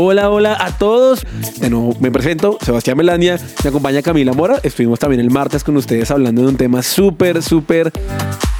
Hola, 0.00 0.30
hola 0.30 0.56
a 0.60 0.78
todos. 0.78 1.26
De 1.58 1.70
me 1.98 2.12
presento, 2.12 2.56
Sebastián 2.62 2.96
Melania, 2.96 3.36
me 3.64 3.70
acompaña 3.70 4.00
Camila 4.00 4.32
Mora. 4.32 4.60
Estuvimos 4.62 5.00
también 5.00 5.18
el 5.20 5.28
martes 5.28 5.64
con 5.64 5.76
ustedes 5.76 6.12
hablando 6.12 6.42
de 6.42 6.46
un 6.46 6.56
tema 6.56 6.84
súper, 6.84 7.42
súper 7.42 7.90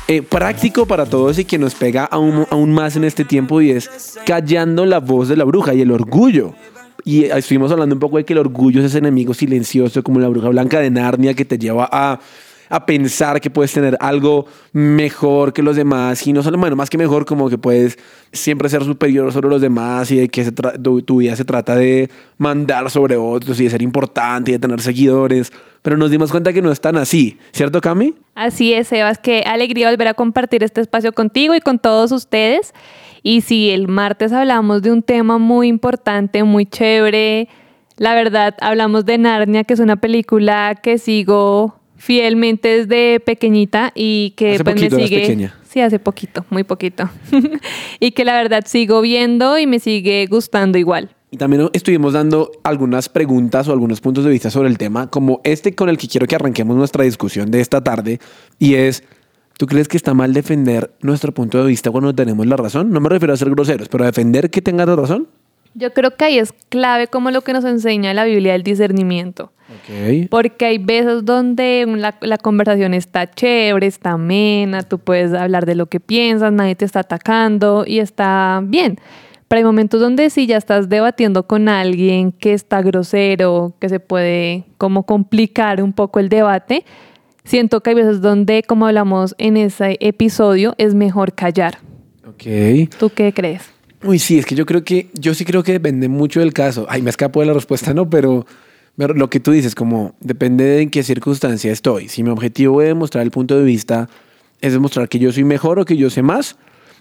eh, 0.08 0.22
práctico 0.22 0.84
para 0.84 1.06
todos 1.06 1.38
y 1.38 1.44
que 1.44 1.56
nos 1.56 1.76
pega 1.76 2.06
aún, 2.06 2.44
aún 2.50 2.72
más 2.72 2.96
en 2.96 3.04
este 3.04 3.24
tiempo 3.24 3.60
y 3.60 3.70
es 3.70 4.18
callando 4.26 4.84
la 4.84 4.98
voz 4.98 5.28
de 5.28 5.36
la 5.36 5.44
bruja 5.44 5.74
y 5.74 5.82
el 5.82 5.92
orgullo. 5.92 6.54
Y 7.04 7.26
estuvimos 7.26 7.70
hablando 7.70 7.94
un 7.94 8.00
poco 8.00 8.16
de 8.16 8.24
que 8.24 8.32
el 8.32 8.40
orgullo 8.40 8.80
es 8.80 8.86
ese 8.86 8.98
enemigo 8.98 9.32
silencioso 9.32 10.02
como 10.02 10.18
la 10.18 10.26
bruja 10.26 10.48
blanca 10.48 10.80
de 10.80 10.90
Narnia 10.90 11.34
que 11.34 11.44
te 11.44 11.56
lleva 11.56 11.88
a 11.92 12.18
a 12.68 12.84
pensar 12.86 13.40
que 13.40 13.50
puedes 13.50 13.72
tener 13.72 13.96
algo 14.00 14.46
mejor 14.72 15.52
que 15.52 15.62
los 15.62 15.76
demás 15.76 16.26
y 16.26 16.32
no 16.32 16.42
solo, 16.42 16.58
bueno, 16.58 16.76
más 16.76 16.90
que 16.90 16.98
mejor, 16.98 17.24
como 17.24 17.48
que 17.48 17.58
puedes 17.58 17.98
siempre 18.32 18.68
ser 18.68 18.84
superior 18.84 19.32
sobre 19.32 19.48
los 19.48 19.60
demás 19.60 20.10
y 20.10 20.16
de 20.16 20.28
que 20.28 20.52
tu, 20.52 21.16
vida 21.18 21.36
se 21.36 21.44
trata 21.44 21.74
de 21.74 22.10
mandar 22.36 22.90
sobre 22.90 23.16
otros 23.16 23.58
y 23.60 23.64
de 23.64 23.70
ser 23.70 23.82
importante 23.82 24.50
y 24.50 24.54
de 24.54 24.58
tener 24.58 24.80
seguidores. 24.80 25.52
Pero 25.82 25.96
nos 25.96 26.10
dimos 26.10 26.30
cuenta 26.30 26.52
que 26.52 26.60
no 26.60 26.70
es 26.70 26.80
tan 26.80 26.96
así, 26.96 27.38
¿cierto, 27.52 27.80
Cami? 27.80 28.14
Así 28.34 28.72
es, 28.72 28.88
Sebas, 28.88 29.18
qué 29.18 29.42
alegría 29.46 29.90
volver 29.90 30.08
a 30.08 30.14
compartir 30.14 30.62
este 30.62 30.80
espacio 30.80 31.12
contigo 31.12 31.54
y 31.54 31.60
con 31.60 31.78
todos 31.78 32.12
ustedes. 32.12 32.74
Y 33.22 33.40
si 33.40 33.70
el 33.70 33.88
martes 33.88 34.32
hablamos 34.32 34.82
de 34.82 34.92
un 34.92 35.02
tema 35.02 35.38
muy 35.38 35.68
importante, 35.68 36.44
muy 36.44 36.66
chévere, 36.66 37.48
la 37.98 38.14
verdad, 38.14 38.54
hablamos 38.60 39.04
de 39.06 39.18
Narnia, 39.18 39.64
que 39.64 39.74
es 39.74 39.80
una 39.80 39.96
película 39.96 40.76
que 40.80 40.98
sigo 40.98 41.77
fielmente 41.98 42.68
desde 42.68 43.20
pequeñita 43.20 43.92
y 43.94 44.32
que 44.36 44.54
hace 44.54 44.64
pues 44.64 44.76
poquito 44.76 44.96
me 44.96 45.02
sigue. 45.04 45.20
pequeña. 45.20 45.54
Sí, 45.68 45.80
hace 45.80 45.98
poquito, 45.98 46.46
muy 46.48 46.64
poquito. 46.64 47.10
y 48.00 48.12
que 48.12 48.24
la 48.24 48.34
verdad 48.34 48.64
sigo 48.66 49.02
viendo 49.02 49.58
y 49.58 49.66
me 49.66 49.80
sigue 49.80 50.26
gustando 50.26 50.78
igual. 50.78 51.10
Y 51.30 51.36
también 51.36 51.68
estuvimos 51.74 52.14
dando 52.14 52.52
algunas 52.62 53.10
preguntas 53.10 53.68
o 53.68 53.72
algunos 53.72 54.00
puntos 54.00 54.24
de 54.24 54.30
vista 54.30 54.50
sobre 54.50 54.68
el 54.68 54.78
tema, 54.78 55.10
como 55.10 55.42
este 55.44 55.74
con 55.74 55.90
el 55.90 55.98
que 55.98 56.08
quiero 56.08 56.26
que 56.26 56.34
arranquemos 56.34 56.74
nuestra 56.74 57.04
discusión 57.04 57.50
de 57.50 57.60
esta 57.60 57.84
tarde, 57.84 58.18
y 58.58 58.76
es, 58.76 59.04
¿tú 59.58 59.66
crees 59.66 59.88
que 59.88 59.98
está 59.98 60.14
mal 60.14 60.32
defender 60.32 60.94
nuestro 61.02 61.34
punto 61.34 61.58
de 61.58 61.68
vista 61.68 61.90
cuando 61.90 62.14
tenemos 62.14 62.46
la 62.46 62.56
razón? 62.56 62.90
No 62.90 63.00
me 63.00 63.10
refiero 63.10 63.34
a 63.34 63.36
ser 63.36 63.50
groseros, 63.50 63.88
pero 63.90 64.04
a 64.04 64.06
defender 64.06 64.48
que 64.48 64.62
tengas 64.62 64.88
la 64.88 64.96
razón. 64.96 65.28
Yo 65.74 65.92
creo 65.92 66.16
que 66.16 66.24
ahí 66.24 66.38
es 66.38 66.54
clave 66.70 67.08
como 67.08 67.30
lo 67.30 67.42
que 67.42 67.52
nos 67.52 67.64
enseña 67.66 68.14
la 68.14 68.24
Biblia 68.24 68.52
del 68.52 68.62
discernimiento. 68.62 69.52
Porque 70.30 70.66
hay 70.66 70.78
veces 70.78 71.24
donde 71.24 71.84
la, 71.88 72.16
la 72.20 72.38
conversación 72.38 72.94
está 72.94 73.30
chévere, 73.30 73.86
está 73.86 74.12
amena, 74.12 74.82
tú 74.82 74.98
puedes 74.98 75.32
hablar 75.32 75.66
de 75.66 75.74
lo 75.74 75.86
que 75.86 76.00
piensas, 76.00 76.52
nadie 76.52 76.74
te 76.74 76.84
está 76.84 77.00
atacando 77.00 77.84
y 77.86 78.00
está 78.00 78.60
bien. 78.64 78.98
Pero 79.48 79.60
hay 79.60 79.64
momentos 79.64 80.00
donde 80.00 80.28
sí 80.28 80.46
ya 80.46 80.58
estás 80.58 80.90
debatiendo 80.90 81.46
con 81.46 81.70
alguien 81.70 82.32
que 82.32 82.52
está 82.52 82.82
grosero, 82.82 83.74
que 83.80 83.88
se 83.88 83.98
puede 83.98 84.64
como 84.76 85.04
complicar 85.04 85.82
un 85.82 85.94
poco 85.94 86.20
el 86.20 86.28
debate. 86.28 86.84
Siento 87.44 87.82
que 87.82 87.90
hay 87.90 87.96
veces 87.96 88.20
donde, 88.20 88.62
como 88.62 88.86
hablamos 88.86 89.34
en 89.38 89.56
ese 89.56 89.96
episodio, 90.00 90.74
es 90.76 90.94
mejor 90.94 91.32
callar. 91.32 91.78
Ok. 92.28 92.90
¿Tú 92.98 93.08
qué 93.08 93.32
crees? 93.32 93.62
Uy, 94.04 94.18
sí, 94.18 94.38
es 94.38 94.44
que 94.44 94.54
yo 94.54 94.66
creo 94.66 94.84
que, 94.84 95.08
yo 95.14 95.32
sí 95.32 95.46
creo 95.46 95.62
que 95.62 95.72
depende 95.72 96.08
mucho 96.08 96.40
del 96.40 96.52
caso. 96.52 96.84
Ay, 96.90 97.00
me 97.00 97.08
escapo 97.08 97.40
de 97.40 97.46
la 97.46 97.54
respuesta, 97.54 97.94
no, 97.94 98.10
pero 98.10 98.46
lo 98.98 99.30
que 99.30 99.38
tú 99.38 99.52
dices, 99.52 99.74
como 99.74 100.14
depende 100.20 100.64
de 100.64 100.82
en 100.82 100.90
qué 100.90 101.02
circunstancia 101.02 101.70
estoy. 101.70 102.08
Si 102.08 102.22
mi 102.24 102.30
objetivo 102.30 102.80
de 102.80 102.88
demostrar 102.88 103.22
el 103.22 103.30
punto 103.30 103.56
de 103.56 103.62
vista 103.62 104.08
es 104.60 104.72
demostrar 104.72 105.08
que 105.08 105.20
yo 105.20 105.32
soy 105.32 105.44
mejor 105.44 105.78
o 105.78 105.84
que 105.84 105.96
yo 105.96 106.10
sé 106.10 106.22
más, 106.22 106.56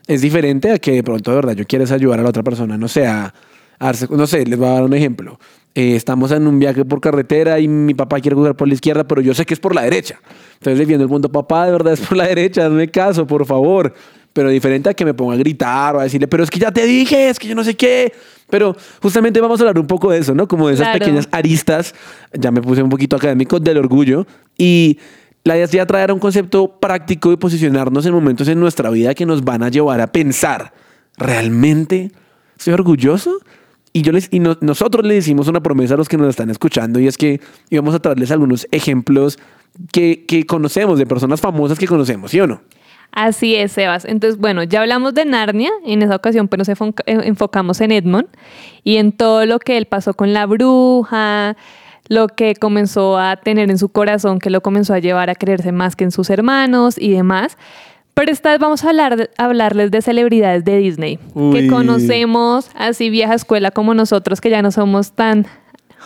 es 0.06 0.22
diferente 0.22 0.72
a 0.72 0.78
que 0.78 0.92
de 0.92 1.04
pronto 1.04 1.32
de 1.32 1.36
verdad 1.36 1.54
yo 1.54 1.66
quieres 1.66 1.92
ayudar 1.92 2.20
a 2.20 2.24
la 2.24 2.30
otra 2.30 2.44
persona. 2.44 2.78
No 2.78 2.88
sé, 2.88 3.08
a, 3.08 3.34
no 4.10 4.28
sé, 4.28 4.46
les 4.46 4.60
voy 4.60 4.68
a 4.68 4.72
dar 4.74 4.84
un 4.84 4.94
ejemplo. 4.94 5.40
Eh, 5.74 5.96
estamos 5.96 6.32
en 6.32 6.48
un 6.48 6.60
viaje 6.60 6.86
por 6.86 7.02
carretera 7.02 7.60
y 7.60 7.68
mi 7.68 7.94
papá 7.94 8.20
quiere 8.20 8.36
cruzar 8.36 8.56
por 8.56 8.68
la 8.68 8.76
izquierda, 8.76 9.08
pero 9.08 9.22
yo 9.22 9.34
sé 9.34 9.46
que 9.46 9.56
es 9.56 9.60
por 9.60 9.74
la 9.74 9.82
derecha. 9.82 10.20
Entonces 10.54 10.78
defiendo 10.80 11.04
el 11.04 11.10
punto, 11.10 11.32
papá, 11.32 11.66
de 11.66 11.72
verdad 11.72 11.94
es 11.94 12.02
por 12.02 12.18
la 12.18 12.28
derecha, 12.28 12.68
hazme 12.68 12.90
caso, 12.90 13.26
por 13.26 13.46
favor. 13.46 13.94
Pero 14.38 14.52
diferente 14.52 14.88
a 14.90 14.94
que 14.94 15.04
me 15.04 15.16
ponga 15.16 15.34
a 15.34 15.38
gritar 15.38 15.96
o 15.96 16.00
a 16.00 16.04
decirle, 16.04 16.28
pero 16.28 16.44
es 16.44 16.52
que 16.52 16.60
ya 16.60 16.72
te 16.72 16.86
dije, 16.86 17.28
es 17.30 17.40
que 17.40 17.48
yo 17.48 17.56
no 17.56 17.64
sé 17.64 17.76
qué. 17.76 18.14
Pero 18.52 18.76
justamente 19.02 19.42
vamos 19.42 19.60
a 19.60 19.64
hablar 19.64 19.80
un 19.80 19.88
poco 19.88 20.12
de 20.12 20.20
eso, 20.20 20.36
¿no? 20.36 20.48
Como 20.48 20.68
de 20.68 20.76
esas 20.76 20.86
Claro. 20.90 21.00
pequeñas 21.00 21.28
aristas, 21.32 21.96
ya 22.34 22.52
me 22.52 22.62
puse 22.62 22.84
un 22.84 22.90
poquito 22.92 23.16
académico, 23.16 23.60
del 23.60 23.78
orgullo. 23.80 24.28
Y 24.56 25.00
la 25.44 25.56
idea 25.56 25.66
es 25.66 25.72
ya 25.72 25.88
traer 25.88 26.12
un 26.12 26.20
concepto 26.20 26.80
práctico 26.80 27.32
y 27.32 27.38
posicionarnos 27.38 28.06
en 28.06 28.14
momentos 28.14 28.48
en 28.48 28.60
nuestra 28.60 28.92
vida 28.92 29.16
que 29.16 29.26
nos 29.26 29.44
van 29.44 29.64
a 29.64 29.70
llevar 29.70 30.02
a 30.02 30.08
pensar, 30.12 30.72
¿realmente 31.18 32.12
soy 32.60 32.74
orgulloso? 32.74 33.40
Y, 33.92 34.04
yo 34.04 34.12
les, 34.12 34.28
y 34.32 34.40
no- 34.40 34.58
nosotros 34.62 35.04
le 35.04 35.18
hicimos 35.18 35.48
una 35.48 35.62
promesa 35.64 35.96
a 35.96 35.98
los 35.98 36.08
que 36.08 36.18
nos 36.18 36.30
están 36.30 36.52
escuchando 36.52 37.00
y 37.00 37.08
es 37.08 37.18
que 37.18 37.42
íbamos 37.72 37.96
a 37.96 38.00
traerles 38.00 38.30
algunos 38.30 38.68
ejemplos 38.72 39.40
que, 39.92 40.26
que 40.28 40.46
conocemos, 40.46 41.00
de 41.00 41.08
personas 41.08 41.42
famosas 41.42 41.80
que 41.80 41.88
conocemos, 41.88 42.30
¿sí 42.32 42.40
o 42.40 42.46
no? 42.46 42.62
Así 43.12 43.56
es, 43.56 43.72
Sebas. 43.72 44.06
Entonces, 44.06 44.40
bueno, 44.40 44.64
ya 44.64 44.82
hablamos 44.82 45.14
de 45.14 45.26
Narnia, 45.26 45.72
en 45.86 46.04
esa 46.04 46.16
ocasión 46.16 46.48
pues 46.48 46.60
nos 46.60 46.70
eh, 46.70 46.94
enfocamos 47.06 47.82
en 47.82 47.92
Edmond 47.92 48.28
y 48.84 48.98
en 48.98 49.12
todo 49.12 49.46
lo 49.46 49.60
que 49.60 49.78
él 49.78 49.86
pasó 49.86 50.14
con 50.14 50.34
la 50.34 50.46
bruja, 50.46 51.58
lo 52.10 52.28
que 52.28 52.56
comenzó 52.56 53.18
a 53.18 53.38
tener 53.38 53.70
en 53.70 53.78
su 53.78 53.90
corazón, 53.90 54.40
que 54.40 54.50
lo 54.50 54.62
comenzó 54.62 54.94
a 54.94 55.00
llevar 55.00 55.30
a 55.30 55.36
creerse 55.36 55.72
más 55.72 55.96
que 55.96 56.04
en 56.04 56.12
sus 56.12 56.30
hermanos 56.30 56.98
y 56.98 57.12
demás. 57.12 57.58
Pero 58.14 58.32
esta 58.32 58.50
vez 58.50 58.60
vamos 58.60 58.84
a 58.84 58.90
hablar 58.90 59.30
hablarles 59.38 59.92
de 59.92 60.02
celebridades 60.02 60.66
de 60.66 60.78
Disney, 60.78 61.20
Uy. 61.36 61.54
que 61.54 61.68
conocemos 61.68 62.72
así 62.76 63.10
vieja 63.10 63.36
escuela 63.36 63.72
como 63.72 63.94
nosotros, 63.94 64.42
que 64.42 64.50
ya 64.50 64.62
no 64.62 64.72
somos 64.72 65.12
tan 65.12 65.46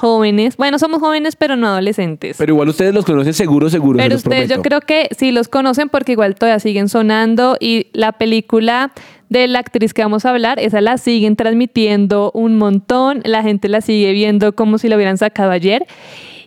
jóvenes. 0.01 0.57
Bueno, 0.57 0.77
somos 0.79 0.99
jóvenes, 0.99 1.35
pero 1.37 1.55
no 1.55 1.67
adolescentes. 1.67 2.35
Pero 2.37 2.53
igual 2.53 2.67
ustedes 2.69 2.93
los 2.93 3.05
conocen 3.05 3.33
seguro, 3.33 3.69
seguro. 3.69 3.99
se 3.99 4.03
Pero 4.03 4.15
ustedes 4.17 4.49
yo 4.49 4.61
creo 4.61 4.81
que 4.81 5.07
sí 5.17 5.31
los 5.31 5.47
conocen 5.47 5.87
porque 5.89 6.11
igual 6.11 6.35
todavía 6.35 6.59
siguen 6.59 6.89
sonando 6.89 7.55
y 7.59 7.87
la 7.93 8.11
película 8.11 8.91
de 9.29 9.47
la 9.47 9.59
actriz 9.59 9.93
que 9.93 10.01
vamos 10.01 10.25
a 10.25 10.31
hablar, 10.31 10.59
esa 10.59 10.81
la 10.81 10.97
siguen 10.97 11.37
transmitiendo 11.37 12.31
un 12.33 12.57
montón, 12.57 13.21
la 13.23 13.43
gente 13.43 13.69
la 13.69 13.79
sigue 13.79 14.11
viendo 14.11 14.53
como 14.53 14.77
si 14.77 14.89
la 14.89 14.97
hubieran 14.97 15.17
sacado 15.17 15.51
ayer. 15.51 15.85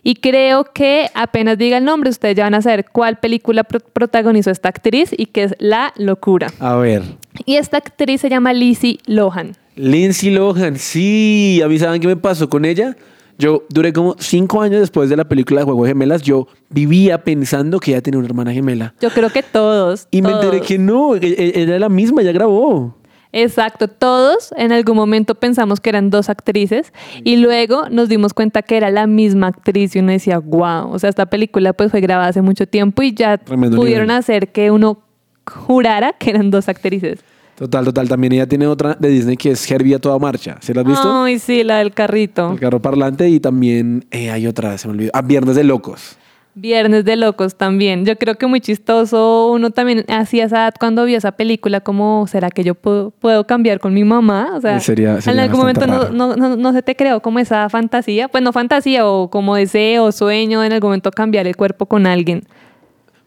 Y 0.03 0.15
creo 0.17 0.65
que 0.65 1.07
apenas 1.15 1.57
diga 1.57 1.77
el 1.79 1.83
nombre, 1.83 2.11
ustedes 2.11 2.35
ya 2.35 2.43
van 2.43 2.53
a 2.53 2.61
saber 2.61 2.85
cuál 2.91 3.17
película 3.17 3.63
pro- 3.63 3.79
protagonizó 3.79 4.51
esta 4.51 4.69
actriz 4.69 5.09
y 5.17 5.25
que 5.25 5.45
es 5.45 5.55
La 5.57 5.93
Locura. 5.97 6.47
A 6.59 6.75
ver. 6.75 7.01
Y 7.45 7.55
esta 7.55 7.77
actriz 7.77 8.21
se 8.21 8.29
llama 8.29 8.53
Lizzie 8.53 8.99
Lohan. 9.07 9.53
Lindsay 9.75 10.29
Lohan, 10.29 10.77
sí. 10.77 11.59
¿A 11.65 11.67
mí 11.67 11.79
saben 11.79 11.99
qué 12.01 12.07
me 12.07 12.15
pasó 12.17 12.47
con 12.49 12.65
ella? 12.65 12.95
Yo 13.37 13.63
duré 13.69 13.91
como 13.91 14.15
cinco 14.19 14.61
años 14.61 14.79
después 14.79 15.09
de 15.09 15.17
la 15.17 15.25
película 15.25 15.59
de 15.61 15.65
Juego 15.65 15.83
de 15.83 15.89
Gemelas. 15.91 16.21
Yo 16.21 16.47
vivía 16.69 17.23
pensando 17.23 17.79
que 17.79 17.91
ella 17.91 18.01
tenía 18.01 18.17
una 18.19 18.27
hermana 18.27 18.53
gemela. 18.53 18.93
Yo 19.01 19.09
creo 19.09 19.29
que 19.29 19.43
todos. 19.43 20.07
Y 20.11 20.21
me 20.21 20.31
enteré 20.31 20.61
que 20.61 20.77
no, 20.77 21.15
e- 21.15 21.19
e- 21.21 21.51
ella 21.61 21.71
era 21.75 21.79
la 21.79 21.89
misma, 21.89 22.21
ella 22.21 22.31
grabó. 22.31 22.95
Exacto, 23.37 23.89
todos 23.89 24.53
en 24.55 24.71
algún 24.71 24.95
momento 24.95 25.35
pensamos 25.35 25.81
que 25.81 25.89
eran 25.89 26.09
dos 26.09 26.29
actrices 26.29 26.93
y 27.25 27.35
luego 27.35 27.89
nos 27.89 28.07
dimos 28.07 28.33
cuenta 28.33 28.61
que 28.61 28.77
era 28.77 28.89
la 28.91 29.07
misma 29.07 29.47
actriz 29.47 29.93
y 29.97 29.99
uno 29.99 30.13
decía, 30.13 30.39
wow, 30.39 30.89
o 30.89 30.97
sea, 30.99 31.09
esta 31.09 31.25
película 31.25 31.73
pues 31.73 31.91
fue 31.91 31.99
grabada 31.99 32.29
hace 32.29 32.41
mucho 32.41 32.65
tiempo 32.65 33.03
y 33.03 33.13
ya 33.13 33.37
Tremendo 33.37 33.75
pudieron 33.75 34.07
nivel. 34.07 34.19
hacer 34.19 34.53
que 34.53 34.71
uno 34.71 34.99
jurara 35.45 36.13
que 36.13 36.29
eran 36.29 36.49
dos 36.49 36.69
actrices. 36.69 37.19
Total, 37.57 37.85
total. 37.85 38.09
También 38.09 38.33
ella 38.33 38.47
tiene 38.47 38.67
otra 38.67 38.95
de 38.99 39.07
Disney 39.09 39.37
que 39.37 39.51
es 39.51 39.71
Herbie 39.71 39.95
a 39.95 39.99
toda 39.99 40.19
marcha. 40.19 40.57
¿Se 40.61 40.73
la 40.73 40.81
has 40.81 40.87
visto? 40.87 41.23
Ay, 41.23 41.39
sí, 41.39 41.63
la 41.63 41.77
del 41.77 41.93
carrito. 41.93 42.51
El 42.51 42.59
carro 42.59 42.81
parlante 42.81 43.29
y 43.29 43.39
también 43.39 44.05
eh, 44.11 44.29
hay 44.29 44.45
otra, 44.47 44.77
se 44.77 44.87
me 44.87 44.93
olvidó. 44.93 45.11
Ah, 45.13 45.21
Viernes 45.21 45.55
de 45.55 45.63
Locos. 45.63 46.17
Viernes 46.57 47.03
de 47.03 47.17
locos 47.17 47.55
también. 47.57 48.05
Yo 48.05 48.15
creo 48.17 48.35
que 48.35 48.47
muy 48.47 48.61
chistoso. 48.61 49.51
Uno 49.51 49.71
también 49.71 50.05
hacía 50.07 50.45
esa 50.45 50.55
edad 50.59 50.73
cuando 50.79 51.03
vio 51.03 51.17
esa 51.17 51.33
película, 51.33 51.81
como, 51.81 52.27
¿será 52.27 52.49
que 52.49 52.63
yo 52.63 52.75
puedo, 52.75 53.11
puedo 53.11 53.45
cambiar 53.45 53.81
con 53.81 53.93
mi 53.93 54.05
mamá? 54.05 54.51
O 54.55 54.61
sea, 54.61 54.79
sería- 54.79 55.19
sería 55.19 55.33
en 55.43 55.49
algún 55.49 55.59
momento 55.59 55.85
no, 55.85 56.09
no, 56.11 56.37
no, 56.37 56.55
no 56.55 56.71
se 56.71 56.81
te 56.81 56.95
creó 56.95 57.19
como 57.19 57.39
esa 57.39 57.69
fantasía, 57.69 58.29
pues 58.29 58.41
no 58.41 58.53
fantasía 58.53 59.05
o 59.05 59.29
como 59.29 59.53
deseo, 59.57 60.13
sueño, 60.13 60.63
en 60.63 60.71
algún 60.71 60.91
momento 60.91 61.11
cambiar 61.11 61.45
el 61.45 61.57
cuerpo 61.57 61.87
con 61.87 62.07
alguien. 62.07 62.43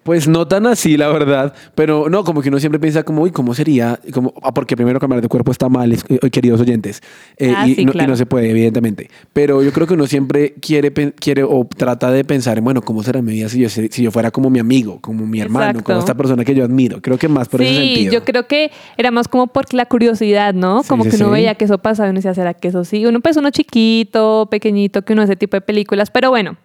Pues 0.08 0.26
no 0.26 0.48
tan 0.48 0.66
así, 0.66 0.96
la 0.96 1.08
verdad, 1.08 1.52
pero 1.74 2.08
no, 2.08 2.24
como 2.24 2.40
que 2.40 2.48
uno 2.48 2.58
siempre 2.58 2.80
piensa 2.80 3.02
como, 3.02 3.20
uy, 3.24 3.30
¿cómo 3.30 3.52
sería? 3.52 4.00
Como, 4.14 4.32
ah, 4.42 4.54
porque 4.54 4.74
primero 4.74 4.98
cambiar 4.98 5.20
de 5.20 5.28
cuerpo 5.28 5.52
está 5.52 5.68
mal, 5.68 5.92
es- 5.92 6.02
eh, 6.08 6.30
queridos 6.30 6.62
oyentes, 6.62 7.02
Eh, 7.36 7.52
Ah, 7.54 7.68
y, 7.68 7.74
sí, 7.74 7.84
no, 7.84 7.90
y 7.90 7.92
claro. 7.92 8.08
no 8.12 8.16
se 8.16 8.24
puede, 8.24 8.48
evidentemente. 8.48 9.10
Pero 9.34 9.62
yo 9.62 9.70
creo 9.70 9.86
que 9.86 9.92
uno 9.92 10.06
siempre 10.06 10.54
quiere, 10.62 10.90
quiere 11.12 11.42
o 11.44 11.68
trata 11.76 12.10
de 12.10 12.24
pensar 12.24 12.56
en, 12.56 12.64
bueno, 12.64 12.80
¿cómo 12.80 13.02
será 13.02 13.20
mi 13.20 13.32
vida 13.34 13.50
si 13.50 13.60
yo, 13.60 13.68
si 13.68 14.02
yo 14.02 14.10
fuera 14.10 14.30
como 14.30 14.48
mi 14.48 14.58
amigo, 14.60 14.98
como 15.02 15.26
mi 15.26 15.42
hermano, 15.42 15.66
Exacto. 15.72 15.84
como 15.84 15.98
esta 15.98 16.14
persona 16.16 16.42
que 16.42 16.54
yo 16.54 16.64
admiro? 16.64 17.02
Creo 17.02 17.18
que 17.18 17.28
más 17.28 17.50
por 17.50 17.60
ese 17.60 17.70
sí, 17.74 17.76
sentido. 17.76 18.12
yo 18.14 18.24
creo 18.24 18.46
que 18.46 18.70
era 18.96 19.10
más 19.10 19.28
como 19.28 19.48
por 19.48 19.74
la 19.74 19.84
curiosidad, 19.84 20.54
¿no? 20.54 20.82
Sí, 20.84 20.88
como 20.88 21.04
sí, 21.04 21.10
que 21.10 21.16
uno 21.16 21.26
sí. 21.26 21.32
veía 21.32 21.54
que 21.54 21.66
eso 21.66 21.76
pasaba 21.76 22.08
y 22.08 22.10
uno 22.12 22.16
decía, 22.20 22.32
¿será 22.32 22.54
que 22.54 22.68
eso 22.68 22.82
sí? 22.86 23.04
Uno 23.04 23.20
pues 23.20 23.36
uno 23.36 23.50
chiquito, 23.50 24.48
pequeñito, 24.50 25.02
que 25.02 25.12
uno 25.12 25.22
ese 25.22 25.36
tipo 25.36 25.54
de 25.58 25.60
películas. 25.60 26.10
Pero 26.10 26.30
bueno, 26.30 26.56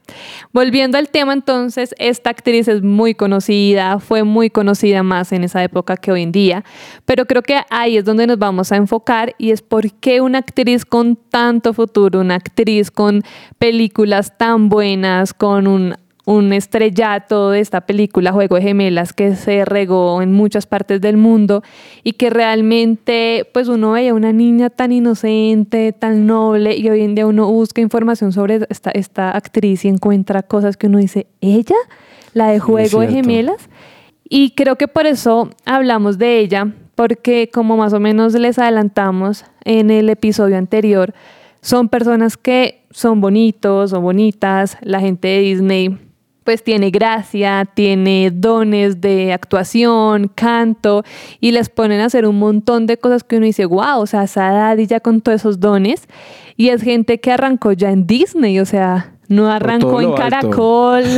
volviendo 0.53 0.97
al 0.97 1.09
tema 1.09 1.33
entonces, 1.33 1.93
esta 1.99 2.29
actriz 2.29 2.69
es 2.69 2.81
muy 2.83 3.13
conocida, 3.15 3.32
fue 3.99 4.23
muy 4.23 4.49
conocida 4.49 5.03
más 5.03 5.31
en 5.31 5.43
esa 5.43 5.63
época 5.63 5.97
que 5.97 6.11
hoy 6.11 6.23
en 6.23 6.31
día, 6.31 6.63
pero 7.05 7.25
creo 7.25 7.41
que 7.41 7.61
ahí 7.69 7.97
es 7.97 8.05
donde 8.05 8.27
nos 8.27 8.37
vamos 8.37 8.71
a 8.71 8.75
enfocar 8.75 9.33
y 9.37 9.51
es 9.51 9.61
por 9.61 9.91
qué 9.93 10.21
una 10.21 10.39
actriz 10.39 10.85
con 10.85 11.15
tanto 11.15 11.73
futuro, 11.73 12.19
una 12.19 12.35
actriz 12.35 12.91
con 12.91 13.23
películas 13.57 14.37
tan 14.37 14.69
buenas, 14.69 15.33
con 15.33 15.67
un 16.25 16.53
estrellato 16.53 17.49
de 17.49 17.59
esta 17.59 17.81
película 17.81 18.31
Juego 18.31 18.55
de 18.55 18.61
Gemelas 18.61 19.11
que 19.11 19.35
se 19.35 19.65
regó 19.65 20.21
en 20.21 20.31
muchas 20.31 20.67
partes 20.67 21.01
del 21.01 21.17
mundo 21.17 21.63
y 22.03 22.13
que 22.13 22.29
realmente 22.29 23.49
pues 23.53 23.67
uno 23.67 23.91
veía 23.91 24.13
una 24.13 24.31
niña 24.31 24.69
tan 24.69 24.91
inocente, 24.91 25.91
tan 25.91 26.25
noble 26.25 26.77
y 26.77 26.89
hoy 26.89 27.01
en 27.01 27.15
día 27.15 27.27
uno 27.27 27.51
busca 27.51 27.81
información 27.81 28.31
sobre 28.31 28.65
esta, 28.69 28.91
esta 28.91 29.31
actriz 29.31 29.83
y 29.83 29.89
encuentra 29.89 30.43
cosas 30.43 30.77
que 30.77 30.87
uno 30.87 30.99
dice, 30.99 31.27
¿ella? 31.41 31.75
La 32.33 32.47
de 32.47 32.59
Juego 32.59 33.01
de. 33.01 33.07
Gemelas. 33.07 33.69
Y 34.27 34.51
creo 34.51 34.77
que 34.77 34.87
por 34.87 35.05
eso 35.05 35.49
hablamos 35.65 36.17
de 36.17 36.39
ella, 36.39 36.73
porque 36.95 37.49
como 37.53 37.77
más 37.77 37.93
o 37.93 37.99
menos 37.99 38.33
les 38.33 38.57
adelantamos 38.57 39.45
en 39.63 39.91
el 39.91 40.09
episodio 40.09 40.57
anterior, 40.57 41.13
son 41.61 41.89
personas 41.89 42.37
que 42.37 42.83
son 42.91 43.21
bonitos 43.21 43.93
o 43.93 44.01
bonitas, 44.01 44.77
la 44.81 44.99
gente 44.99 45.27
de 45.27 45.39
Disney 45.39 45.97
pues 46.43 46.63
tiene 46.63 46.91
gracia, 46.91 47.69
tiene 47.73 48.31
dones 48.31 49.01
de 49.01 49.33
actuación, 49.33 50.27
canto, 50.27 51.03
y 51.39 51.51
les 51.51 51.69
ponen 51.69 52.01
a 52.01 52.05
hacer 52.05 52.27
un 52.27 52.37
montón 52.37 52.85
de 52.85 52.97
cosas 52.97 53.23
que 53.23 53.37
uno 53.37 53.45
dice, 53.45 53.65
wow, 53.65 53.99
o 53.99 54.05
sea, 54.05 54.25
y 54.77 54.85
ya 54.85 54.99
con 54.99 55.21
todos 55.21 55.41
esos 55.41 55.59
dones, 55.59 56.07
y 56.57 56.69
es 56.69 56.81
gente 56.81 57.19
que 57.19 57.31
arrancó 57.31 57.71
ya 57.71 57.91
en 57.91 58.05
Disney, 58.05 58.59
o 58.59 58.65
sea, 58.65 59.12
no 59.33 59.49
arrancó 59.49 60.01
en. 60.01 60.13
Caracol. 60.13 61.03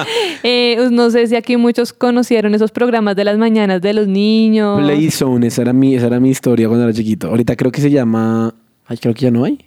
Eh, 0.42 0.88
no 0.90 1.10
sé 1.10 1.26
si 1.26 1.36
aquí 1.36 1.56
muchos 1.56 1.92
conocieron 1.92 2.54
esos 2.54 2.70
programas 2.70 3.14
de 3.16 3.24
las 3.24 3.36
mañanas 3.36 3.82
de 3.82 3.92
los 3.92 4.08
niños. 4.08 4.80
Play 4.80 5.10
Zone, 5.10 5.46
esa 5.46 5.62
era, 5.62 5.72
mi, 5.72 5.94
esa 5.94 6.06
era 6.06 6.18
mi 6.18 6.30
historia 6.30 6.66
cuando 6.66 6.84
era 6.84 6.94
chiquito. 6.94 7.28
Ahorita 7.28 7.56
creo 7.56 7.70
que 7.70 7.80
se 7.80 7.90
llama... 7.90 8.54
Ay, 8.86 8.96
creo 8.96 9.12
que 9.12 9.22
ya 9.22 9.30
no 9.30 9.44
hay. 9.44 9.58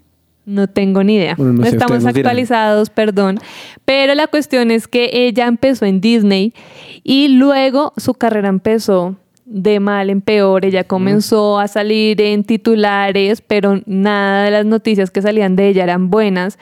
No 0.45 0.67
tengo 0.67 1.03
ni 1.03 1.15
idea. 1.15 1.35
Bueno, 1.37 1.53
no 1.53 1.59
no 1.59 1.65
sé, 1.65 1.75
estamos 1.75 2.05
actualizados, 2.05 2.89
perdón. 2.89 3.39
Pero 3.85 4.15
la 4.15 4.27
cuestión 4.27 4.71
es 4.71 4.87
que 4.87 5.09
ella 5.13 5.47
empezó 5.47 5.85
en 5.85 6.01
Disney 6.01 6.53
y 7.03 7.29
luego 7.29 7.93
su 7.97 8.13
carrera 8.15 8.49
empezó 8.49 9.15
de 9.45 9.79
mal 9.79 10.09
en 10.09 10.21
peor. 10.21 10.65
Ella 10.65 10.83
comenzó 10.83 11.59
a 11.59 11.67
salir 11.67 12.19
en 12.21 12.43
titulares, 12.43 13.41
pero 13.41 13.81
nada 13.85 14.45
de 14.45 14.51
las 14.51 14.65
noticias 14.65 15.11
que 15.11 15.21
salían 15.21 15.55
de 15.55 15.69
ella 15.69 15.83
eran 15.83 16.09
buenas. 16.09 16.57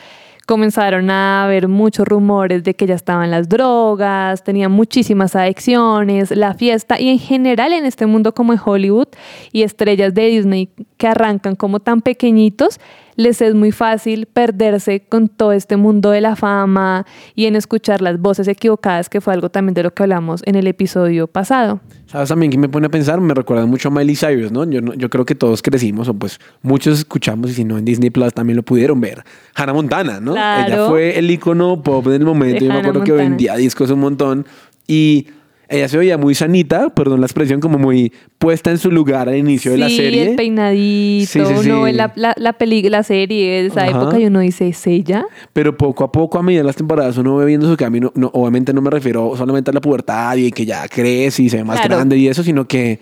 Comenzaron 0.48 1.10
a 1.10 1.46
haber 1.46 1.68
muchos 1.68 2.08
rumores 2.08 2.64
de 2.64 2.74
que 2.74 2.88
ya 2.88 2.96
estaban 2.96 3.32
las 3.32 3.48
drogas, 3.48 4.44
tenía 4.44 4.70
muchísimas 4.70 5.36
adicciones, 5.36 6.32
la 6.32 6.54
fiesta 6.54 7.00
y 7.00 7.10
en 7.10 7.20
general 7.20 7.74
en 7.74 7.86
este 7.86 8.06
mundo 8.06 8.34
como 8.34 8.54
en 8.54 8.60
Hollywood 8.64 9.08
y 9.52 9.62
estrellas 9.64 10.14
de 10.14 10.26
Disney 10.26 10.70
que 10.98 11.08
arrancan 11.08 11.56
como 11.56 11.80
tan 11.80 12.02
pequeñitos, 12.02 12.80
les 13.22 13.42
es 13.42 13.54
muy 13.54 13.72
fácil 13.72 14.26
perderse 14.26 15.02
con 15.08 15.28
todo 15.28 15.52
este 15.52 15.78
mundo 15.78 16.12
de 16.12 16.22
la 16.22 16.36
fama 16.36 17.06
y 17.36 17.46
en 17.46 17.56
escuchar 17.56 18.02
las 18.02 18.20
voces 18.20 18.48
equivocadas, 18.48 19.10
que 19.10 19.22
fue 19.22 19.34
algo 19.34 19.50
también 19.50 19.74
de 19.74 19.84
lo 19.84 19.94
que 19.94 20.04
hablamos 20.04 20.42
en 20.46 20.56
el 20.56 20.68
episodio 20.68 21.28
pasado. 21.28 21.80
¿Sabes 22.08 22.30
también 22.30 22.52
que 22.52 22.58
me 22.58 22.68
pone 22.68 22.88
a 22.88 22.90
pensar? 22.90 23.22
Me 23.22 23.34
recuerda 23.34 23.66
mucho 23.66 23.88
a 23.88 23.92
Miley 23.92 24.16
Cyrus, 24.16 24.52
¿no? 24.52 24.70
Yo, 24.70 25.10
creo 25.10 25.26
que 25.26 25.36
todos 25.36 25.62
crecimos, 25.62 26.10
o 26.10 26.14
pues 26.14 26.40
muchos 26.62 27.00
escuchamos, 27.00 27.52
y 27.52 27.54
si 27.54 27.64
no 27.64 27.78
en 27.78 27.86
Disney 27.86 28.10
Plus 28.10 28.34
también 28.34 28.58
lo 28.58 28.64
pudieron 28.64 29.00
ver. 29.00 29.24
Hannah 29.56 29.74
Montana, 29.74 30.20
¿no? 30.20 30.34
Claro. 30.34 30.74
Ella 30.74 30.88
fue 30.88 31.18
el 31.18 31.32
icono 31.32 31.82
pop 31.82 32.06
del 32.08 32.26
momento. 32.26 32.66
De 32.66 32.68
Yo 32.68 32.74
me 32.74 32.80
acuerdo 32.80 33.04
que 33.04 33.14
vendía 33.14 33.56
discos 33.56 33.90
un 33.92 34.00
montón. 34.00 34.46
Y 34.88 35.28
ella 35.72 35.88
se 35.88 35.98
veía 35.98 36.18
muy 36.18 36.36
sanita, 36.36 36.90
perdón 36.94 37.22
la 37.22 37.26
expresión, 37.26 37.60
como 37.62 37.78
muy 37.80 38.12
puesta 38.38 38.70
en 38.72 38.78
su 38.78 38.92
lugar 38.92 39.30
al 39.30 39.38
inicio 39.38 39.72
de 39.72 39.78
la 39.80 39.90
serie. 39.90 40.32
el 40.32 40.36
peinadito, 40.36 41.32
Sí, 41.32 41.64
sí, 41.64 41.70
ve 41.72 41.94
la, 41.94 42.12
la, 42.16 42.34
la, 42.38 42.54
peli- 42.54 42.90
la 42.90 43.04
serie 43.04 43.62
de 43.64 43.68
esa 43.68 43.84
Ajá. 43.84 43.92
época 44.02 44.20
y 44.20 44.26
uno 44.26 44.40
dice, 44.42 44.68
¿es 44.68 44.86
ella? 44.88 45.26
Pero 45.54 45.78
poco 45.78 46.04
a 46.04 46.12
poco, 46.12 46.38
a 46.38 46.44
medida 46.44 46.62
de 46.62 46.68
las 46.68 46.76
temporadas, 46.76 47.18
uno 47.18 47.36
ve 47.38 47.46
viendo 47.46 47.70
su 47.70 47.78
camino. 47.78 48.12
No, 48.16 48.30
obviamente 48.34 48.74
no 48.74 48.82
me 48.82 48.90
refiero 48.90 49.34
solamente 49.38 49.72
a 49.72 49.74
la 49.74 49.82
pubertad 49.82 50.36
y 50.38 50.52
que 50.52 50.66
ya 50.66 50.88
crece 50.88 51.44
y 51.44 51.50
se 51.50 51.58
ve 51.58 51.64
más 51.64 51.80
Claro. 51.80 51.96
grande 51.96 52.18
y 52.18 52.28
eso, 52.28 52.44
sino 52.44 52.68
que 52.68 53.00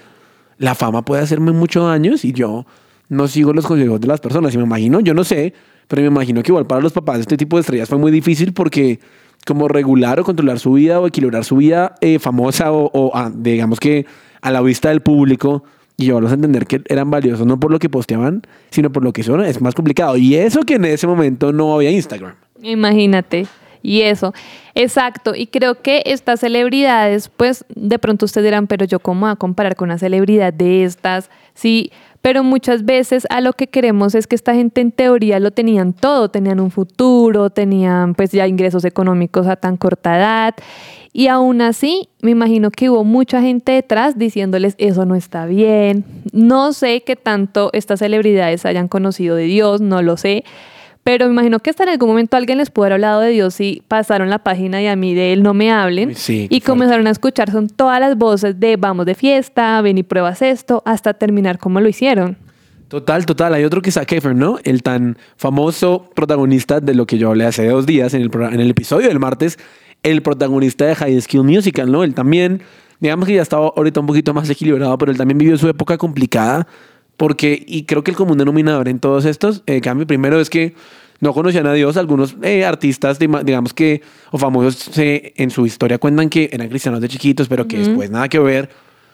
la 0.57 0.75
fama 0.75 1.03
puede 1.03 1.21
hacerme 1.23 1.51
muchos 1.51 1.85
daños 1.87 2.23
y 2.25 2.33
yo 2.33 2.65
no 3.07 3.27
sigo 3.27 3.53
los 3.53 3.65
consejos 3.65 3.99
de 3.99 4.07
las 4.07 4.19
personas. 4.19 4.53
Y 4.53 4.57
me 4.57 4.63
imagino, 4.65 4.99
yo 4.99 5.13
no 5.13 5.23
sé, 5.23 5.53
pero 5.87 6.01
me 6.03 6.07
imagino 6.09 6.43
que 6.43 6.51
igual 6.51 6.67
para 6.67 6.81
los 6.81 6.93
papás 6.93 7.19
este 7.21 7.37
tipo 7.37 7.57
de 7.57 7.61
estrellas 7.61 7.89
fue 7.89 7.97
muy 7.97 8.11
difícil 8.11 8.53
porque 8.53 8.99
como 9.45 9.67
regular 9.67 10.19
o 10.19 10.23
controlar 10.23 10.59
su 10.59 10.73
vida 10.73 10.99
o 10.99 11.07
equilibrar 11.07 11.43
su 11.43 11.57
vida 11.57 11.95
eh, 12.01 12.19
famosa 12.19 12.71
o, 12.71 13.11
ah, 13.13 13.31
digamos 13.33 13.79
que 13.79 14.05
a 14.41 14.51
la 14.51 14.61
vista 14.61 14.89
del 14.89 15.01
público 15.01 15.63
y 15.97 16.05
llevarlos 16.05 16.31
a 16.31 16.35
entender 16.35 16.65
que 16.65 16.81
eran 16.87 17.11
valiosos 17.11 17.45
no 17.45 17.59
por 17.59 17.71
lo 17.71 17.79
que 17.79 17.89
posteaban, 17.89 18.43
sino 18.69 18.91
por 18.91 19.03
lo 19.03 19.11
que 19.11 19.23
son, 19.23 19.43
es 19.43 19.59
más 19.59 19.75
complicado. 19.75 20.15
Y 20.15 20.35
eso 20.35 20.61
que 20.61 20.75
en 20.75 20.85
ese 20.85 21.07
momento 21.07 21.51
no 21.51 21.73
había 21.73 21.91
Instagram. 21.91 22.35
Imagínate. 22.61 23.47
Y 23.81 24.01
eso, 24.01 24.33
exacto. 24.75 25.33
Y 25.35 25.47
creo 25.47 25.81
que 25.81 26.03
estas 26.05 26.41
celebridades, 26.41 27.29
pues 27.29 27.65
de 27.75 27.99
pronto 27.99 28.25
ustedes 28.25 28.45
dirán, 28.45 28.67
pero 28.67 28.85
yo 28.85 28.99
cómo 28.99 29.21
voy 29.21 29.31
a 29.31 29.35
comparar 29.35 29.75
con 29.75 29.89
una 29.89 29.97
celebridad 29.97 30.53
de 30.53 30.83
estas, 30.83 31.29
sí, 31.53 31.91
pero 32.21 32.43
muchas 32.43 32.83
veces 32.83 33.25
a 33.29 33.39
lo 33.39 33.53
que 33.53 33.67
queremos 33.67 34.13
es 34.13 34.27
que 34.27 34.35
esta 34.35 34.53
gente 34.53 34.81
en 34.81 34.91
teoría 34.91 35.39
lo 35.39 35.51
tenían 35.51 35.93
todo, 35.93 36.29
tenían 36.29 36.59
un 36.59 36.69
futuro, 36.69 37.49
tenían 37.49 38.13
pues 38.13 38.31
ya 38.31 38.45
ingresos 38.45 38.83
económicos 38.83 39.47
a 39.47 39.55
tan 39.55 39.77
corta 39.77 40.17
edad. 40.17 40.55
Y 41.13 41.27
aún 41.27 41.61
así, 41.61 42.09
me 42.21 42.31
imagino 42.31 42.71
que 42.71 42.89
hubo 42.89 43.03
mucha 43.03 43.41
gente 43.41 43.71
detrás 43.71 44.17
diciéndoles 44.17 44.75
eso 44.77 45.05
no 45.05 45.15
está 45.15 45.45
bien. 45.45 46.03
No 46.33 46.73
sé 46.73 47.03
qué 47.05 47.15
tanto 47.15 47.69
estas 47.73 47.99
celebridades 47.99 48.65
hayan 48.65 48.89
conocido 48.89 49.35
de 49.35 49.45
Dios, 49.45 49.79
no 49.79 50.01
lo 50.01 50.17
sé. 50.17 50.43
Pero 51.09 51.25
me 51.25 51.31
imagino 51.31 51.57
que 51.59 51.71
hasta 51.71 51.81
en 51.81 51.89
algún 51.89 52.09
momento 52.09 52.37
alguien 52.37 52.59
les 52.59 52.69
pudo 52.69 52.83
haber 52.83 52.93
hablado 52.93 53.21
de 53.21 53.31
Dios 53.31 53.59
y 53.61 53.81
pasaron 53.87 54.29
la 54.29 54.43
página 54.43 54.79
y 54.79 54.85
a 54.85 54.95
mí 54.95 55.15
de 55.15 55.33
él 55.33 55.41
no 55.41 55.55
me 55.55 55.71
hablen. 55.71 56.13
Sí, 56.13 56.45
y 56.51 56.61
comenzaron 56.61 57.07
a 57.07 57.09
escuchar, 57.09 57.49
son 57.49 57.67
todas 57.67 57.99
las 57.99 58.15
voces 58.15 58.59
de 58.59 58.75
vamos 58.75 59.07
de 59.07 59.15
fiesta, 59.15 59.81
ven 59.81 59.97
y 59.97 60.03
pruebas 60.03 60.43
esto, 60.43 60.83
hasta 60.85 61.15
terminar 61.15 61.57
como 61.57 61.81
lo 61.81 61.89
hicieron. 61.89 62.37
Total, 62.89 63.25
total. 63.25 63.55
Hay 63.55 63.63
otro 63.63 63.81
que 63.81 63.89
es 63.89 63.95
Zac 63.95 64.11
Efron, 64.11 64.37
¿no? 64.37 64.59
El 64.63 64.83
tan 64.83 65.17
famoso 65.35 66.11
protagonista 66.13 66.79
de 66.79 66.93
lo 66.93 67.07
que 67.07 67.17
yo 67.17 67.29
hablé 67.29 67.47
hace 67.47 67.67
dos 67.67 67.87
días 67.87 68.13
en 68.13 68.21
el, 68.21 68.29
en 68.31 68.59
el 68.59 68.69
episodio 68.69 69.07
del 69.07 69.17
martes, 69.17 69.57
el 70.03 70.21
protagonista 70.21 70.85
de 70.85 70.93
High 70.93 71.21
School 71.21 71.43
Musical, 71.43 71.91
¿no? 71.91 72.03
Él 72.03 72.13
también, 72.13 72.61
digamos 72.99 73.25
que 73.25 73.33
ya 73.33 73.41
estaba 73.41 73.73
ahorita 73.75 73.99
un 73.99 74.05
poquito 74.05 74.31
más 74.35 74.47
equilibrado, 74.47 74.95
pero 74.99 75.11
él 75.11 75.17
también 75.17 75.39
vivió 75.39 75.57
su 75.57 75.67
época 75.69 75.97
complicada 75.97 76.67
porque, 77.19 77.61
y 77.67 77.83
creo 77.83 78.01
que 78.01 78.11
el 78.11 78.17
común 78.17 78.37
denominador 78.37 78.87
en 78.87 78.99
todos 78.99 79.25
estos 79.25 79.61
eh, 79.67 79.81
cambios, 79.81 80.07
primero 80.07 80.39
es 80.39 80.49
que 80.49 80.73
no 81.19 81.33
conocían 81.33 81.67
a 81.67 81.73
Dios. 81.73 81.97
Algunos 81.97 82.37
eh, 82.41 82.63
artistas, 82.63 83.19
digamos 83.19 83.73
que, 83.73 84.01
o 84.31 84.37
famosos, 84.37 84.89
en 84.95 85.49
su 85.51 85.65
historia 85.65 85.97
cuentan 85.97 86.29
que 86.29 86.49
eran 86.53 86.69
cristianos 86.69 87.01
de 87.01 87.09
chiquitos, 87.09 87.49
pero 87.49 87.67
que 87.67 87.77
después 87.79 88.09
nada 88.09 88.29
que 88.29 88.39
ver, 88.39 88.69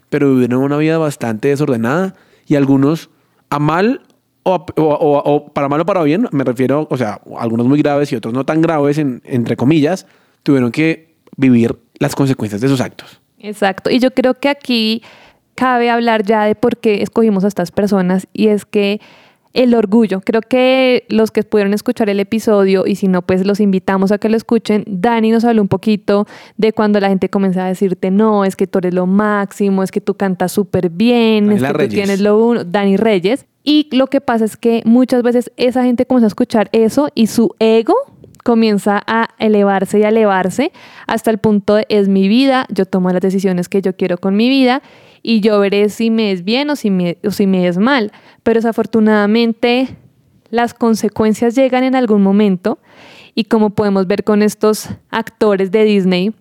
pero 0.10 0.32
vivieron 0.32 0.62
una 0.62 0.78
vida 0.78 1.00
bastante 1.00 1.48
desordenada 1.48 2.14
y 2.48 2.54
algunos 2.54 3.10
a 3.50 3.58
mal 3.58 4.04
o, 4.44 4.54
o- 4.76 4.84
o- 4.84 5.24
o 5.34 5.48
para 5.52 5.68
mal 5.68 5.82
o 5.82 5.86
para 5.88 6.04
bien, 6.04 6.28
me 6.32 6.44
refiero, 6.44 6.88
o 6.92 6.98
sea, 6.98 7.20
algunos 7.40 7.66
muy 7.66 7.80
graves 7.82 8.12
y 8.12 8.16
otros 8.16 8.36
no 8.36 8.46
tan 8.46 8.62
graves, 8.62 9.00
en- 9.00 9.24
entre 9.26 9.56
comillas, 9.58 10.06
tuvieron 10.44 10.72
que 10.72 11.16
vivir 11.38 11.76
las 11.98 12.14
consecuencias 12.14 12.62
de 12.62 12.68
sus 12.68 12.82
actos. 12.82 13.20
Exacto. 13.40 13.90
Y 13.90 13.98
yo 13.98 14.12
creo 14.12 14.36
que 14.36 14.50
aquí 14.50 15.02
cabe 15.56 15.90
hablar 15.90 16.24
ya 16.24 16.44
de 16.44 16.56
por 16.56 16.78
qué 16.78 17.02
escogimos 17.02 17.44
a 17.44 17.48
estas 17.48 17.72
personas 17.72 18.28
y 18.34 18.48
es 18.48 18.66
que 18.66 19.00
el 19.56 19.74
orgullo. 19.74 20.22
Creo 20.22 20.42
que 20.42 21.06
los 21.08 21.32
que 21.32 21.42
pudieron 21.44 21.74
escuchar 21.74 22.10
el 22.10 22.20
episodio 22.20 22.86
y 22.86 22.96
si 22.96 23.08
no, 23.08 23.22
pues 23.22 23.46
los 23.46 23.60
invitamos 23.60 24.12
a 24.12 24.18
que 24.18 24.30
lo 24.30 24.38
escuchen. 24.38 24.84
Dani 24.86 25.32
nos 25.32 25.46
habló 25.46 25.62
un 25.62 25.70
poquito 25.70 26.28
de 26.58 26.74
cuando 26.74 27.00
la 27.00 27.08
gente 27.08 27.30
comienza 27.30 27.66
a 27.66 27.70
decirte, 27.70 28.12
no, 28.12 28.44
es 28.44 28.56
que 28.56 28.68
tú 28.68 28.80
eres 28.80 28.94
lo 28.94 29.08
máximo, 29.08 29.82
es 29.82 29.92
que 29.92 30.02
tú 30.02 30.16
cantas 30.16 30.52
súper 30.52 30.90
bien, 30.90 31.52
es 31.52 31.64
que 31.64 31.74
tú 31.74 31.88
tienes 31.88 32.20
lo 32.20 32.38
uno, 32.38 32.64
Dani 32.66 32.98
Reyes. 32.98 33.46
Y 33.64 33.88
lo 33.96 34.08
que 34.08 34.22
pasa 34.22 34.46
es 34.46 34.58
que 34.58 34.84
muchas 34.86 35.24
veces 35.24 35.52
esa 35.58 35.84
gente 35.84 36.06
comienza 36.06 36.28
a 36.28 36.28
escuchar 36.28 36.70
eso 36.72 37.10
y 37.16 37.28
su 37.28 37.56
ego 37.60 37.96
comienza 38.46 39.02
a 39.08 39.30
elevarse 39.40 39.98
y 39.98 40.04
a 40.04 40.10
elevarse 40.10 40.72
hasta 41.08 41.32
el 41.32 41.40
punto 41.40 41.74
de 41.74 41.88
es 41.90 42.08
mi 42.08 42.28
vida, 42.28 42.68
yo 42.70 42.86
tomo 42.86 43.10
las 43.10 43.22
decisiones 43.22 43.70
que 43.70 43.82
yo 43.82 43.96
quiero 43.96 44.20
con 44.20 44.36
mi 44.36 44.50
vida 44.50 44.84
y 45.24 45.40
yo 45.40 45.60
veré 45.60 45.90
si 45.90 46.12
me 46.12 46.32
es 46.32 46.44
bien 46.44 46.70
o 46.70 46.76
si 46.76 46.92
me, 46.92 47.18
o 47.26 47.32
si 47.32 47.48
me 47.48 47.68
es 47.68 47.80
mal. 47.80 48.12
Pero 48.44 48.60
desafortunadamente 48.60 49.98
las 50.52 50.76
consecuencias 50.76 51.56
llegan 51.56 51.84
en 51.84 51.96
algún 51.96 52.22
momento 52.22 52.78
y 53.34 53.46
como 53.46 53.72
podemos 53.72 54.06
ver 54.06 54.24
con 54.24 54.44
estos 54.44 54.90
actores 55.10 55.72
de 55.72 55.84
Disney, 55.84 56.36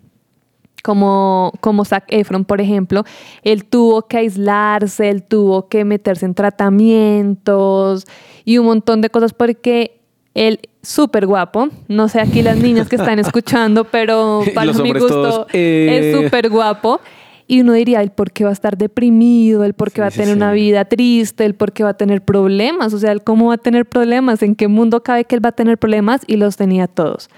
como, 0.82 1.54
como 1.60 1.86
Zac 1.86 2.04
Efron, 2.08 2.44
por 2.44 2.60
ejemplo, 2.60 3.04
él 3.44 3.64
tuvo 3.64 4.02
que 4.02 4.18
aislarse, 4.18 5.08
él 5.08 5.22
tuvo 5.22 5.70
que 5.70 5.86
meterse 5.86 6.26
en 6.26 6.34
tratamientos 6.34 8.04
y 8.44 8.58
un 8.58 8.66
montón 8.66 9.00
de 9.00 9.08
cosas 9.08 9.32
porque 9.32 10.03
él 10.34 10.60
súper 10.82 11.26
guapo. 11.26 11.68
No 11.88 12.08
sé 12.08 12.20
aquí 12.20 12.42
las 12.42 12.58
niñas 12.58 12.88
que 12.88 12.96
están 12.96 13.18
escuchando, 13.18 13.84
pero 13.84 14.42
para 14.54 14.72
mi 14.72 14.92
gusto 14.92 15.46
eh. 15.52 16.12
es 16.12 16.20
súper 16.20 16.50
guapo. 16.50 17.00
Y 17.46 17.60
uno 17.60 17.74
diría, 17.74 18.00
el 18.00 18.10
por 18.10 18.32
qué 18.32 18.44
va 18.44 18.50
a 18.50 18.54
estar 18.54 18.78
deprimido, 18.78 19.64
el 19.64 19.74
por 19.74 19.92
qué 19.92 20.00
va 20.00 20.06
a 20.06 20.10
tener 20.10 20.34
una 20.34 20.52
vida 20.52 20.86
triste, 20.86 21.44
el 21.44 21.54
por 21.54 21.72
qué 21.72 21.84
va 21.84 21.90
a 21.90 21.96
tener 21.96 22.22
problemas, 22.22 22.94
o 22.94 22.98
sea, 22.98 23.12
el 23.12 23.22
cómo 23.22 23.48
va 23.48 23.54
a 23.54 23.58
tener 23.58 23.84
problemas, 23.84 24.42
en 24.42 24.54
qué 24.54 24.66
mundo 24.66 25.02
cabe 25.02 25.26
que 25.26 25.34
él 25.34 25.44
va 25.44 25.50
a 25.50 25.52
tener 25.52 25.76
problemas 25.76 26.22
y 26.26 26.36
los 26.36 26.56
tenía 26.56 26.86
todos. 26.86 27.28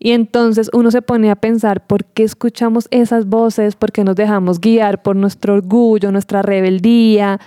Y 0.00 0.10
entonces 0.10 0.68
uno 0.72 0.90
se 0.90 1.00
pone 1.00 1.30
a 1.30 1.36
pensar, 1.36 1.86
¿por 1.86 2.04
qué 2.04 2.24
escuchamos 2.24 2.88
esas 2.90 3.26
voces? 3.26 3.76
¿Por 3.76 3.92
qué 3.92 4.02
nos 4.02 4.16
dejamos 4.16 4.60
guiar 4.60 5.02
por 5.02 5.14
nuestro 5.14 5.54
orgullo, 5.54 6.10
nuestra 6.10 6.42
rebeldía? 6.42 7.38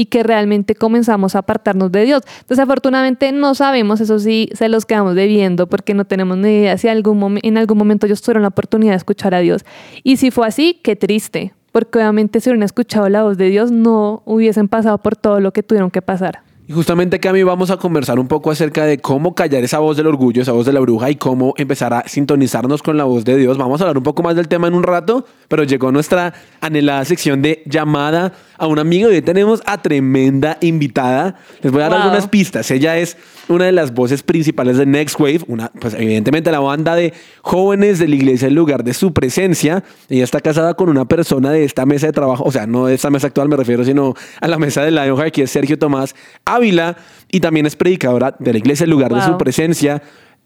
Y 0.00 0.06
que 0.06 0.22
realmente 0.22 0.74
comenzamos 0.74 1.34
a 1.34 1.40
apartarnos 1.40 1.92
de 1.92 2.06
Dios. 2.06 2.22
Desafortunadamente 2.48 3.32
no 3.32 3.54
sabemos, 3.54 4.00
eso 4.00 4.18
sí, 4.18 4.48
se 4.54 4.70
los 4.70 4.86
quedamos 4.86 5.14
debiendo 5.14 5.66
porque 5.66 5.92
no 5.92 6.06
tenemos 6.06 6.38
ni 6.38 6.48
idea 6.48 6.78
si 6.78 6.88
algún 6.88 7.38
en 7.42 7.58
algún 7.58 7.76
momento 7.76 8.06
ellos 8.06 8.22
tuvieron 8.22 8.40
la 8.40 8.48
oportunidad 8.48 8.92
de 8.92 8.96
escuchar 8.96 9.34
a 9.34 9.40
Dios. 9.40 9.62
Y 10.02 10.16
si 10.16 10.30
fue 10.30 10.46
así, 10.46 10.80
qué 10.82 10.96
triste, 10.96 11.52
porque 11.70 11.98
obviamente 11.98 12.40
si 12.40 12.48
hubieran 12.48 12.62
escuchado 12.62 13.10
la 13.10 13.24
voz 13.24 13.36
de 13.36 13.50
Dios 13.50 13.72
no 13.72 14.22
hubiesen 14.24 14.68
pasado 14.68 14.96
por 14.96 15.16
todo 15.16 15.38
lo 15.38 15.52
que 15.52 15.62
tuvieron 15.62 15.90
que 15.90 16.00
pasar. 16.00 16.44
Y 16.70 16.72
justamente, 16.72 17.18
Cami, 17.18 17.42
vamos 17.42 17.72
a 17.72 17.78
conversar 17.78 18.20
un 18.20 18.28
poco 18.28 18.48
acerca 18.52 18.84
de 18.84 18.98
cómo 18.98 19.34
callar 19.34 19.64
esa 19.64 19.80
voz 19.80 19.96
del 19.96 20.06
orgullo, 20.06 20.40
esa 20.40 20.52
voz 20.52 20.66
de 20.66 20.72
la 20.72 20.78
bruja 20.78 21.10
y 21.10 21.16
cómo 21.16 21.52
empezar 21.56 21.92
a 21.92 22.04
sintonizarnos 22.06 22.80
con 22.80 22.96
la 22.96 23.02
voz 23.02 23.24
de 23.24 23.36
Dios. 23.36 23.58
Vamos 23.58 23.80
a 23.80 23.84
hablar 23.84 23.98
un 23.98 24.04
poco 24.04 24.22
más 24.22 24.36
del 24.36 24.46
tema 24.46 24.68
en 24.68 24.74
un 24.74 24.84
rato, 24.84 25.26
pero 25.48 25.64
llegó 25.64 25.90
nuestra 25.90 26.32
anhelada 26.60 27.04
sección 27.04 27.42
de 27.42 27.64
llamada 27.66 28.34
a 28.56 28.68
un 28.68 28.78
amigo 28.78 29.10
y 29.10 29.14
hoy 29.16 29.22
tenemos 29.22 29.62
a 29.66 29.82
tremenda 29.82 30.58
invitada. 30.60 31.34
Les 31.60 31.72
voy 31.72 31.80
a 31.80 31.86
dar 31.86 31.92
Wow. 31.94 32.02
algunas 32.02 32.28
pistas. 32.28 32.70
Ella 32.70 32.98
es 32.98 33.16
una 33.48 33.64
de 33.64 33.72
las 33.72 33.92
voces 33.92 34.22
principales 34.22 34.76
de 34.76 34.86
Next 34.86 35.18
Wave, 35.18 35.40
una, 35.48 35.72
pues 35.80 35.94
evidentemente 35.94 36.52
la 36.52 36.60
banda 36.60 36.94
de 36.94 37.12
jóvenes 37.42 37.98
de 37.98 38.06
la 38.06 38.14
iglesia 38.14 38.46
en 38.46 38.54
lugar 38.54 38.84
de 38.84 38.94
su 38.94 39.12
presencia. 39.12 39.82
Ella 40.08 40.22
está 40.22 40.40
casada 40.40 40.74
con 40.74 40.88
una 40.88 41.04
persona 41.06 41.50
de 41.50 41.64
esta 41.64 41.84
mesa 41.84 42.06
de 42.06 42.12
trabajo, 42.12 42.44
o 42.44 42.52
sea, 42.52 42.68
no 42.68 42.86
de 42.86 42.94
esta 42.94 43.10
mesa 43.10 43.26
actual 43.26 43.48
me 43.48 43.56
refiero, 43.56 43.84
sino 43.84 44.14
a 44.40 44.46
la 44.46 44.56
mesa 44.56 44.82
de 44.84 44.92
Lionheart, 44.92 45.34
que 45.34 45.42
es 45.42 45.50
Sergio 45.50 45.76
Tomás 45.76 46.14
Ávila, 46.60 46.96
y 47.30 47.40
también 47.40 47.66
es 47.66 47.76
predicadora 47.76 48.36
de 48.38 48.52
la 48.52 48.58
iglesia 48.58 48.84
en 48.84 48.90
lugar 48.90 49.12
de 49.12 49.22
su 49.22 49.36
presencia. 49.36 50.02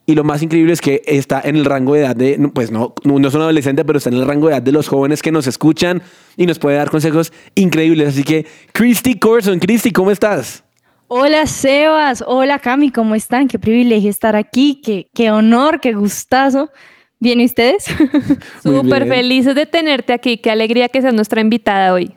Y 0.06 0.14
lo 0.14 0.22
más 0.22 0.42
increíble 0.42 0.72
es 0.72 0.80
que 0.80 1.02
está 1.06 1.40
en 1.42 1.56
el 1.56 1.64
rango 1.64 1.94
de 1.94 2.00
edad 2.00 2.14
de, 2.14 2.38
pues 2.54 2.70
no, 2.70 2.94
no 3.04 3.28
es 3.28 3.34
un 3.34 3.40
adolescente, 3.40 3.84
pero 3.84 3.96
está 3.96 4.10
en 4.10 4.16
el 4.16 4.26
rango 4.26 4.48
de 4.48 4.54
edad 4.54 4.62
de 4.62 4.72
los 4.72 4.86
jóvenes 4.86 5.22
que 5.22 5.32
nos 5.32 5.46
escuchan 5.46 6.02
y 6.36 6.46
nos 6.46 6.58
puede 6.58 6.76
dar 6.76 6.90
consejos 6.90 7.32
increíbles. 7.54 8.08
Así 8.08 8.22
que, 8.22 8.46
Christy 8.72 9.18
Corson, 9.18 9.58
Christy, 9.58 9.92
¿cómo 9.92 10.10
estás? 10.10 10.62
Hola 11.08 11.46
Sebas, 11.46 12.24
hola 12.26 12.58
Cami, 12.58 12.90
¿cómo 12.90 13.14
están? 13.14 13.46
Qué 13.46 13.58
privilegio 13.58 14.10
estar 14.10 14.36
aquí, 14.36 14.80
qué, 14.82 15.06
qué 15.14 15.30
honor, 15.30 15.80
qué 15.80 15.92
gustazo. 15.92 16.70
¿Bien 17.18 17.40
y 17.40 17.46
ustedes? 17.46 17.84
Súper 18.62 19.06
felices 19.06 19.54
de 19.54 19.64
tenerte 19.64 20.12
aquí, 20.12 20.36
qué 20.38 20.50
alegría 20.50 20.88
que 20.88 21.00
seas 21.00 21.14
nuestra 21.14 21.40
invitada 21.40 21.94
hoy. 21.94 22.14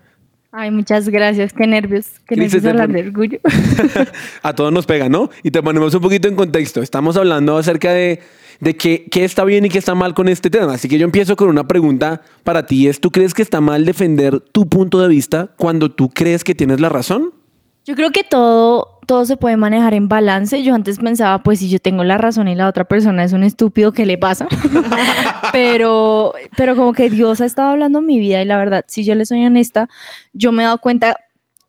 Ay, 0.51 0.71
muchas 0.71 1.09
gracias, 1.09 1.51
qué 1.51 1.67
nervios, 1.67 2.07
qué 2.25 2.37
nervios 2.37 2.63
hablar 2.63 2.89
de 2.89 3.01
orgullo. 3.01 3.39
a 4.41 4.53
todos 4.53 4.71
nos 4.71 4.85
pega, 4.85 5.09
¿no? 5.09 5.29
Y 5.43 5.51
te 5.51 5.61
ponemos 5.61 5.93
un 5.93 6.01
poquito 6.01 6.27
en 6.27 6.35
contexto. 6.35 6.81
Estamos 6.81 7.17
hablando 7.17 7.57
acerca 7.57 7.91
de, 7.91 8.21
de 8.61 8.77
qué, 8.77 9.07
qué 9.11 9.25
está 9.25 9.43
bien 9.43 9.65
y 9.65 9.69
qué 9.69 9.77
está 9.77 9.93
mal 9.93 10.13
con 10.13 10.29
este 10.29 10.49
tema. 10.49 10.73
Así 10.73 10.87
que 10.87 10.97
yo 10.97 11.05
empiezo 11.05 11.35
con 11.35 11.49
una 11.49 11.67
pregunta 11.67 12.21
para 12.43 12.65
ti. 12.65 12.87
Es, 12.87 13.01
¿tú 13.01 13.11
crees 13.11 13.33
que 13.33 13.41
está 13.41 13.59
mal 13.59 13.85
defender 13.85 14.39
tu 14.39 14.69
punto 14.69 15.01
de 15.01 15.09
vista 15.09 15.49
cuando 15.57 15.91
tú 15.91 16.09
crees 16.09 16.45
que 16.45 16.55
tienes 16.55 16.79
la 16.79 16.89
razón? 16.89 17.33
Yo 17.87 17.95
creo 17.95 18.11
que 18.11 18.25
todo, 18.25 18.99
todo 19.07 19.23
se 19.23 19.37
puede 19.37 19.55
manejar 19.55 19.93
en 19.93 20.09
balance. 20.09 20.61
Yo 20.61 20.75
antes 20.75 20.99
pensaba, 20.99 21.41
pues 21.41 21.59
si 21.59 21.69
yo 21.69 21.79
tengo 21.79 22.03
la 22.03 22.17
razón 22.17 22.49
y 22.49 22.55
la 22.55 22.67
otra 22.67 22.83
persona 22.83 23.23
es 23.23 23.31
un 23.31 23.43
estúpido, 23.43 23.93
¿qué 23.93 24.05
le 24.05 24.17
pasa? 24.17 24.45
pero, 25.53 26.33
pero 26.57 26.75
como 26.75 26.91
que 26.91 27.09
Dios 27.09 27.39
ha 27.39 27.45
estado 27.45 27.69
hablando 27.69 27.99
en 27.99 28.05
mi 28.05 28.19
vida 28.19 28.41
y 28.41 28.45
la 28.45 28.57
verdad, 28.57 28.83
si 28.89 29.05
yo 29.05 29.15
le 29.15 29.25
soy 29.25 29.45
honesta, 29.45 29.87
yo 30.33 30.51
me 30.51 30.63
he 30.63 30.65
dado 30.65 30.79
cuenta 30.79 31.15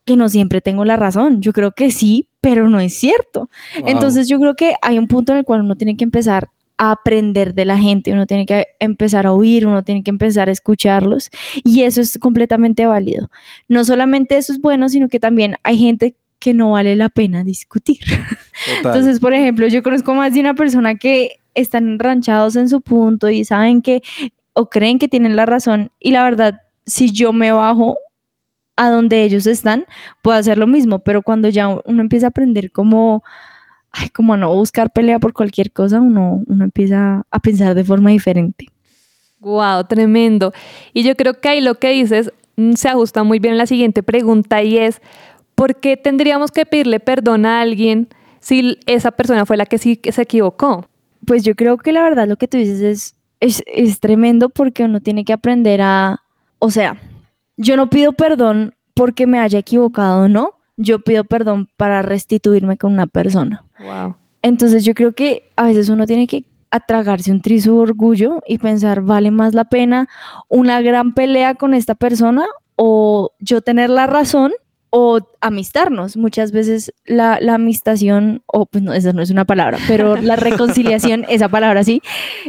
que 0.04 0.16
no 0.16 0.28
siempre 0.28 0.60
tengo 0.60 0.84
la 0.84 0.96
razón. 0.96 1.40
Yo 1.40 1.52
creo 1.52 1.70
que 1.70 1.92
sí, 1.92 2.28
pero 2.40 2.68
no 2.68 2.80
es 2.80 2.94
cierto. 2.94 3.48
Wow. 3.78 3.88
Entonces 3.88 4.26
yo 4.26 4.40
creo 4.40 4.56
que 4.56 4.74
hay 4.82 4.98
un 4.98 5.06
punto 5.06 5.30
en 5.30 5.38
el 5.38 5.44
cual 5.44 5.60
uno 5.60 5.76
tiene 5.76 5.96
que 5.96 6.02
empezar 6.02 6.50
a 6.78 6.92
aprender 6.92 7.54
de 7.54 7.64
la 7.64 7.76
gente, 7.76 8.12
uno 8.12 8.26
tiene 8.26 8.46
que 8.46 8.68
empezar 8.78 9.26
a 9.26 9.32
oír, 9.32 9.66
uno 9.66 9.82
tiene 9.82 10.02
que 10.02 10.10
empezar 10.10 10.48
a 10.48 10.52
escucharlos 10.52 11.30
y 11.64 11.82
eso 11.82 12.00
es 12.00 12.18
completamente 12.18 12.86
válido. 12.86 13.30
No 13.66 13.84
solamente 13.84 14.36
eso 14.36 14.52
es 14.52 14.60
bueno, 14.60 14.88
sino 14.88 15.08
que 15.08 15.20
también 15.20 15.56
hay 15.64 15.76
gente 15.76 16.14
que 16.38 16.54
no 16.54 16.70
vale 16.70 16.94
la 16.94 17.08
pena 17.08 17.42
discutir. 17.42 17.98
Total. 18.08 18.96
Entonces, 18.96 19.20
por 19.20 19.34
ejemplo, 19.34 19.66
yo 19.66 19.82
conozco 19.82 20.14
más 20.14 20.32
de 20.32 20.40
una 20.40 20.54
persona 20.54 20.94
que 20.94 21.40
están 21.54 21.88
enranchados 21.88 22.54
en 22.54 22.68
su 22.68 22.80
punto 22.80 23.28
y 23.28 23.44
saben 23.44 23.82
que 23.82 24.02
o 24.52 24.70
creen 24.70 24.98
que 24.98 25.08
tienen 25.08 25.36
la 25.36 25.46
razón 25.46 25.90
y 25.98 26.12
la 26.12 26.22
verdad, 26.22 26.62
si 26.86 27.12
yo 27.12 27.32
me 27.32 27.52
bajo 27.52 27.98
a 28.76 28.90
donde 28.90 29.24
ellos 29.24 29.46
están, 29.46 29.84
puedo 30.22 30.38
hacer 30.38 30.56
lo 30.56 30.68
mismo, 30.68 31.00
pero 31.00 31.22
cuando 31.22 31.48
ya 31.48 31.68
uno 31.68 32.00
empieza 32.00 32.26
a 32.26 32.28
aprender 32.28 32.70
como, 32.70 33.24
ay, 33.92 34.08
como 34.10 34.34
a 34.34 34.36
no 34.36 34.54
buscar 34.54 34.90
pelea 34.92 35.18
por 35.18 35.32
cualquier 35.32 35.72
cosa, 35.72 36.00
uno, 36.00 36.42
uno 36.46 36.64
empieza 36.64 37.24
a 37.30 37.38
pensar 37.40 37.74
de 37.74 37.84
forma 37.84 38.10
diferente. 38.10 38.66
Wow, 39.40 39.84
tremendo. 39.84 40.52
Y 40.92 41.02
yo 41.02 41.14
creo 41.14 41.40
que 41.40 41.48
ahí 41.48 41.60
lo 41.60 41.76
que 41.76 41.90
dices 41.90 42.32
mm, 42.56 42.72
se 42.72 42.88
ajusta 42.88 43.22
muy 43.22 43.38
bien 43.38 43.54
a 43.54 43.58
la 43.58 43.66
siguiente 43.66 44.02
pregunta 44.02 44.62
y 44.62 44.78
es, 44.78 45.00
¿por 45.54 45.76
qué 45.76 45.96
tendríamos 45.96 46.50
que 46.50 46.66
pedirle 46.66 47.00
perdón 47.00 47.46
a 47.46 47.60
alguien 47.60 48.08
si 48.40 48.78
esa 48.86 49.12
persona 49.12 49.46
fue 49.46 49.56
la 49.56 49.66
que 49.66 49.78
sí 49.78 50.00
se 50.10 50.22
equivocó? 50.22 50.86
Pues 51.26 51.44
yo 51.44 51.54
creo 51.54 51.78
que 51.78 51.92
la 51.92 52.02
verdad 52.02 52.28
lo 52.28 52.36
que 52.36 52.48
tú 52.48 52.56
dices 52.56 52.80
es, 52.80 53.14
es, 53.40 53.62
es 53.66 54.00
tremendo 54.00 54.48
porque 54.48 54.84
uno 54.84 55.00
tiene 55.00 55.24
que 55.24 55.32
aprender 55.32 55.80
a, 55.82 56.22
o 56.58 56.70
sea, 56.70 57.00
yo 57.56 57.76
no 57.76 57.90
pido 57.90 58.12
perdón 58.12 58.74
porque 58.94 59.26
me 59.26 59.38
haya 59.38 59.60
equivocado, 59.60 60.28
¿no? 60.28 60.57
Yo 60.78 61.00
pido 61.00 61.24
perdón 61.24 61.68
para 61.76 62.00
restituirme 62.00 62.78
con 62.78 62.94
una 62.94 63.06
persona. 63.06 63.64
Wow. 63.78 64.16
Entonces 64.40 64.84
yo 64.84 64.94
creo 64.94 65.12
que 65.12 65.50
a 65.56 65.64
veces 65.64 65.90
uno 65.90 66.06
tiene 66.06 66.26
que 66.26 66.44
atragarse 66.70 67.30
un 67.30 67.42
trizo 67.42 67.72
de 67.72 67.78
orgullo 67.80 68.40
y 68.46 68.58
pensar, 68.58 69.02
¿vale 69.02 69.30
más 69.30 69.54
la 69.54 69.64
pena 69.66 70.08
una 70.48 70.80
gran 70.80 71.12
pelea 71.12 71.54
con 71.54 71.74
esta 71.74 71.94
persona 71.94 72.46
o 72.76 73.32
yo 73.40 73.60
tener 73.60 73.90
la 73.90 74.06
razón 74.06 74.52
o 74.90 75.20
amistarnos? 75.40 76.16
Muchas 76.16 76.52
veces 76.52 76.92
la, 77.04 77.38
la 77.40 77.54
amistación, 77.54 78.42
o 78.46 78.66
pues 78.66 78.82
no, 78.82 78.92
esa 78.92 79.12
no 79.12 79.22
es 79.22 79.30
una 79.30 79.44
palabra, 79.44 79.78
pero 79.86 80.16
la 80.16 80.36
reconciliación, 80.36 81.24
esa 81.28 81.48
palabra 81.48 81.84
sí, 81.84 82.02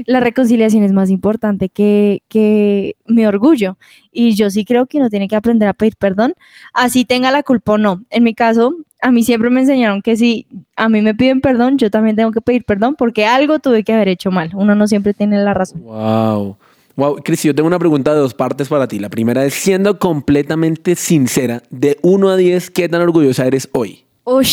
la 0.06 0.20
reconciliación 0.20 0.84
es 0.84 0.92
más 0.92 1.10
importante 1.10 1.70
que, 1.70 2.24
que 2.28 2.96
mi 3.06 3.26
orgullo. 3.26 3.78
Y 4.12 4.36
yo 4.36 4.50
sí 4.50 4.66
creo 4.66 4.88
que 4.88 4.98
uno 4.98 5.10
tiene 5.10 5.28
que 5.28 5.36
aprender 5.36 5.68
a 5.68 5.74
pedir 5.74 5.96
perdón, 5.98 6.34
así 6.74 7.06
tenga 7.06 7.32
la 7.32 7.44
culpa 7.44 7.74
o 7.74 7.78
no. 7.78 8.04
En 8.10 8.24
mi 8.24 8.34
caso, 8.34 8.76
a 9.02 9.12
mí 9.12 9.24
siempre 9.24 9.50
me 9.50 9.62
enseñaron 9.62 10.02
que 10.02 10.16
si 10.18 10.48
a 10.76 10.90
mí 10.90 11.02
me 11.02 11.16
piden 11.16 11.42
perdón, 11.42 11.78
yo 11.78 11.90
también 11.90 12.16
tengo 12.16 12.32
que 12.32 12.42
pedir 12.42 12.66
perdón 12.66 12.96
porque 12.96 13.26
algo 13.26 13.60
tuve 13.60 13.84
que 13.84 13.94
haber 13.94 14.10
hecho 14.10 14.32
mal. 14.32 14.52
Uno 14.56 14.76
no 14.76 14.88
siempre 14.88 15.14
tiene 15.14 15.42
la 15.44 15.54
razón. 15.54 15.84
Wow. 15.84 16.58
Wow, 17.00 17.22
Cris, 17.24 17.44
yo 17.44 17.56
tengo 17.56 17.68
una 17.68 17.80
pregunta 17.80 18.14
de 18.14 18.20
dos 18.20 18.34
partes 18.34 18.68
para 18.68 18.86
ti. 18.86 19.00
La 19.00 19.08
primera 19.08 19.46
es, 19.46 19.54
siendo 19.54 20.00
completamente 20.00 20.96
sincera, 20.96 21.64
de 21.70 21.98
1 22.02 22.30
a 22.30 22.36
10, 22.36 22.70
¿qué 22.72 22.90
tan 22.90 23.00
orgullosa 23.00 23.48
eres 23.48 23.70
hoy? 23.72 24.04
Uy, 24.26 24.46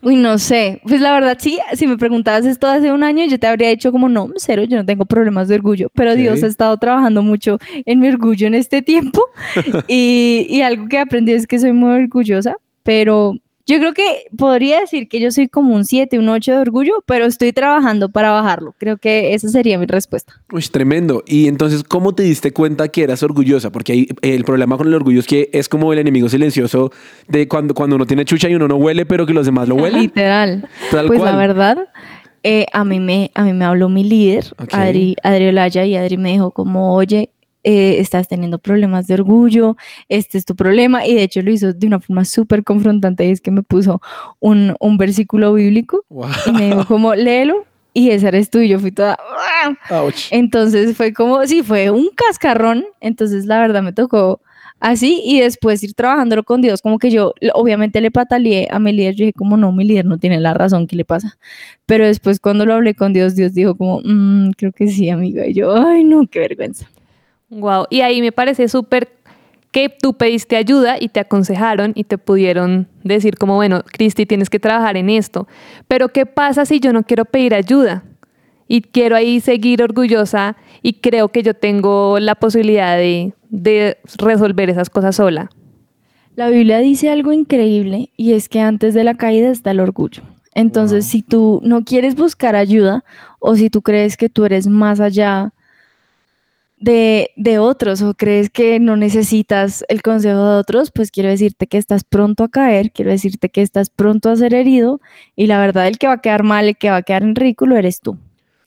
uy, 0.00 0.16
no 0.16 0.38
sé. 0.38 0.80
Pues 0.84 1.02
la 1.02 1.12
verdad, 1.12 1.36
sí, 1.38 1.58
si 1.74 1.86
me 1.86 1.98
preguntabas 1.98 2.46
esto 2.46 2.66
hace 2.66 2.90
un 2.92 3.04
año, 3.04 3.26
yo 3.26 3.38
te 3.38 3.46
habría 3.46 3.68
dicho 3.68 3.92
como, 3.92 4.08
no, 4.08 4.30
cero, 4.36 4.64
yo 4.64 4.78
no 4.78 4.86
tengo 4.86 5.04
problemas 5.04 5.48
de 5.48 5.56
orgullo. 5.56 5.90
Pero. 5.94 6.16
Dios 6.16 6.42
ha 6.42 6.46
estado 6.46 6.78
trabajando 6.78 7.22
mucho 7.22 7.58
en 7.84 8.00
mi 8.00 8.08
orgullo 8.08 8.46
en 8.46 8.54
este 8.54 8.80
tiempo. 8.80 9.20
y, 9.86 10.46
y 10.48 10.62
algo 10.62 10.88
que 10.88 10.98
aprendí 10.98 11.32
es 11.32 11.46
que 11.46 11.58
soy 11.58 11.74
muy 11.74 12.04
orgullosa, 12.04 12.56
pero 12.82 13.34
yo 13.66 13.78
creo 13.78 13.94
que 13.94 14.26
podría 14.36 14.80
decir 14.80 15.08
que 15.08 15.20
yo 15.20 15.30
soy 15.30 15.48
como 15.48 15.74
un 15.74 15.84
7, 15.84 16.18
un 16.18 16.28
8 16.28 16.52
de 16.52 16.58
orgullo, 16.58 17.02
pero 17.06 17.24
estoy 17.24 17.52
trabajando 17.52 18.10
para 18.10 18.30
bajarlo. 18.30 18.74
Creo 18.78 18.98
que 18.98 19.32
esa 19.34 19.48
sería 19.48 19.78
mi 19.78 19.86
respuesta. 19.86 20.34
Uy, 20.52 20.62
tremendo. 20.62 21.22
Y 21.26 21.48
entonces, 21.48 21.82
¿cómo 21.82 22.14
te 22.14 22.22
diste 22.24 22.52
cuenta 22.52 22.88
que 22.88 23.02
eras 23.02 23.22
orgullosa? 23.22 23.72
Porque 23.72 23.92
ahí, 23.92 24.08
el 24.20 24.44
problema 24.44 24.76
con 24.76 24.86
el 24.86 24.94
orgullo 24.94 25.20
es 25.20 25.26
que 25.26 25.48
es 25.52 25.68
como 25.70 25.92
el 25.92 25.98
enemigo 25.98 26.28
silencioso 26.28 26.92
de 27.28 27.48
cuando, 27.48 27.72
cuando 27.72 27.96
uno 27.96 28.06
tiene 28.06 28.26
chucha 28.26 28.50
y 28.50 28.54
uno 28.54 28.68
no 28.68 28.76
huele, 28.76 29.06
pero 29.06 29.24
que 29.24 29.32
los 29.32 29.46
demás 29.46 29.66
lo 29.68 29.74
huelen. 29.76 30.02
Literal. 30.02 30.68
Tal 30.90 31.06
pues 31.06 31.18
cual. 31.20 31.32
la 31.32 31.38
verdad, 31.38 31.88
eh, 32.42 32.66
a, 32.74 32.84
mí 32.84 33.00
me, 33.00 33.30
a 33.34 33.44
mí 33.44 33.54
me 33.54 33.64
habló 33.64 33.88
mi 33.88 34.04
líder, 34.04 34.44
Ok. 34.58 34.74
Adri, 34.74 35.16
Adri 35.22 35.48
Olaya, 35.48 35.86
y 35.86 35.96
Adri 35.96 36.18
me 36.18 36.32
dijo 36.32 36.50
como, 36.50 36.94
oye, 36.94 37.30
eh, 37.64 37.96
estás 37.98 38.28
teniendo 38.28 38.58
problemas 38.58 39.06
de 39.06 39.14
orgullo, 39.14 39.76
este 40.08 40.38
es 40.38 40.44
tu 40.44 40.54
problema, 40.54 41.06
y 41.06 41.14
de 41.14 41.22
hecho 41.24 41.42
lo 41.42 41.50
hizo 41.50 41.72
de 41.72 41.86
una 41.86 41.98
forma 41.98 42.24
súper 42.24 42.62
confrontante, 42.62 43.26
y 43.26 43.30
es 43.30 43.40
que 43.40 43.50
me 43.50 43.62
puso 43.62 44.00
un, 44.40 44.76
un 44.80 44.96
versículo 44.98 45.52
bíblico 45.54 46.04
Wow. 46.10 46.28
y 46.46 46.52
me 46.52 46.66
dijo 46.66 46.84
como, 46.86 47.14
léelo, 47.14 47.64
y 47.92 48.10
ese 48.10 48.28
eres 48.28 48.50
tú, 48.50 48.58
y 48.60 48.68
yo 48.68 48.78
fui 48.78 48.92
toda... 48.92 49.18
Ouch. 49.90 50.26
Entonces 50.30 50.96
fue 50.96 51.12
como, 51.12 51.46
sí, 51.46 51.62
fue 51.62 51.90
un 51.90 52.08
cascarrón, 52.14 52.84
entonces 53.00 53.46
la 53.46 53.60
verdad 53.60 53.82
me 53.82 53.92
tocó 53.92 54.40
así 54.80 55.22
y 55.24 55.40
después 55.40 55.82
ir 55.82 55.94
trabajándolo 55.94 56.42
con 56.42 56.60
Dios, 56.60 56.82
como 56.82 56.98
que 56.98 57.10
yo 57.10 57.32
obviamente 57.54 58.00
le 58.02 58.10
pataleé 58.10 58.68
a 58.70 58.78
mi 58.78 58.92
líder, 58.92 59.14
yo 59.14 59.24
dije 59.24 59.32
como 59.32 59.56
no, 59.56 59.72
mi 59.72 59.84
líder 59.84 60.04
no 60.04 60.18
tiene 60.18 60.38
la 60.40 60.52
razón, 60.52 60.86
¿qué 60.86 60.96
le 60.96 61.04
pasa? 61.06 61.38
Pero 61.86 62.04
después 62.06 62.38
cuando 62.40 62.66
lo 62.66 62.74
hablé 62.74 62.94
con 62.94 63.12
Dios, 63.14 63.34
Dios 63.34 63.54
dijo 63.54 63.76
como, 63.76 64.00
"Mm, 64.04 64.50
creo 64.58 64.72
que 64.72 64.88
sí, 64.88 65.08
amiga, 65.08 65.46
y 65.46 65.54
yo, 65.54 65.74
ay 65.74 66.04
no, 66.04 66.26
qué 66.26 66.40
vergüenza. 66.40 66.86
Wow. 67.54 67.86
Y 67.90 68.00
ahí 68.00 68.20
me 68.20 68.32
parece 68.32 68.68
súper 68.68 69.08
que 69.70 69.88
tú 69.88 70.14
pediste 70.14 70.56
ayuda 70.56 70.96
y 71.00 71.08
te 71.08 71.20
aconsejaron 71.20 71.92
y 71.94 72.04
te 72.04 72.16
pudieron 72.16 72.86
decir 73.02 73.36
como, 73.36 73.56
bueno, 73.56 73.82
Cristi, 73.84 74.24
tienes 74.26 74.48
que 74.48 74.60
trabajar 74.60 74.96
en 74.96 75.10
esto. 75.10 75.48
Pero 75.88 76.08
¿qué 76.10 76.26
pasa 76.26 76.64
si 76.64 76.78
yo 76.78 76.92
no 76.92 77.02
quiero 77.02 77.24
pedir 77.24 77.54
ayuda? 77.54 78.04
Y 78.68 78.82
quiero 78.82 79.16
ahí 79.16 79.40
seguir 79.40 79.82
orgullosa 79.82 80.56
y 80.80 80.94
creo 80.94 81.28
que 81.28 81.42
yo 81.42 81.54
tengo 81.54 82.18
la 82.20 82.34
posibilidad 82.34 82.96
de, 82.96 83.34
de 83.50 83.98
resolver 84.16 84.70
esas 84.70 84.90
cosas 84.90 85.16
sola. 85.16 85.50
La 86.36 86.48
Biblia 86.48 86.78
dice 86.78 87.10
algo 87.10 87.32
increíble 87.32 88.10
y 88.16 88.32
es 88.32 88.48
que 88.48 88.60
antes 88.60 88.94
de 88.94 89.04
la 89.04 89.14
caída 89.14 89.50
está 89.50 89.72
el 89.72 89.80
orgullo. 89.80 90.22
Entonces, 90.54 91.04
Wow. 91.04 91.10
si 91.10 91.22
tú 91.22 91.60
no 91.64 91.84
quieres 91.84 92.14
buscar 92.14 92.54
ayuda 92.56 93.04
o 93.40 93.54
si 93.56 93.70
tú 93.70 93.82
crees 93.82 94.16
que 94.16 94.28
tú 94.28 94.44
eres 94.44 94.66
más 94.66 95.00
allá 95.00 95.52
de, 96.76 97.30
de 97.36 97.58
otros 97.58 98.02
o 98.02 98.14
crees 98.14 98.50
que 98.50 98.80
no 98.80 98.96
necesitas 98.96 99.84
el 99.88 100.02
consejo 100.02 100.44
de 100.44 100.56
otros, 100.58 100.90
pues 100.90 101.10
quiero 101.10 101.28
decirte 101.28 101.66
que 101.66 101.78
estás 101.78 102.04
pronto 102.04 102.44
a 102.44 102.48
caer, 102.48 102.90
quiero 102.92 103.10
decirte 103.10 103.48
que 103.48 103.62
estás 103.62 103.90
pronto 103.90 104.30
a 104.30 104.36
ser 104.36 104.54
herido 104.54 105.00
y 105.36 105.46
la 105.46 105.58
verdad 105.58 105.86
el 105.86 105.98
que 105.98 106.06
va 106.06 106.14
a 106.14 106.20
quedar 106.20 106.42
mal, 106.42 106.68
el 106.68 106.76
que 106.76 106.90
va 106.90 106.96
a 106.96 107.02
quedar 107.02 107.22
en 107.22 107.34
ridículo 107.34 107.76
eres 107.76 108.00
tú. 108.00 108.18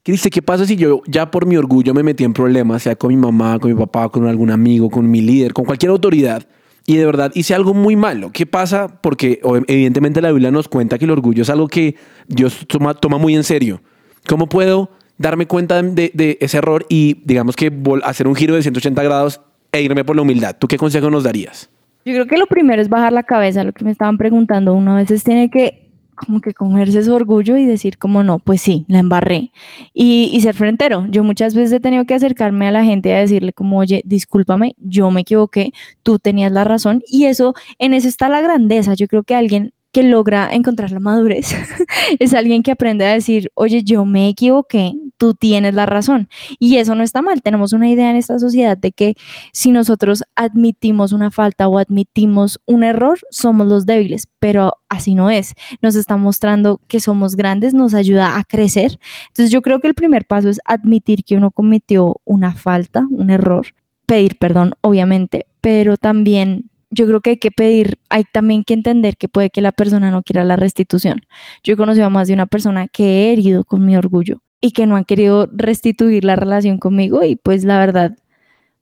Cristi, 0.07 0.29
¿qué 0.29 0.41
pasa 0.41 0.65
si 0.65 0.77
yo 0.77 1.01
ya 1.05 1.29
por 1.29 1.45
mi 1.45 1.57
orgullo 1.57 1.93
me 1.93 2.01
metí 2.01 2.23
en 2.23 2.31
problemas, 2.31 2.83
sea 2.83 2.95
con 2.95 3.09
mi 3.09 3.17
mamá, 3.17 3.59
con 3.59 3.69
mi 3.69 3.77
papá, 3.77 4.07
con 4.07 4.25
algún 4.25 4.51
amigo, 4.51 4.89
con 4.89 5.11
mi 5.11 5.19
líder, 5.19 5.51
con 5.51 5.65
cualquier 5.65 5.89
autoridad, 5.89 6.47
y 6.85 6.95
de 6.95 7.05
verdad 7.05 7.29
hice 7.35 7.53
algo 7.53 7.73
muy 7.73 7.97
malo? 7.97 8.31
¿Qué 8.31 8.45
pasa? 8.45 8.87
Porque 9.01 9.41
evidentemente 9.67 10.21
la 10.21 10.31
Biblia 10.31 10.49
nos 10.49 10.69
cuenta 10.69 10.97
que 10.97 11.03
el 11.03 11.11
orgullo 11.11 11.41
es 11.41 11.49
algo 11.49 11.67
que 11.67 11.95
Dios 12.25 12.65
toma, 12.69 12.93
toma 12.93 13.17
muy 13.17 13.35
en 13.35 13.43
serio. 13.43 13.81
¿Cómo 14.25 14.47
puedo 14.47 14.91
darme 15.17 15.47
cuenta 15.47 15.81
de, 15.81 16.11
de 16.13 16.37
ese 16.41 16.57
error 16.57 16.85
y, 16.89 17.21
digamos 17.25 17.55
que, 17.55 17.71
hacer 18.03 18.27
un 18.27 18.35
giro 18.35 18.55
de 18.55 18.61
180 18.61 19.01
grados 19.03 19.41
e 19.71 19.81
irme 19.81 20.05
por 20.05 20.15
la 20.15 20.21
humildad? 20.21 20.55
¿Tú 20.57 20.67
qué 20.67 20.77
consejo 20.77 21.09
nos 21.09 21.23
darías? 21.23 21.69
Yo 22.05 22.13
creo 22.13 22.27
que 22.27 22.37
lo 22.37 22.45
primero 22.45 22.81
es 22.81 22.89
bajar 22.89 23.11
la 23.11 23.23
cabeza, 23.23 23.63
lo 23.63 23.73
que 23.73 23.83
me 23.83 23.91
estaban 23.91 24.17
preguntando. 24.17 24.73
Uno 24.73 24.93
a 24.93 24.95
veces 24.95 25.23
tiene 25.23 25.49
que 25.49 25.87
como 26.17 26.41
que 26.41 26.53
comerse 26.53 27.03
su 27.03 27.13
orgullo 27.13 27.57
y 27.57 27.65
decir 27.65 27.97
como 27.97 28.23
no, 28.23 28.39
pues 28.39 28.61
sí, 28.61 28.85
la 28.87 28.99
embarré. 28.99 29.51
Y, 29.93 30.31
y 30.33 30.41
ser 30.41 30.55
frentero. 30.55 31.05
Yo 31.09 31.23
muchas 31.23 31.53
veces 31.53 31.73
he 31.73 31.79
tenido 31.79 32.05
que 32.05 32.15
acercarme 32.15 32.67
a 32.67 32.71
la 32.71 32.83
gente 32.83 33.13
a 33.13 33.19
decirle 33.19 33.53
como, 33.53 33.77
oye, 33.77 34.01
discúlpame, 34.03 34.75
yo 34.79 35.11
me 35.11 35.21
equivoqué, 35.21 35.71
tú 36.01 36.17
tenías 36.17 36.51
la 36.51 36.63
razón. 36.63 37.03
Y 37.07 37.25
eso, 37.25 37.53
en 37.77 37.93
eso 37.93 38.07
está 38.07 38.29
la 38.29 38.41
grandeza. 38.41 38.95
Yo 38.95 39.07
creo 39.07 39.23
que 39.23 39.35
alguien 39.35 39.73
que 39.91 40.03
logra 40.03 40.49
encontrar 40.51 40.91
la 40.91 40.99
madurez 40.99 41.55
es 42.19 42.33
alguien 42.33 42.63
que 42.63 42.71
aprende 42.71 43.05
a 43.05 43.13
decir, 43.13 43.51
oye, 43.53 43.83
yo 43.83 44.05
me 44.05 44.27
equivoqué, 44.27 44.93
tú 45.17 45.33
tienes 45.33 45.73
la 45.73 45.85
razón. 45.85 46.29
Y 46.59 46.77
eso 46.77 46.95
no 46.95 47.03
está 47.03 47.21
mal. 47.21 47.41
Tenemos 47.41 47.73
una 47.73 47.89
idea 47.89 48.09
en 48.09 48.15
esta 48.15 48.39
sociedad 48.39 48.77
de 48.77 48.91
que 48.91 49.15
si 49.51 49.71
nosotros 49.71 50.23
admitimos 50.35 51.11
una 51.11 51.31
falta 51.31 51.67
o 51.67 51.77
admitimos 51.77 52.59
un 52.65 52.83
error, 52.83 53.19
somos 53.29 53.67
los 53.67 53.85
débiles, 53.85 54.27
pero 54.39 54.73
así 54.89 55.15
no 55.15 55.29
es. 55.29 55.53
Nos 55.81 55.95
está 55.95 56.17
mostrando 56.17 56.79
que 56.87 56.99
somos 56.99 57.35
grandes, 57.35 57.73
nos 57.73 57.93
ayuda 57.93 58.37
a 58.37 58.43
crecer. 58.43 58.99
Entonces 59.27 59.51
yo 59.51 59.61
creo 59.61 59.79
que 59.79 59.87
el 59.87 59.95
primer 59.95 60.25
paso 60.25 60.49
es 60.49 60.59
admitir 60.65 61.23
que 61.23 61.35
uno 61.35 61.51
cometió 61.51 62.21
una 62.25 62.53
falta, 62.53 63.05
un 63.09 63.29
error, 63.29 63.67
pedir 64.05 64.37
perdón, 64.37 64.73
obviamente, 64.81 65.47
pero 65.61 65.97
también 65.97 66.69
yo 66.89 67.05
creo 67.05 67.19
que 67.21 67.31
hay 67.31 67.37
que 67.37 67.51
pedir, 67.51 67.97
hay 68.09 68.23
también 68.23 68.63
que 68.63 68.73
entender 68.73 69.17
que 69.17 69.27
puede 69.27 69.49
que 69.49 69.61
la 69.61 69.73
persona 69.73 70.09
no 70.11 70.23
quiera 70.23 70.45
la 70.45 70.55
restitución. 70.55 71.21
Yo 71.63 71.73
he 71.73 71.77
conocido 71.77 72.05
a 72.05 72.09
más 72.09 72.27
de 72.29 72.33
una 72.33 72.45
persona 72.45 72.87
que 72.87 73.03
he 73.03 73.33
herido 73.33 73.65
con 73.65 73.85
mi 73.85 73.97
orgullo 73.97 74.41
y 74.61 74.71
que 74.71 74.85
no 74.85 74.95
han 74.95 75.05
querido 75.05 75.49
restituir 75.53 76.23
la 76.23 76.35
relación 76.35 76.77
conmigo 76.77 77.23
y 77.23 77.35
pues 77.35 77.63
la 77.63 77.79
verdad, 77.79 78.17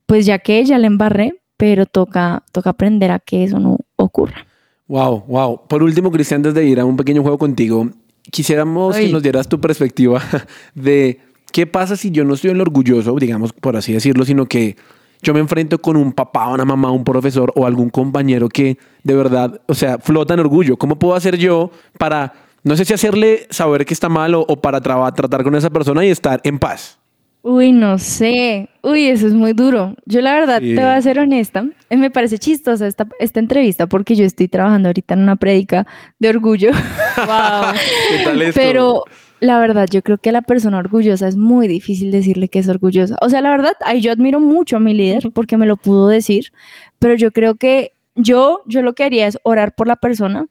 pues 0.06 0.26
ya 0.26 0.38
que 0.38 0.58
ella 0.58 0.78
la 0.78 0.86
embarré, 0.86 1.40
pero 1.56 1.86
toca, 1.86 2.44
toca 2.52 2.70
aprender 2.70 3.10
a 3.10 3.18
que 3.18 3.44
eso 3.44 3.58
no 3.58 3.78
ocurra. 3.96 4.46
Wow, 4.88 5.24
wow. 5.26 5.66
Por 5.68 5.82
último, 5.82 6.10
Cristian, 6.10 6.38
antes 6.38 6.54
de 6.54 6.64
ir 6.64 6.78
a 6.78 6.84
un 6.84 6.96
pequeño 6.96 7.22
juego 7.22 7.38
contigo, 7.38 7.90
quisiéramos 8.30 8.96
que 8.96 9.08
nos 9.08 9.22
dieras 9.22 9.48
tu 9.48 9.60
perspectiva 9.60 10.22
de 10.74 11.20
qué 11.52 11.66
pasa 11.66 11.96
si 11.96 12.10
yo 12.10 12.24
no 12.24 12.34
estoy 12.34 12.50
en 12.50 12.58
lo 12.58 12.62
orgulloso, 12.62 13.14
digamos, 13.16 13.52
por 13.52 13.76
así 13.76 13.92
decirlo, 13.92 14.24
sino 14.24 14.46
que 14.46 14.76
yo 15.22 15.34
me 15.34 15.40
enfrento 15.40 15.80
con 15.80 15.96
un 15.96 16.12
papá, 16.12 16.48
una 16.48 16.64
mamá, 16.64 16.90
un 16.90 17.02
profesor 17.02 17.52
o 17.56 17.66
algún 17.66 17.90
compañero 17.90 18.48
que 18.48 18.78
de 19.02 19.14
verdad, 19.16 19.60
o 19.66 19.74
sea, 19.74 19.98
flota 19.98 20.34
en 20.34 20.40
orgullo. 20.40 20.76
¿Cómo 20.76 20.98
puedo 20.98 21.14
hacer 21.14 21.36
yo 21.36 21.70
para, 21.98 22.34
no 22.66 22.76
sé 22.76 22.84
si 22.84 22.92
hacerle 22.92 23.46
saber 23.50 23.86
que 23.86 23.94
está 23.94 24.08
mal 24.08 24.34
o, 24.34 24.40
o 24.46 24.56
para 24.60 24.80
traba- 24.80 25.12
tratar 25.14 25.42
con 25.42 25.54
esa 25.54 25.70
persona 25.70 26.04
y 26.04 26.10
estar 26.10 26.40
en 26.44 26.58
paz? 26.58 26.98
Uy, 27.42 27.70
no 27.70 27.96
sé. 27.98 28.68
Uy, 28.82 29.06
eso 29.06 29.28
es 29.28 29.32
muy 29.32 29.52
duro. 29.52 29.94
Yo 30.04 30.20
la 30.20 30.34
verdad 30.34 30.58
Sí. 30.60 30.74
te 30.74 30.80
voy 30.80 30.90
a 30.90 31.00
ser 31.00 31.20
honesta. 31.20 31.64
eh, 31.90 31.96
Me 31.96 32.10
parece 32.10 32.38
chistosa 32.38 32.88
esta, 32.88 33.06
esta 33.20 33.38
entrevista 33.38 33.86
porque 33.86 34.16
yo 34.16 34.24
estoy 34.24 34.48
trabajando 34.48 34.88
ahorita 34.88 35.14
en 35.14 35.20
una 35.20 35.36
prédica 35.36 35.86
de 36.18 36.28
orgullo. 36.28 36.70
Wow. 37.16 37.72
¿Qué 38.10 38.24
tal 38.24 38.42
esto? 38.42 38.60
Pero 38.60 39.04
la 39.40 39.58
verdad, 39.60 39.86
yo 39.90 40.02
creo 40.02 40.18
que 40.18 40.28
a 40.30 40.32
la 40.32 40.42
persona 40.42 40.78
orgullosa 40.78 41.28
es 41.28 41.36
muy 41.36 41.68
difícil 41.68 42.10
decirle 42.10 42.48
que 42.48 42.58
es 42.58 42.68
orgullosa. 42.68 43.16
O 43.22 43.28
sea, 43.30 43.40
la 43.42 43.50
verdad, 43.50 43.72
ahí 43.84 44.00
yo 44.02 44.10
admiro 44.12 44.38
mucho 44.40 44.76
a 44.76 44.80
mi 44.80 44.92
líder 44.92 45.30
porque 45.32 45.56
me 45.56 45.66
lo 45.66 45.76
pudo 45.76 46.08
decir, 46.08 46.52
pero 46.98 47.14
yo 47.14 47.30
creo 47.30 47.54
que 47.54 47.92
yo, 48.16 48.62
yo 48.66 48.82
lo 48.82 48.94
que 48.94 49.04
haría 49.04 49.26
es 49.28 49.38
orar 49.44 49.74
por 49.74 49.86
la 49.86 49.96
persona 49.96 50.46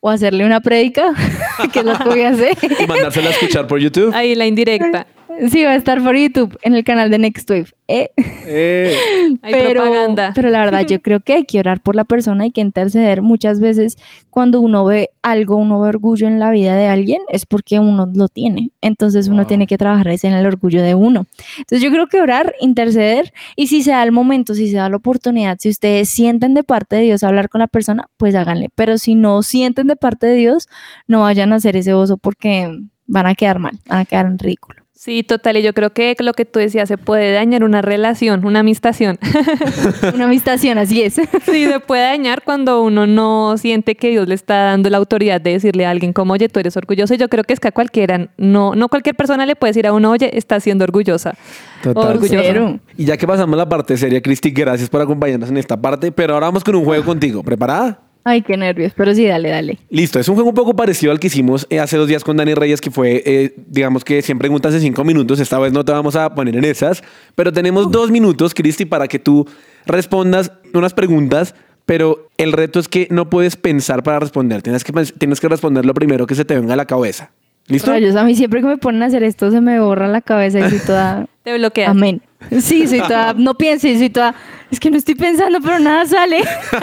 o 0.00 0.10
hacerle 0.10 0.44
una 0.44 0.60
prédica, 0.60 1.12
que 1.72 1.80
es 1.80 1.84
lo 1.84 1.96
que 1.98 2.04
voy 2.04 2.22
a 2.22 2.30
hacer. 2.30 2.56
Y 2.78 2.86
mandársela 2.86 3.28
a 3.28 3.32
escuchar 3.32 3.66
por 3.66 3.80
YouTube. 3.80 4.12
Ahí 4.14 4.34
la 4.34 4.46
indirecta. 4.46 5.06
Sí, 5.50 5.64
va 5.64 5.70
a 5.72 5.76
estar 5.76 6.02
por 6.02 6.16
YouTube 6.16 6.56
en 6.62 6.74
el 6.74 6.82
canal 6.84 7.10
de 7.10 7.18
Next 7.18 7.48
Wave. 7.50 7.66
Eh, 7.88 8.10
Eh, 8.16 8.94
Hay 9.42 9.52
pero, 9.52 9.82
propaganda. 9.82 10.32
pero 10.34 10.50
la 10.50 10.60
verdad, 10.64 10.86
yo 10.86 11.00
creo 11.02 11.20
que 11.20 11.34
hay 11.34 11.44
que 11.44 11.58
orar 11.60 11.80
por 11.80 11.94
la 11.94 12.04
persona, 12.04 12.44
hay 12.44 12.50
que 12.50 12.60
interceder. 12.60 13.22
Muchas 13.22 13.60
veces, 13.60 13.96
cuando 14.30 14.60
uno 14.60 14.84
ve 14.84 15.10
algo, 15.22 15.56
uno 15.56 15.80
ve 15.80 15.88
orgullo 15.88 16.26
en 16.26 16.38
la 16.38 16.50
vida 16.50 16.74
de 16.74 16.86
alguien, 16.88 17.20
es 17.28 17.44
porque 17.46 17.78
uno 17.78 18.10
lo 18.14 18.28
tiene. 18.28 18.70
Entonces, 18.80 19.28
uno 19.28 19.38
Wow. 19.42 19.46
tiene 19.46 19.66
que 19.66 19.76
trabajar 19.78 20.08
en 20.22 20.32
el 20.32 20.46
orgullo 20.46 20.82
de 20.82 20.94
uno. 20.94 21.26
Entonces, 21.58 21.82
yo 21.82 21.90
creo 21.90 22.06
que 22.06 22.20
orar, 22.20 22.54
interceder, 22.60 23.32
y 23.56 23.66
si 23.66 23.82
se 23.82 23.90
da 23.90 24.02
el 24.02 24.12
momento, 24.12 24.54
si 24.54 24.68
se 24.70 24.76
da 24.76 24.88
la 24.88 24.96
oportunidad, 24.96 25.56
si 25.60 25.68
ustedes 25.68 26.08
sienten 26.08 26.54
de 26.54 26.62
parte 26.64 26.96
de 26.96 27.02
Dios 27.02 27.22
hablar 27.24 27.48
con 27.48 27.58
la 27.60 27.66
persona, 27.66 28.08
pues 28.16 28.34
háganle. 28.34 28.68
Pero 28.74 28.98
si 28.98 29.14
no 29.14 29.42
sienten 29.42 29.86
de 29.88 29.96
parte 29.96 30.26
de 30.26 30.34
Dios, 30.34 30.68
no 31.08 31.20
vayan 31.20 31.52
a 31.52 31.56
hacer 31.56 31.76
ese 31.76 31.92
oso 31.94 32.16
porque 32.16 32.70
van 33.06 33.26
a 33.26 33.34
quedar 33.34 33.58
mal, 33.58 33.78
van 33.86 33.98
a 34.00 34.04
quedar 34.04 34.26
en 34.26 34.38
ridículo. 34.38 34.85
Sí, 34.98 35.22
total. 35.22 35.58
Y 35.58 35.62
yo 35.62 35.74
creo 35.74 35.90
que 35.90 36.16
lo 36.20 36.32
que 36.32 36.46
tú 36.46 36.58
decías 36.58 36.88
se 36.88 36.96
puede 36.96 37.30
dañar 37.30 37.64
una 37.64 37.82
relación, 37.82 38.46
una 38.46 38.60
amistación. 38.60 39.18
Una 40.14 40.24
amistación, 40.24 40.78
así 40.78 41.02
es. 41.02 41.16
Sí, 41.44 41.66
se 41.66 41.80
puede 41.80 42.02
dañar 42.02 42.42
cuando 42.44 42.82
uno 42.82 43.06
no 43.06 43.58
siente 43.58 43.94
que 43.94 44.08
Dios 44.08 44.26
le 44.26 44.34
está 44.34 44.64
dando 44.64 44.88
la 44.88 44.96
autoridad 44.96 45.40
de 45.40 45.52
decirle 45.52 45.84
a 45.84 45.90
alguien 45.90 46.14
como, 46.14 46.32
oye, 46.32 46.48
tú 46.48 46.60
eres 46.60 46.76
orgulloso. 46.78 47.12
Y 47.12 47.18
yo 47.18 47.28
creo 47.28 47.44
que 47.44 47.52
es 47.52 47.60
que 47.60 47.68
a 47.68 47.72
cualquiera, 47.72 48.30
no, 48.38 48.74
no 48.74 48.88
cualquier 48.88 49.14
persona 49.14 49.44
le 49.44 49.54
puede 49.54 49.70
decir 49.70 49.86
a 49.86 49.92
uno, 49.92 50.10
oye, 50.10 50.30
estás 50.36 50.62
siendo 50.62 50.84
orgullosa. 50.84 51.34
Total. 51.82 52.12
Orgulloso. 52.12 52.42
Cero. 52.42 52.80
Y 52.96 53.04
ya 53.04 53.18
que 53.18 53.26
pasamos 53.26 53.56
la 53.56 53.68
parte 53.68 53.98
seria, 53.98 54.22
Cristi, 54.22 54.50
gracias 54.50 54.88
por 54.88 55.02
acompañarnos 55.02 55.50
en 55.50 55.58
esta 55.58 55.76
parte, 55.76 56.10
pero 56.10 56.34
ahora 56.34 56.46
vamos 56.46 56.64
con 56.64 56.74
un 56.74 56.84
juego 56.84 57.04
contigo. 57.04 57.42
¿Preparada? 57.42 58.05
Ay, 58.28 58.42
qué 58.42 58.56
nervios, 58.56 58.92
pero 58.96 59.14
sí, 59.14 59.24
dale, 59.24 59.50
dale. 59.50 59.78
Listo, 59.88 60.18
es 60.18 60.28
un 60.28 60.34
juego 60.34 60.48
un 60.48 60.54
poco 60.56 60.74
parecido 60.74 61.12
al 61.12 61.20
que 61.20 61.28
hicimos 61.28 61.64
eh, 61.70 61.78
hace 61.78 61.96
dos 61.96 62.08
días 62.08 62.24
con 62.24 62.36
Dani 62.36 62.54
Reyes, 62.54 62.80
que 62.80 62.90
fue, 62.90 63.22
eh, 63.24 63.54
digamos 63.68 64.02
que 64.04 64.20
100 64.20 64.40
preguntas 64.40 64.74
en 64.74 64.80
5 64.80 65.04
minutos. 65.04 65.38
Esta 65.38 65.60
vez 65.60 65.72
no 65.72 65.84
te 65.84 65.92
vamos 65.92 66.16
a 66.16 66.34
poner 66.34 66.56
en 66.56 66.64
esas, 66.64 67.04
pero 67.36 67.52
tenemos 67.52 67.88
dos 67.92 68.10
minutos, 68.10 68.52
Cristi, 68.52 68.84
para 68.84 69.06
que 69.06 69.20
tú 69.20 69.46
respondas 69.86 70.50
unas 70.74 70.92
preguntas, 70.92 71.54
pero 71.84 72.28
el 72.36 72.50
reto 72.50 72.80
es 72.80 72.88
que 72.88 73.06
no 73.12 73.30
puedes 73.30 73.54
pensar 73.54 74.02
para 74.02 74.18
responder. 74.18 74.60
Tienes 74.60 74.82
que, 74.82 74.92
tienes 74.92 75.38
que 75.38 75.48
responder 75.48 75.86
lo 75.86 75.94
primero 75.94 76.26
que 76.26 76.34
se 76.34 76.44
te 76.44 76.56
venga 76.56 76.72
a 76.72 76.76
la 76.76 76.86
cabeza. 76.86 77.30
¿Listo? 77.68 77.92
Rayos, 77.92 78.16
a 78.16 78.24
mí 78.24 78.34
siempre 78.34 78.60
que 78.60 78.66
me 78.66 78.76
ponen 78.76 79.04
a 79.04 79.06
hacer 79.06 79.22
esto 79.22 79.52
se 79.52 79.60
me 79.60 79.78
borra 79.78 80.08
la 80.08 80.20
cabeza 80.20 80.66
y 80.66 80.70
soy 80.70 80.80
toda... 80.80 81.28
Te 81.44 81.56
bloqueas. 81.56 81.90
Amén. 81.90 82.22
Sí, 82.60 82.88
soy 82.88 82.98
toda... 83.02 83.34
No 83.34 83.54
pienses, 83.54 83.98
soy 83.98 84.10
toda... 84.10 84.34
Es 84.70 84.80
que 84.80 84.90
no 84.90 84.96
estoy 84.96 85.14
pensando, 85.14 85.58
pero 85.60 85.78
nada 85.78 86.06
sale. 86.06 86.42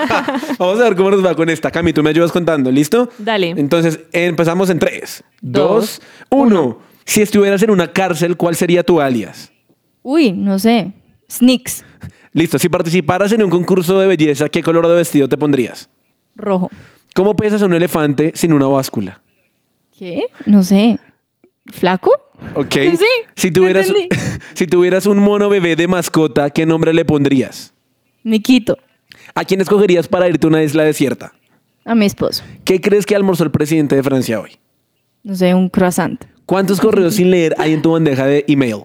Vamos 0.57 0.79
a 0.79 0.83
ver 0.83 0.95
cómo 0.95 1.11
nos 1.11 1.25
va 1.25 1.35
con 1.35 1.49
esta. 1.49 1.69
Cami, 1.69 1.91
tú 1.93 2.01
me 2.01 2.09
ayudas 2.11 2.31
contando, 2.31 2.71
¿listo? 2.71 3.09
Dale. 3.17 3.49
Entonces, 3.49 3.99
empezamos 4.11 4.69
en 4.69 4.79
3, 4.79 5.23
2, 5.41 5.51
Dos, 5.51 6.01
1. 6.29 6.79
Si 7.05 7.21
estuvieras 7.21 7.61
en 7.63 7.71
una 7.71 7.91
cárcel, 7.91 8.37
¿cuál 8.37 8.55
sería 8.55 8.83
tu 8.83 9.01
alias? 9.01 9.51
Uy, 10.01 10.31
no 10.31 10.59
sé. 10.59 10.93
Sneaks. 11.29 11.83
Listo, 12.31 12.57
si 12.57 12.69
participaras 12.69 13.31
en 13.33 13.43
un 13.43 13.49
concurso 13.49 13.99
de 13.99 14.07
belleza, 14.07 14.49
¿qué 14.49 14.63
color 14.63 14.87
de 14.87 14.95
vestido 14.95 15.27
te 15.27 15.37
pondrías? 15.37 15.89
Rojo. 16.35 16.69
¿Cómo 17.13 17.35
pesas 17.35 17.61
a 17.61 17.65
un 17.65 17.73
elefante 17.73 18.31
sin 18.33 18.53
una 18.53 18.65
báscula? 18.67 19.21
¿Qué? 19.97 20.23
No 20.45 20.63
sé. 20.63 20.99
¿Flaco? 21.67 22.11
Ok. 22.55 22.75
Sí, 22.97 23.05
si, 23.35 23.51
tuvieras, 23.51 23.91
si 24.53 24.67
tuvieras 24.67 25.05
un 25.05 25.19
mono 25.19 25.49
bebé 25.49 25.75
de 25.75 25.87
mascota, 25.87 26.49
¿qué 26.49 26.65
nombre 26.65 26.93
le 26.93 27.05
pondrías? 27.05 27.73
Niquito. 28.23 28.77
¿A 29.35 29.43
quién 29.43 29.61
escogerías 29.61 30.07
para 30.07 30.29
irte 30.29 30.47
a 30.47 30.49
una 30.49 30.63
isla 30.63 30.83
desierta? 30.83 31.33
A 31.85 31.95
mi 31.95 32.05
esposo. 32.05 32.43
¿Qué 32.63 32.79
crees 32.79 33.05
que 33.05 33.15
almorzó 33.15 33.43
el 33.43 33.51
presidente 33.51 33.95
de 33.95 34.03
Francia 34.03 34.39
hoy? 34.39 34.51
No 35.23 35.35
sé, 35.35 35.53
un 35.53 35.69
croissant. 35.69 36.23
¿Cuántos 36.45 36.79
correos 36.79 37.15
sin 37.15 37.31
leer 37.31 37.55
hay 37.57 37.73
en 37.73 37.81
tu 37.81 37.91
bandeja 37.91 38.25
de 38.25 38.45
email? 38.47 38.83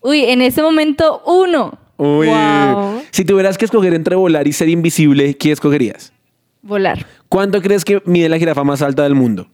Uy, 0.00 0.24
en 0.24 0.42
este 0.42 0.62
momento, 0.62 1.22
uno. 1.26 1.78
Uy. 1.96 2.28
Wow. 2.28 3.02
Si 3.10 3.24
tuvieras 3.24 3.58
que 3.58 3.66
escoger 3.66 3.92
entre 3.94 4.16
volar 4.16 4.46
y 4.46 4.52
ser 4.52 4.68
invisible, 4.68 5.36
¿qué 5.36 5.52
escogerías? 5.52 6.12
Volar. 6.62 7.06
¿Cuánto 7.28 7.60
crees 7.60 7.84
que 7.84 8.02
mide 8.06 8.28
la 8.28 8.38
jirafa 8.38 8.64
más 8.64 8.82
alta 8.82 9.02
del 9.02 9.14
mundo? 9.14 9.48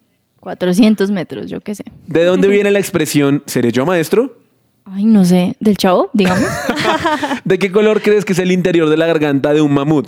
400 0.47 1.11
metros, 1.11 1.51
yo 1.51 1.61
qué 1.61 1.75
sé. 1.75 1.83
¿De 2.07 2.25
dónde 2.25 2.47
viene 2.47 2.71
la 2.71 2.79
expresión 2.79 3.43
¿seré 3.47 3.73
yo 3.73 3.85
maestro? 3.85 4.39
Ay, 4.85 5.05
no 5.05 5.25
sé. 5.25 5.57
¿Del 5.59 5.77
chavo? 5.77 6.09
Digamos. 6.13 6.49
¿De 7.45 7.59
qué 7.59 7.73
color 7.73 8.01
crees 8.01 8.25
que 8.25 8.33
es 8.33 8.39
el 8.39 8.53
interior 8.53 8.89
de 8.89 8.97
la 8.97 9.09
garganta 9.09 9.53
de 9.53 9.61
un 9.61 9.75
mamut? 9.75 10.07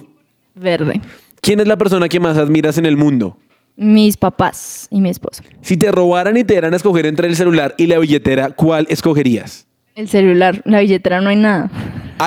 Verde. 0.55 1.01
¿Quién 1.41 1.59
es 1.59 1.67
la 1.67 1.77
persona 1.77 2.09
que 2.09 2.21
más 2.21 2.39
admiras 2.39 2.79
en 2.79 2.87
el 2.87 2.97
mundo? 2.97 3.37
Mis 3.75 4.17
papás 4.17 4.87
y 4.93 5.01
mi 5.01 5.09
esposo. 5.09 5.43
Si 5.61 5.77
te 5.77 5.91
robaran 5.91 6.37
y 6.37 6.45
te 6.45 6.55
dieran 6.55 6.73
a 6.73 6.77
escoger 6.77 7.07
entre 7.07 7.27
el 7.27 7.35
celular 7.35 7.75
y 7.77 7.89
la 7.89 7.99
billetera, 7.99 8.51
¿cuál 8.51 8.87
escogerías? 8.91 9.67
El 9.97 10.09
celular. 10.09 10.63
La 10.65 10.79
billetera 10.79 11.21
no 11.21 11.31
hay 11.31 11.37
nada. 11.37 11.69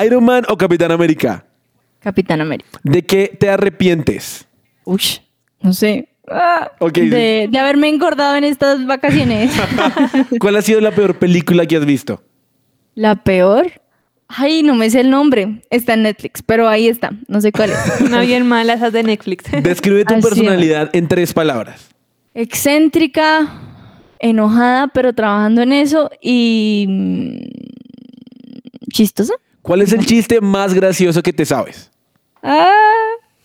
¿Iron 0.05 0.25
Man 0.25 0.43
o 0.49 0.57
Capitán 0.57 0.91
América? 0.91 1.45
Capitán 2.01 2.41
América. 2.41 2.77
¿De 2.83 3.03
qué 3.03 3.33
te 3.39 3.49
arrepientes? 3.49 4.45
Ush. 4.83 5.19
No 5.61 5.71
sé. 5.71 6.10
Ah, 6.33 6.71
de, 6.93 7.47
de 7.51 7.59
haberme 7.59 7.89
engordado 7.89 8.35
en 8.35 8.43
estas 8.43 8.85
vacaciones. 8.85 9.51
¿Cuál 10.39 10.55
ha 10.55 10.61
sido 10.61 10.81
la 10.81 10.91
peor 10.91 11.15
película 11.15 11.65
que 11.65 11.77
has 11.77 11.85
visto? 11.85 12.21
La 12.95 13.15
peor. 13.15 13.71
Ay, 14.27 14.63
no 14.63 14.75
me 14.75 14.89
sé 14.89 15.01
el 15.01 15.09
nombre. 15.09 15.61
Está 15.69 15.93
en 15.93 16.03
Netflix, 16.03 16.41
pero 16.41 16.69
ahí 16.69 16.87
está. 16.87 17.11
No 17.27 17.41
sé 17.41 17.51
cuál 17.51 17.71
es. 17.71 18.01
Una 18.01 18.21
bien 18.21 18.47
mala 18.47 18.73
esas 18.73 18.93
de 18.93 19.03
Netflix. 19.03 19.43
Describe 19.63 20.05
tu 20.05 20.19
personalidad 20.21 20.89
en 20.93 21.07
tres 21.07 21.33
palabras. 21.33 21.89
Excéntrica, 22.33 23.61
enojada, 24.19 24.87
pero 24.87 25.13
trabajando 25.13 25.61
en 25.61 25.73
eso 25.73 26.09
y 26.21 26.85
mm, 26.87 27.39
chistosa. 28.93 29.33
¿Cuál 29.61 29.81
es 29.81 29.91
el 29.91 30.05
chiste 30.05 30.39
más 30.39 30.73
gracioso 30.73 31.21
que 31.21 31.33
te 31.33 31.45
sabes? 31.45 31.91
Ah, 32.41 32.71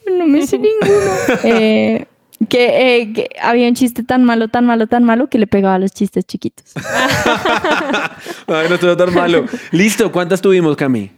no 0.07 0.27
me 0.27 0.47
sé 0.47 0.59
ninguno. 0.59 1.11
Eh, 1.43 2.07
que, 2.49 2.99
eh, 3.01 3.13
que 3.13 3.29
había 3.43 3.69
un 3.69 3.75
chiste 3.75 4.03
tan 4.03 4.25
malo, 4.25 4.49
tan 4.49 4.67
malo, 4.67 4.87
tan 4.87 5.05
malo 5.05 5.29
que 5.29 5.39
le 5.39 5.47
pegaba 5.47 5.75
a 5.77 5.79
los 5.79 5.93
chistes 5.93 6.25
chiquitos. 6.25 6.73
Ay, 8.47 8.67
no 8.69 8.75
estuvo 8.75 8.97
tan 8.97 9.15
malo. 9.15 9.45
Listo, 9.73 10.11
¿cuántas 10.13 10.41
tuvimos, 10.41 10.77
Cami? 10.77 11.11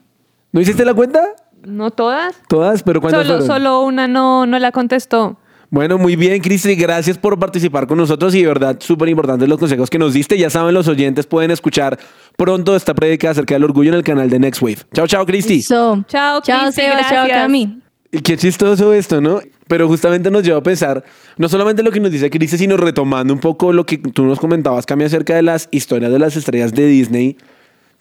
¿No 0.52 0.60
hiciste 0.60 0.84
la 0.84 0.94
cuenta? 0.94 1.20
No 1.64 1.90
todas. 1.90 2.36
Todas, 2.48 2.82
pero 2.82 3.00
¿cuántas 3.00 3.26
Solo, 3.26 3.40
fueron? 3.40 3.56
solo 3.56 3.82
una 3.82 4.08
no, 4.08 4.46
no 4.46 4.58
la 4.58 4.72
contestó. 4.72 5.36
Bueno, 5.70 5.98
muy 5.98 6.16
bien, 6.16 6.40
Cristi. 6.40 6.74
Gracias 6.76 7.18
por 7.18 7.38
participar 7.38 7.86
con 7.86 7.98
nosotros 7.98 8.34
y 8.34 8.40
de 8.40 8.48
verdad, 8.48 8.76
súper 8.80 9.10
importantes 9.10 9.46
los 9.48 9.58
consejos 9.58 9.90
que 9.90 9.98
nos 9.98 10.14
diste. 10.14 10.38
Ya 10.38 10.48
saben, 10.48 10.72
los 10.72 10.88
oyentes 10.88 11.26
pueden 11.26 11.50
escuchar 11.50 11.98
pronto 12.36 12.74
esta 12.74 12.94
prédica 12.94 13.30
acerca 13.30 13.54
del 13.54 13.64
orgullo 13.64 13.90
en 13.90 13.96
el 13.96 14.04
canal 14.04 14.30
de 14.30 14.38
Next 14.38 14.62
Wave. 14.62 14.78
Chao, 14.94 15.06
chao, 15.06 15.26
Cristi. 15.26 15.60
So, 15.60 16.02
Chao, 16.08 16.40
chao, 16.40 16.62
Cristi, 16.62 16.80
Seba, 16.80 17.00
chao, 17.02 17.10
gracias. 17.26 17.38
Cami. 17.38 17.82
Y 18.10 18.20
qué 18.20 18.36
chistoso 18.38 18.94
esto, 18.94 19.20
¿no? 19.20 19.40
Pero 19.66 19.86
justamente 19.86 20.30
nos 20.30 20.42
lleva 20.42 20.58
a 20.58 20.62
pensar, 20.62 21.04
no 21.36 21.48
solamente 21.48 21.82
lo 21.82 21.90
que 21.90 22.00
nos 22.00 22.10
dice 22.10 22.30
Cristi, 22.30 22.56
sino 22.56 22.76
retomando 22.78 23.34
un 23.34 23.40
poco 23.40 23.72
lo 23.72 23.84
que 23.84 23.98
tú 23.98 24.24
nos 24.24 24.40
comentabas, 24.40 24.86
Cami, 24.86 25.04
acerca 25.04 25.34
de 25.36 25.42
las 25.42 25.68
historias 25.72 26.10
de 26.10 26.18
las 26.18 26.34
estrellas 26.34 26.72
de 26.72 26.86
Disney, 26.86 27.36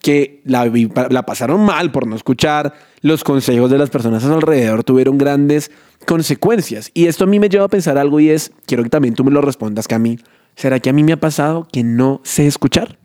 que 0.02 0.42
la, 0.46 0.72
la 1.10 1.24
pasaron 1.24 1.60
mal 1.66 1.92
por 1.92 2.08
no 2.08 2.16
escuchar 2.16 2.74
los 3.02 3.24
consejos 3.26 3.70
de 3.70 3.78
las 3.78 3.90
personas 3.90 4.24
a 4.24 4.28
su 4.28 4.34
alrededor, 4.34 4.84
tuvieron 4.86 5.18
grandes 5.18 5.72
consecuencias. 6.06 6.90
Y 6.94 7.08
esto 7.08 7.26
a 7.26 7.28
mí 7.28 7.40
me 7.40 7.50
lleva 7.50 7.66
a 7.66 7.70
pensar 7.70 7.98
algo 7.98 8.20
y 8.22 8.30
es, 8.30 8.52
quiero 8.66 8.84
que 8.84 8.90
también 8.90 9.14
tú 9.14 9.24
me 9.26 9.32
lo 9.32 9.42
respondas, 9.42 9.88
Cami, 9.90 10.20
¿será 10.56 10.80
que 10.80 10.90
a 10.90 10.94
mí 10.94 11.04
me 11.04 11.14
ha 11.14 11.18
pasado 11.20 11.68
que 11.70 11.84
no 11.84 12.22
sé 12.24 12.48
escuchar? 12.48 12.98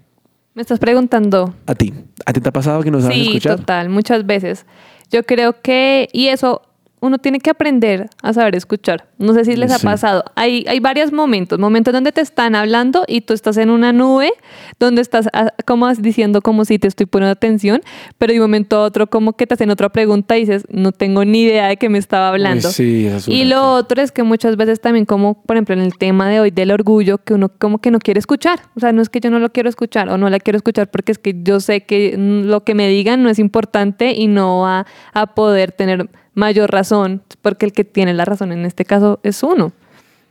Me 0.54 0.62
estás 0.62 0.78
preguntando. 0.78 1.54
A 1.66 1.74
ti, 1.74 1.92
¿a 2.26 2.32
ti 2.32 2.40
te 2.40 2.48
ha 2.48 2.52
pasado 2.52 2.82
que 2.82 2.90
no 2.92 3.00
sabes 3.00 3.16
Sí, 3.16 3.26
escuchar? 3.28 3.56
total, 3.56 3.88
muchas 3.88 4.24
veces. 4.24 4.66
Yo 5.10 5.24
creo 5.24 5.60
que, 5.62 6.08
y 6.12 6.28
eso, 6.28 6.62
uno 7.02 7.18
tiene 7.18 7.40
que 7.40 7.50
aprender 7.50 8.08
a 8.22 8.32
saber 8.32 8.54
escuchar. 8.54 9.08
No 9.18 9.34
sé 9.34 9.44
si 9.44 9.56
les 9.56 9.72
ha 9.72 9.78
Sí. 9.78 9.84
pasado. 9.84 10.24
Hay, 10.36 10.64
hay 10.68 10.78
varios 10.78 11.12
momentos, 11.12 11.58
momentos 11.58 11.92
donde 11.92 12.12
te 12.12 12.20
están 12.20 12.54
hablando 12.54 13.04
y 13.08 13.22
tú 13.22 13.34
estás 13.34 13.56
en 13.56 13.70
una 13.70 13.92
nube, 13.92 14.32
donde 14.78 15.02
estás 15.02 15.28
ah, 15.32 15.52
como 15.66 15.92
diciendo 15.94 16.40
como 16.42 16.64
si 16.64 16.78
te 16.78 16.86
estoy 16.86 17.06
poniendo 17.06 17.32
atención, 17.32 17.82
pero 18.18 18.32
de 18.32 18.38
un 18.38 18.44
momento 18.44 18.76
a 18.76 18.82
otro 18.84 19.08
como 19.08 19.32
que 19.34 19.48
te 19.48 19.54
hacen 19.54 19.70
otra 19.70 19.88
pregunta 19.90 20.36
y 20.38 20.40
dices, 20.42 20.64
no 20.70 20.92
tengo 20.92 21.24
ni 21.24 21.42
idea 21.42 21.66
de 21.66 21.76
qué 21.76 21.88
me 21.88 21.98
estaba 21.98 22.28
hablando. 22.28 22.68
Uy, 22.68 22.74
sí, 22.74 23.06
esa 23.06 23.16
es 23.16 23.28
y 23.28 23.44
lo 23.46 23.72
otro 23.74 24.00
es 24.00 24.12
que 24.12 24.22
muchas 24.22 24.56
veces 24.56 24.80
también 24.80 25.04
como, 25.04 25.42
por 25.42 25.56
ejemplo, 25.56 25.74
en 25.74 25.80
el 25.82 25.98
tema 25.98 26.28
de 26.28 26.38
hoy 26.38 26.52
del 26.52 26.70
orgullo, 26.70 27.18
que 27.18 27.34
uno 27.34 27.48
como 27.58 27.78
que 27.80 27.90
no 27.90 27.98
quiere 27.98 28.20
escuchar. 28.20 28.60
O 28.76 28.80
sea, 28.80 28.92
no 28.92 29.02
es 29.02 29.08
que 29.08 29.18
yo 29.18 29.30
no 29.30 29.40
lo 29.40 29.50
quiero 29.50 29.68
escuchar 29.68 30.08
o 30.08 30.18
no 30.18 30.30
la 30.30 30.38
quiero 30.38 30.56
escuchar 30.56 30.88
porque 30.88 31.10
es 31.10 31.18
que 31.18 31.34
yo 31.42 31.58
sé 31.58 31.80
que 31.80 32.16
mm, 32.16 32.46
lo 32.46 32.62
que 32.62 32.74
me 32.74 32.86
digan 32.88 33.22
no 33.24 33.28
es 33.28 33.40
importante 33.40 34.12
y 34.12 34.28
no 34.28 34.60
va 34.60 34.86
a 35.14 35.34
poder 35.34 35.72
tener 35.72 36.08
mayor 36.34 36.70
razón, 36.70 37.22
porque 37.40 37.66
el 37.66 37.72
que 37.72 37.84
tiene 37.84 38.14
la 38.14 38.24
razón 38.24 38.52
en 38.52 38.64
este 38.64 38.84
caso 38.84 39.20
es 39.22 39.42
uno. 39.42 39.72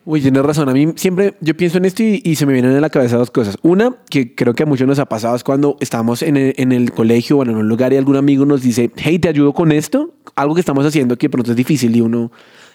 Uy, 0.04 0.20
tienes 0.20 0.42
razón. 0.44 0.68
A 0.68 0.74
mí 0.74 0.94
siempre 0.96 1.36
yo 1.42 1.56
pienso 1.56 1.78
en 1.78 1.86
esto 1.86 2.02
y, 2.02 2.36
se 2.36 2.46
me 2.48 2.54
vienen 2.54 2.76
a 2.76 2.82
la 2.82 2.90
cabeza 2.90 3.18
dos 3.18 3.30
cosas. 3.30 3.58
Una, 3.62 3.96
que 4.10 4.34
creo 4.34 4.56
que 4.56 4.64
a 4.64 4.66
muchos 4.66 4.88
nos 4.88 4.98
ha 4.98 5.06
pasado, 5.06 5.36
es 5.36 5.44
cuando 5.44 5.78
estamos 5.80 6.24
en 6.24 6.38
el, 6.38 6.56
en 6.58 6.72
el 6.72 6.92
colegio 6.92 7.38
o 7.38 7.44
en 7.44 7.52
un 7.52 7.68
lugar 7.68 7.94
y 7.94 7.98
algún 7.98 8.16
amigo 8.16 8.46
nos 8.46 8.64
dice, 8.64 8.90
hey, 8.96 9.20
¿te 9.20 9.30
ayudo 9.30 9.54
con 9.54 9.72
esto? 9.72 10.16
Algo 10.36 10.56
que 10.56 10.62
estamos 10.62 10.86
haciendo 10.86 11.18
que 11.18 11.30
pronto 11.30 11.52
es 11.52 11.58
difícil 11.58 11.96
y 11.96 12.02
uno 12.02 12.32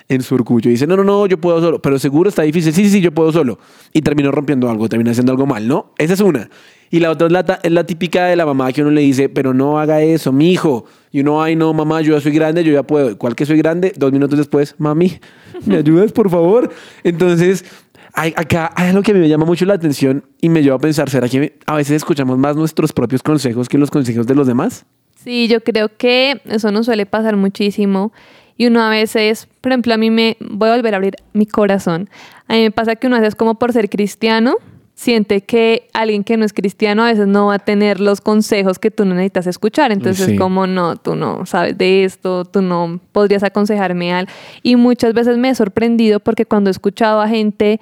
en 0.08 0.22
su 0.22 0.34
orgullo 0.34 0.70
dice, 0.70 0.86
no, 0.86 0.96
no, 0.96 1.04
no, 1.04 1.26
yo 1.26 1.38
puedo 1.40 1.60
solo, 1.60 1.82
pero 1.82 1.98
seguro 1.98 2.28
está 2.28 2.42
difícil. 2.42 2.72
Sí, 2.72 2.84
sí, 2.84 2.90
sí, 2.90 3.00
yo 3.00 3.12
puedo 3.12 3.32
solo. 3.32 3.58
Y 3.92 4.02
terminó 4.02 4.30
rompiendo 4.30 4.70
algo, 4.70 4.88
termina 4.88 5.10
haciendo 5.10 5.32
algo 5.32 5.46
mal, 5.46 5.66
¿no? 5.66 5.92
Esa 5.98 6.14
es 6.14 6.20
una. 6.20 6.48
Y 6.90 7.00
la 7.00 7.10
otra 7.10 7.26
es 7.26 7.32
la, 7.32 7.60
es 7.62 7.72
la 7.72 7.84
típica 7.84 8.26
de 8.26 8.36
la 8.36 8.46
mamá 8.46 8.72
que 8.72 8.82
uno 8.82 8.90
le 8.90 9.00
dice, 9.00 9.28
pero 9.28 9.52
no 9.52 9.80
haga 9.80 10.02
eso, 10.02 10.32
mi 10.32 10.52
hijo. 10.52 10.84
Y 11.10 11.20
uno, 11.20 11.42
ay, 11.42 11.56
no, 11.56 11.72
mamá, 11.72 12.00
yo 12.02 12.14
ya 12.14 12.20
soy 12.20 12.32
grande, 12.32 12.62
yo 12.62 12.72
ya 12.72 12.84
puedo. 12.84 13.18
¿Cuál 13.18 13.34
que 13.34 13.44
soy 13.46 13.58
grande? 13.58 13.92
Dos 13.96 14.12
minutos 14.12 14.38
después, 14.38 14.76
mami, 14.78 15.18
¿me 15.64 15.76
ayudas, 15.78 16.12
por 16.12 16.30
favor? 16.30 16.70
Entonces, 17.02 17.64
hay, 18.12 18.32
acá 18.36 18.72
hay 18.76 18.90
algo 18.90 19.02
que 19.02 19.10
a 19.10 19.14
mí 19.14 19.20
me 19.20 19.28
llama 19.28 19.44
mucho 19.44 19.64
la 19.64 19.74
atención 19.74 20.24
y 20.40 20.48
me 20.48 20.62
lleva 20.62 20.76
a 20.76 20.80
pensar, 20.80 21.10
¿será 21.10 21.28
que 21.28 21.58
a 21.66 21.74
veces 21.74 21.96
escuchamos 21.96 22.38
más 22.38 22.56
nuestros 22.56 22.92
propios 22.92 23.22
consejos 23.22 23.68
que 23.68 23.78
los 23.78 23.90
consejos 23.90 24.26
de 24.26 24.34
los 24.34 24.46
demás? 24.46 24.86
Sí, 25.26 25.48
yo 25.48 25.60
creo 25.60 25.90
que 25.96 26.40
eso 26.44 26.70
nos 26.70 26.86
suele 26.86 27.04
pasar 27.04 27.36
muchísimo. 27.36 28.12
Y 28.56 28.66
uno 28.66 28.82
a 28.82 28.90
veces, 28.90 29.48
por 29.60 29.72
ejemplo, 29.72 29.94
a 29.94 29.96
mí 29.96 30.10
me 30.10 30.36
voy 30.40 30.68
a 30.70 30.76
volver 30.76 30.94
a 30.94 30.96
abrir 30.96 31.16
mi 31.32 31.46
corazón. 31.46 32.08
A 32.48 32.54
mí 32.54 32.62
me 32.62 32.70
pasa 32.70 32.96
que 32.96 33.06
uno 33.06 33.16
a 33.16 33.20
veces 33.20 33.34
como 33.34 33.56
por 33.56 33.72
ser 33.72 33.88
cristiano, 33.90 34.56
siente 34.94 35.42
que 35.42 35.88
alguien 35.92 36.24
que 36.24 36.38
no 36.38 36.46
es 36.46 36.54
cristiano 36.54 37.04
a 37.04 37.08
veces 37.08 37.26
no 37.26 37.48
va 37.48 37.56
a 37.56 37.58
tener 37.58 38.00
los 38.00 38.22
consejos 38.22 38.78
que 38.78 38.90
tú 38.90 39.04
no 39.04 39.14
necesitas 39.14 39.46
escuchar. 39.46 39.92
Entonces, 39.92 40.24
Sí. 40.26 40.36
como 40.36 40.66
no, 40.66 40.96
tú 40.96 41.16
no 41.16 41.44
sabes 41.44 41.76
de 41.76 42.04
esto, 42.04 42.46
tú 42.46 42.62
no 42.62 42.98
podrías 43.12 43.42
aconsejarme 43.42 44.14
algo. 44.14 44.32
Y 44.62 44.76
muchas 44.76 45.12
veces 45.12 45.36
me 45.36 45.50
he 45.50 45.54
sorprendido 45.54 46.18
porque 46.18 46.46
cuando 46.46 46.70
he 46.70 46.72
escuchado 46.72 47.20
a 47.20 47.28
gente 47.28 47.78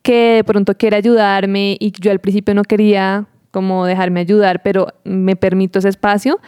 que 0.00 0.36
de 0.36 0.44
pronto 0.44 0.74
quiere 0.74 0.96
ayudarme 0.96 1.76
y 1.78 1.92
yo 2.00 2.10
al 2.10 2.18
principio 2.18 2.54
no 2.54 2.62
quería 2.62 3.26
como 3.50 3.84
dejarme 3.84 4.20
ayudar, 4.20 4.62
pero 4.62 4.88
me 5.04 5.36
permito 5.36 5.80
ese 5.80 5.90
espacio, 5.90 6.38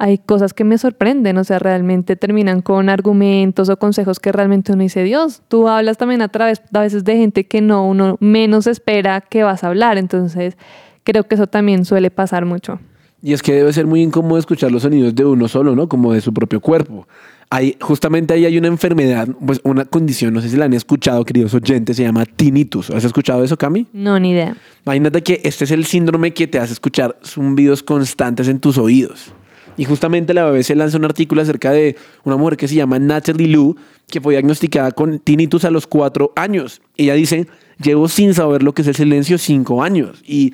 hay 0.00 0.18
cosas 0.18 0.54
que 0.54 0.62
me 0.62 0.78
sorprenden, 0.78 1.36
o 1.38 1.44
sea, 1.44 1.58
realmente 1.58 2.14
terminan 2.14 2.62
con 2.62 2.88
argumentos 2.88 3.68
o 3.68 3.76
consejos 3.78 4.20
que 4.20 4.30
realmente 4.30 4.72
uno 4.72 4.84
dice, 4.84 5.02
Dios, 5.02 5.42
tú 5.48 5.66
hablas 5.66 5.98
también 5.98 6.22
a 6.22 6.28
través 6.28 6.62
a 6.72 6.80
veces 6.80 7.02
de 7.02 7.16
gente 7.16 7.48
que 7.48 7.60
no, 7.60 7.84
uno 7.84 8.16
menos 8.20 8.68
espera 8.68 9.20
que 9.20 9.42
vas 9.42 9.64
a 9.64 9.66
hablar, 9.66 9.98
entonces 9.98 10.56
creo 11.02 11.24
que 11.24 11.34
eso 11.34 11.48
también 11.48 11.84
suele 11.84 12.12
pasar 12.12 12.44
mucho. 12.44 12.78
Y 13.20 13.32
es 13.32 13.42
que 13.42 13.52
debe 13.52 13.72
ser 13.72 13.88
muy 13.88 14.00
incómodo 14.00 14.38
escuchar 14.38 14.70
los 14.70 14.82
sonidos 14.82 15.12
de 15.16 15.24
uno 15.24 15.48
solo, 15.48 15.74
¿no? 15.74 15.88
Como 15.88 16.12
de 16.12 16.20
su 16.20 16.32
propio 16.32 16.60
cuerpo. 16.60 17.08
Hay, 17.50 17.76
justamente 17.80 18.34
ahí 18.34 18.46
hay 18.46 18.56
una 18.56 18.68
enfermedad, 18.68 19.26
pues 19.44 19.60
una 19.64 19.84
condición, 19.84 20.32
no 20.32 20.40
sé 20.40 20.48
si 20.50 20.56
la 20.56 20.66
han 20.66 20.74
escuchado, 20.74 21.24
queridos 21.24 21.52
oyentes, 21.54 21.96
se 21.96 22.04
llama 22.04 22.24
tinnitus. 22.24 22.90
¿Has 22.90 23.02
escuchado 23.02 23.42
eso, 23.42 23.56
Cami? 23.56 23.88
No, 23.92 24.20
ni 24.20 24.30
idea. 24.30 24.56
Imagínate 24.84 25.24
que 25.24 25.40
este 25.42 25.64
es 25.64 25.72
el 25.72 25.86
síndrome 25.86 26.32
que 26.32 26.46
te 26.46 26.60
hace 26.60 26.72
escuchar 26.72 27.18
zumbidos 27.24 27.82
constantes 27.82 28.46
en 28.46 28.60
tus 28.60 28.78
oídos. 28.78 29.32
Y 29.78 29.84
justamente 29.84 30.34
la 30.34 30.50
BBC 30.50 30.74
lanzó 30.74 30.98
un 30.98 31.04
artículo 31.04 31.40
acerca 31.40 31.70
de 31.70 31.96
una 32.24 32.36
mujer 32.36 32.56
que 32.56 32.66
se 32.66 32.74
llama 32.74 32.98
Natalie 32.98 33.46
Lou, 33.46 33.76
que 34.08 34.20
fue 34.20 34.34
diagnosticada 34.34 34.90
con 34.90 35.20
tinnitus 35.20 35.64
a 35.64 35.70
los 35.70 35.86
cuatro 35.86 36.32
años. 36.34 36.82
Ella 36.96 37.14
dice, 37.14 37.46
llevo 37.80 38.08
sin 38.08 38.34
saber 38.34 38.64
lo 38.64 38.74
que 38.74 38.82
es 38.82 38.88
el 38.88 38.96
silencio 38.96 39.38
cinco 39.38 39.82
años. 39.82 40.20
Y 40.26 40.52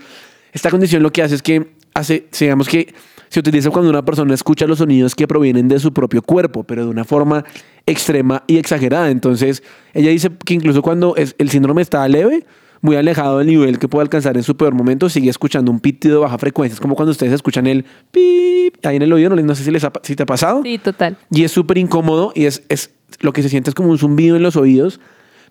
Esta 0.52 0.70
condición 0.70 1.02
lo 1.02 1.10
que 1.10 1.22
hace 1.22 1.36
es 1.36 1.42
que 1.42 1.72
hace, 1.94 2.26
digamos 2.38 2.68
que 2.68 2.94
se 3.30 3.40
utiliza 3.40 3.70
cuando 3.70 3.90
una 3.90 4.04
persona 4.04 4.34
escucha 4.34 4.66
los 4.66 4.78
sonidos 4.78 5.14
que 5.14 5.26
provienen 5.26 5.68
de 5.68 5.80
su 5.80 5.92
propio 5.92 6.20
cuerpo, 6.20 6.62
pero 6.62 6.84
de 6.84 6.90
una 6.90 7.04
forma 7.04 7.44
extrema 7.86 8.44
y 8.46 8.58
exagerada. 8.58 9.10
Entonces, 9.10 9.62
ella 9.94 10.10
dice 10.10 10.30
que 10.44 10.54
incluso 10.54 10.82
cuando 10.82 11.16
el 11.16 11.50
síndrome 11.50 11.80
está 11.80 12.06
leve, 12.06 12.44
muy 12.84 12.96
alejado 12.96 13.38
del 13.38 13.46
nivel 13.46 13.78
que 13.78 13.88
puede 13.88 14.02
alcanzar 14.02 14.36
en 14.36 14.42
su 14.42 14.58
peor 14.58 14.74
momento, 14.74 15.08
sigue 15.08 15.30
escuchando 15.30 15.72
un 15.72 15.80
pitido 15.80 16.16
de 16.16 16.20
baja 16.20 16.36
frecuencia. 16.36 16.74
Es 16.74 16.80
como 16.80 16.94
cuando 16.94 17.12
ustedes 17.12 17.32
escuchan 17.32 17.66
el 17.66 17.86
pip 18.10 18.74
ahí 18.84 18.96
en 18.96 19.02
el 19.02 19.10
oído, 19.10 19.30
no, 19.30 19.36
no 19.36 19.54
sé 19.54 19.64
si, 19.64 19.70
les 19.70 19.84
ha, 19.84 19.92
si 20.02 20.14
te 20.14 20.24
ha 20.24 20.26
pasado. 20.26 20.60
Sí, 20.62 20.76
total. 20.76 21.16
Y 21.30 21.44
es 21.44 21.50
súper 21.50 21.78
incómodo 21.78 22.32
y 22.34 22.44
es, 22.44 22.62
es 22.68 22.90
lo 23.20 23.32
que 23.32 23.42
se 23.42 23.48
siente 23.48 23.70
es 23.70 23.74
como 23.74 23.88
un 23.88 23.96
zumbido 23.96 24.36
en 24.36 24.42
los 24.42 24.56
oídos, 24.56 25.00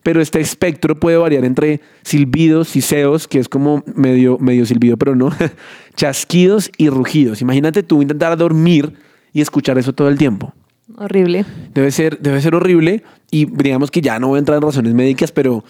pero 0.04 0.22
este 0.22 0.42
espectro 0.42 1.00
puede 1.00 1.18
variar 1.18 1.44
entre 1.44 1.82
silbidos, 2.04 2.68
siseos, 2.68 3.28
que 3.28 3.40
es 3.40 3.50
como 3.50 3.84
medio, 3.96 4.38
medio 4.38 4.68
silbido, 4.68 4.98
pero 4.98 5.16
no, 5.16 5.32
chasquidos 5.96 6.70
y 6.78 6.90
rugidos. 6.90 7.42
Imagínate 7.42 7.82
tú 7.82 8.04
intentar 8.04 8.38
dormir 8.38 8.94
y 9.34 9.42
escuchar 9.42 9.80
eso 9.80 9.92
todo 9.92 10.08
el 10.08 10.20
tiempo. 10.20 10.54
Horrible. 10.98 11.46
Debe 11.74 11.90
ser, 11.90 12.20
debe 12.20 12.40
ser 12.42 12.54
horrible 12.54 13.02
y 13.32 13.46
digamos 13.46 13.90
que 13.90 14.02
ya 14.02 14.20
no 14.20 14.28
voy 14.28 14.36
a 14.36 14.40
entrar 14.40 14.58
en 14.58 14.62
razones 14.62 14.94
médicas, 14.94 15.32
pero 15.32 15.64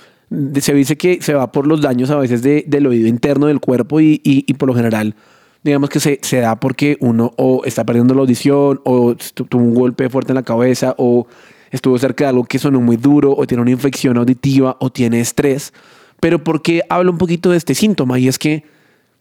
se 0.59 0.73
dice 0.73 0.97
que 0.97 1.19
se 1.21 1.33
va 1.33 1.51
por 1.51 1.67
los 1.67 1.81
daños 1.81 2.09
a 2.09 2.17
veces 2.17 2.41
de- 2.41 2.63
del 2.67 2.87
oído 2.87 3.07
interno 3.07 3.47
del 3.47 3.59
cuerpo 3.59 3.99
y, 3.99 4.21
y- 4.23 4.43
y 4.47 4.53
por 4.55 4.67
lo 4.67 4.75
general 4.75 5.15
digamos 5.63 5.89
que 5.89 5.99
se, 6.01 6.19
se 6.21 6.39
da 6.41 6.59
porque 6.59 6.97
uno 6.99 7.31
o 7.37 7.61
está 7.65 7.85
perdiendo 7.85 8.13
la 8.13 8.21
audición 8.21 8.81
o 8.83 9.15
tu- 9.33 9.45
tuvo 9.45 9.61
un 9.63 9.73
golpe 9.73 10.09
fuerte 10.09 10.31
en 10.31 10.35
la 10.35 10.43
cabeza 10.43 10.93
o 10.97 11.25
estuvo 11.71 11.97
cerca 11.97 12.25
de 12.25 12.29
algo 12.29 12.43
que 12.43 12.59
sonó 12.59 12.81
muy 12.81 12.97
duro 12.97 13.33
o 13.35 13.47
tiene 13.47 13.61
una 13.61 13.71
infección 13.71 14.17
auditiva 14.17 14.75
o 14.81 14.89
tiene 14.91 15.21
estrés. 15.21 15.71
Pero 16.19 16.43
¿por 16.43 16.61
qué 16.61 16.81
hablo 16.89 17.11
un 17.11 17.17
poquito 17.17 17.49
de 17.51 17.57
este 17.57 17.75
síntoma? 17.75 18.19
Y 18.19 18.27
es 18.27 18.37
que 18.37 18.63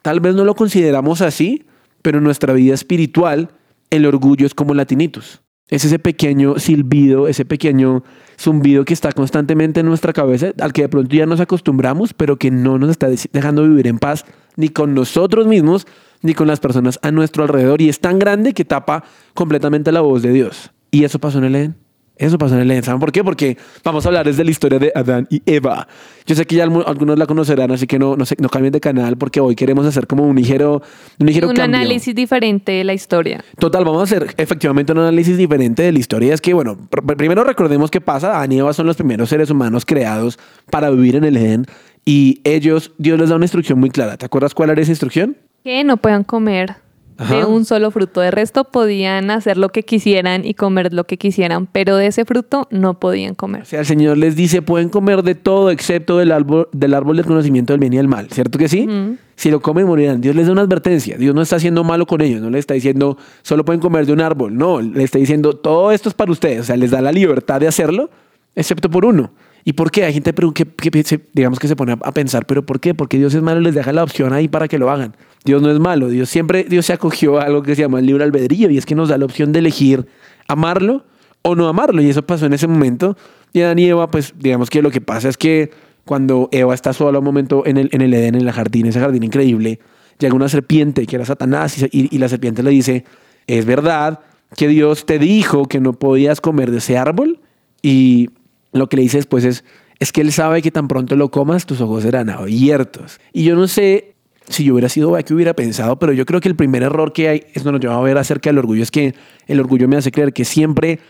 tal 0.02 0.20
vez 0.20 0.34
no 0.34 0.44
lo 0.44 0.54
consideramos 0.54 1.20
así, 1.20 1.64
pero 2.02 2.18
en 2.18 2.24
nuestra 2.24 2.52
vida 2.54 2.74
espiritual 2.74 3.50
el 3.90 4.04
orgullo 4.06 4.44
es 4.46 4.54
como 4.54 4.74
la 4.74 4.84
tinnitus. 4.84 5.40
Es 5.68 5.84
ese 5.84 5.98
pequeño 5.98 6.58
silbido, 6.58 7.28
ese 7.28 7.44
pequeño 7.44 8.04
zumbido 8.38 8.84
que 8.84 8.92
está 8.92 9.12
constantemente 9.12 9.80
en 9.80 9.86
nuestra 9.86 10.12
cabeza, 10.12 10.52
al 10.60 10.72
que 10.72 10.82
de 10.82 10.88
pronto 10.88 11.14
ya 11.14 11.24
nos 11.26 11.40
acostumbramos, 11.40 12.12
pero 12.12 12.36
que 12.36 12.50
no 12.50 12.78
nos 12.78 12.90
está 12.90 13.08
dejando 13.32 13.62
vivir 13.62 13.86
en 13.86 13.98
paz 13.98 14.24
ni 14.56 14.68
con 14.68 14.94
nosotros 14.94 15.46
mismos, 15.46 15.86
ni 16.20 16.34
con 16.34 16.46
las 16.46 16.60
personas 16.60 16.98
a 17.02 17.10
nuestro 17.10 17.44
alrededor. 17.44 17.80
Y 17.80 17.88
es 17.88 18.00
tan 18.00 18.18
grande 18.18 18.52
que 18.52 18.64
tapa 18.64 19.04
completamente 19.34 19.92
la 19.92 20.02
voz 20.02 20.22
de 20.22 20.32
Dios. 20.32 20.72
Y 20.90 21.04
eso 21.04 21.18
pasó 21.18 21.38
en 21.38 21.44
el 21.44 21.54
Edén. 21.56 21.81
Eso 22.22 22.38
pasó 22.38 22.54
en 22.54 22.60
el 22.62 22.70
Edén. 22.70 22.82
¿Saben 22.82 23.00
por 23.00 23.12
qué? 23.12 23.22
Porque 23.24 23.56
vamos 23.84 24.04
a 24.04 24.08
hablar 24.08 24.26
desde 24.26 24.44
la 24.44 24.50
historia 24.50 24.78
de 24.78 24.92
Adán 24.94 25.26
y 25.30 25.42
Eva. 25.46 25.88
Yo 26.26 26.34
sé 26.34 26.46
que 26.46 26.56
ya 26.56 26.64
algunos 26.64 27.18
la 27.18 27.26
conocerán, 27.26 27.70
así 27.72 27.86
que 27.86 27.98
no, 27.98 28.16
no, 28.16 28.24
sé, 28.24 28.36
no 28.38 28.48
cambien 28.48 28.72
de 28.72 28.80
canal 28.80 29.16
porque 29.16 29.40
hoy 29.40 29.54
queremos 29.56 29.84
hacer 29.86 30.06
como 30.06 30.24
un 30.24 30.36
ligero, 30.36 30.82
un 31.18 31.26
ligero 31.26 31.48
Un 31.48 31.54
cambio. 31.56 31.76
análisis 31.78 32.14
diferente 32.14 32.72
de 32.72 32.84
la 32.84 32.94
historia. 32.94 33.44
Total, 33.58 33.84
vamos 33.84 34.00
a 34.00 34.04
hacer 34.04 34.34
efectivamente 34.36 34.92
un 34.92 34.98
análisis 34.98 35.36
diferente 35.36 35.82
de 35.82 35.92
la 35.92 35.98
historia. 35.98 36.32
Es 36.32 36.40
que, 36.40 36.54
bueno, 36.54 36.76
pr- 36.90 37.16
primero 37.16 37.42
recordemos 37.44 37.90
qué 37.90 38.00
pasa. 38.00 38.36
Adán 38.36 38.52
y 38.52 38.58
Eva 38.58 38.72
son 38.72 38.86
los 38.86 38.96
primeros 38.96 39.28
seres 39.28 39.50
humanos 39.50 39.84
creados 39.84 40.38
para 40.70 40.90
vivir 40.90 41.16
en 41.16 41.24
el 41.24 41.36
Edén 41.36 41.66
y 42.04 42.40
ellos, 42.44 42.92
Dios 42.98 43.18
les 43.18 43.28
da 43.30 43.36
una 43.36 43.44
instrucción 43.44 43.78
muy 43.80 43.90
clara. 43.90 44.16
¿Te 44.16 44.26
acuerdas 44.26 44.54
cuál 44.54 44.70
era 44.70 44.80
esa 44.80 44.92
instrucción? 44.92 45.36
Que 45.64 45.82
no 45.84 45.96
puedan 45.96 46.24
comer 46.24 46.76
de 47.18 47.44
un 47.44 47.64
solo 47.64 47.90
fruto. 47.90 48.20
De 48.20 48.30
resto 48.30 48.64
podían 48.64 49.30
hacer 49.30 49.56
lo 49.56 49.68
que 49.70 49.82
quisieran 49.84 50.44
y 50.44 50.54
comer 50.54 50.92
lo 50.92 51.04
que 51.04 51.18
quisieran, 51.18 51.66
pero 51.66 51.96
de 51.96 52.06
ese 52.06 52.24
fruto 52.24 52.66
no 52.70 52.98
podían 52.98 53.32
O 53.32 53.36
comer. 53.36 53.66
sea, 53.66 53.80
el 53.80 53.86
Señor 53.86 54.18
les 54.18 54.34
dice, 54.36 54.62
pueden 54.62 54.88
comer 54.88 55.22
de 55.22 55.34
todo 55.34 55.70
excepto 55.70 56.18
del 56.18 56.32
árbol 56.32 56.68
del, 56.72 56.94
árbol 56.94 57.16
del 57.16 57.26
conocimiento 57.26 57.72
del 57.72 57.80
bien 57.80 57.92
y 57.92 57.96
del 57.96 58.08
mal. 58.08 58.28
¿Cierto 58.30 58.58
que 58.58 58.68
sí? 58.68 58.88
Si 59.36 59.50
lo 59.50 59.60
comen, 59.60 59.86
morirán. 59.86 60.20
Dios 60.20 60.36
les 60.36 60.46
da 60.46 60.52
una 60.52 60.62
advertencia. 60.62 61.16
Dios 61.16 61.34
no 61.34 61.42
está 61.42 61.56
haciendo 61.56 61.84
malo 61.84 62.06
con 62.06 62.20
ellos. 62.20 62.40
No 62.40 62.50
les 62.50 62.60
está 62.60 62.74
diciendo, 62.74 63.16
solo 63.42 63.64
pueden 63.64 63.80
comer 63.80 64.06
de 64.06 64.12
un 64.12 64.20
árbol. 64.20 64.56
No, 64.56 64.80
le 64.80 65.02
está 65.04 65.18
diciendo, 65.18 65.54
todo 65.54 65.90
esto 65.92 66.08
es 66.08 66.14
para 66.14 66.30
ustedes. 66.30 66.60
O 66.60 66.64
sea, 66.64 66.76
les 66.76 66.90
da 66.90 67.00
la 67.00 67.12
libertad 67.12 67.60
de 67.60 67.66
hacerlo, 67.68 68.10
excepto 68.54 68.90
por 68.90 69.04
uno. 69.04 69.32
¿Y 69.64 69.74
por 69.74 69.90
qué? 69.90 70.04
Hay 70.04 70.12
gente 70.12 70.32
que, 70.34 70.64
que 70.90 71.02
se- 71.04 71.20
digamos 71.32 71.58
que 71.60 71.68
se 71.68 71.76
pone 71.76 71.92
a, 71.92 71.98
a 72.02 72.12
pensar, 72.12 72.46
¿pero 72.46 72.66
por 72.66 72.80
qué? 72.80 72.94
Porque 72.94 73.16
Dios 73.16 73.32
es 73.34 73.42
malo 73.42 73.60
y 73.60 73.64
les 73.64 73.74
deja 73.74 73.92
la 73.92 74.02
opción 74.02 74.32
ahí 74.32 74.48
para 74.48 74.66
que 74.68 74.76
lo 74.78 74.90
hagan. 74.90 75.14
Dios 75.44 75.60
no 75.62 75.70
es 75.70 75.78
malo. 75.78 76.08
Dios 76.08 76.28
siempre, 76.28 76.64
Dios 76.64 76.86
se 76.86 76.92
acogió 76.92 77.38
a 77.38 77.44
algo 77.44 77.62
que 77.62 77.74
se 77.74 77.82
llama 77.82 77.98
el 77.98 78.06
libre 78.06 78.24
albedrío 78.24 78.70
y 78.70 78.78
es 78.78 78.86
que 78.86 78.94
nos 78.94 79.08
da 79.08 79.18
la 79.18 79.24
opción 79.24 79.52
de 79.52 79.58
elegir 79.58 80.06
amarlo 80.48 81.04
o 81.42 81.54
no 81.56 81.68
amarlo. 81.68 82.00
Y 82.02 82.08
eso 82.10 82.22
pasó 82.22 82.46
en 82.46 82.52
ese 82.52 82.66
momento. 82.66 83.16
Y 83.52 83.60
Adán 83.62 83.78
y 83.78 83.86
Eva, 83.86 84.10
pues 84.10 84.34
digamos 84.38 84.70
que 84.70 84.82
lo 84.82 84.90
que 84.90 85.00
pasa 85.00 85.28
es 85.28 85.36
que 85.36 85.70
cuando 86.04 86.48
Eva 86.52 86.74
está 86.74 86.92
sola 86.92 87.18
un 87.18 87.24
momento 87.24 87.64
en 87.66 87.76
el, 87.76 87.88
en 87.92 88.00
el 88.00 88.14
Edén, 88.14 88.34
en 88.34 88.42
el 88.42 88.52
jardín, 88.52 88.86
ese 88.86 89.00
jardín 89.00 89.22
increíble, 89.22 89.78
llega 90.18 90.34
una 90.34 90.48
serpiente 90.48 91.06
que 91.06 91.16
era 91.16 91.24
Satanás 91.24 91.76
y, 91.80 91.84
y- 91.90 92.08
y 92.14 92.18
la 92.18 92.28
serpiente 92.28 92.62
le 92.62 92.70
dice, 92.70 93.04
es 93.46 93.64
verdad 93.66 94.20
que 94.56 94.68
Dios 94.68 95.06
te 95.06 95.18
dijo 95.18 95.66
que 95.66 95.80
no 95.80 95.92
podías 95.94 96.40
comer 96.40 96.70
de 96.70 96.78
ese 96.78 96.98
árbol 96.98 97.40
y 97.82 98.30
lo 98.72 98.88
que 98.88 98.96
le 98.96 99.02
dice 99.02 99.16
después 99.18 99.44
es, 99.44 99.64
es 99.98 100.12
que 100.12 100.20
él 100.20 100.32
sabe 100.32 100.62
que 100.62 100.70
tan 100.70 100.88
pronto 100.88 101.14
lo 101.16 101.30
comas, 101.30 101.66
tus 101.66 101.80
ojos 101.80 102.02
serán 102.02 102.30
abiertos. 102.30 103.20
Y 103.32 103.44
yo 103.44 103.54
no 103.54 103.68
sé 103.68 104.11
si 104.48 104.64
yo 104.64 104.74
hubiera 104.74 104.88
sido 104.88 105.16
que 105.24 105.34
hubiera 105.34 105.54
pensado, 105.54 105.98
pero 105.98 106.12
yo 106.12 106.26
creo 106.26 106.40
que 106.40 106.48
el 106.48 106.56
primer 106.56 106.82
error 106.82 107.12
que 107.12 107.28
hay, 107.28 107.42
esto 107.54 107.72
nos 107.72 107.80
lleva 107.80 107.96
a 107.96 108.00
ver 108.00 108.18
acerca 108.18 108.50
del 108.50 108.58
orgullo, 108.58 108.82
es 108.82 108.90
que 108.90 109.14
el 109.46 109.60
orgullo 109.60 109.88
me 109.88 109.96
hace 109.96 110.10
creer 110.10 110.32
que 110.32 110.44
siempre 110.44 111.00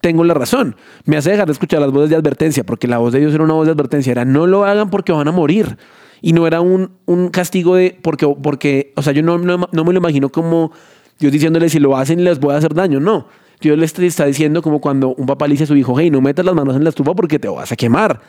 tengo 0.00 0.24
la 0.24 0.34
razón. 0.34 0.76
Me 1.04 1.16
hace 1.16 1.30
dejar 1.30 1.46
de 1.46 1.52
escuchar 1.52 1.80
las 1.80 1.90
voces 1.90 2.10
de 2.10 2.16
advertencia, 2.16 2.64
porque 2.64 2.88
la 2.88 2.98
voz 2.98 3.12
de 3.12 3.20
Dios 3.20 3.34
era 3.34 3.44
una 3.44 3.54
voz 3.54 3.66
de 3.66 3.72
advertencia, 3.72 4.12
era 4.12 4.24
no 4.24 4.46
lo 4.46 4.64
hagan 4.64 4.90
porque 4.90 5.12
van 5.12 5.28
a 5.28 5.32
morir. 5.32 5.76
Y 6.20 6.32
no 6.32 6.46
era 6.46 6.60
un, 6.60 6.92
un 7.06 7.28
castigo 7.28 7.76
de, 7.76 7.96
porque, 8.02 8.26
porque, 8.42 8.92
o 8.96 9.02
sea, 9.02 9.12
yo 9.12 9.22
no, 9.22 9.38
no, 9.38 9.68
no 9.70 9.84
me 9.84 9.92
lo 9.92 9.98
imagino 9.98 10.30
como 10.30 10.72
Dios 11.18 11.32
diciéndole 11.32 11.68
si 11.68 11.78
lo 11.78 11.96
hacen 11.96 12.24
les 12.24 12.40
voy 12.40 12.54
a 12.54 12.58
hacer 12.58 12.74
daño, 12.74 13.00
no. 13.00 13.28
Dios 13.60 13.76
les 13.76 13.98
está 13.98 14.24
diciendo 14.24 14.62
como 14.62 14.80
cuando 14.80 15.14
un 15.14 15.26
papá 15.26 15.46
le 15.46 15.52
dice 15.52 15.64
a 15.64 15.66
su 15.66 15.76
hijo, 15.76 15.98
hey, 15.98 16.10
no 16.10 16.20
metas 16.20 16.44
las 16.44 16.54
manos 16.54 16.76
en 16.76 16.84
la 16.84 16.90
estufa 16.90 17.14
porque 17.14 17.38
te 17.38 17.48
vas 17.48 17.72
a 17.72 17.76
quemar. 17.76 18.20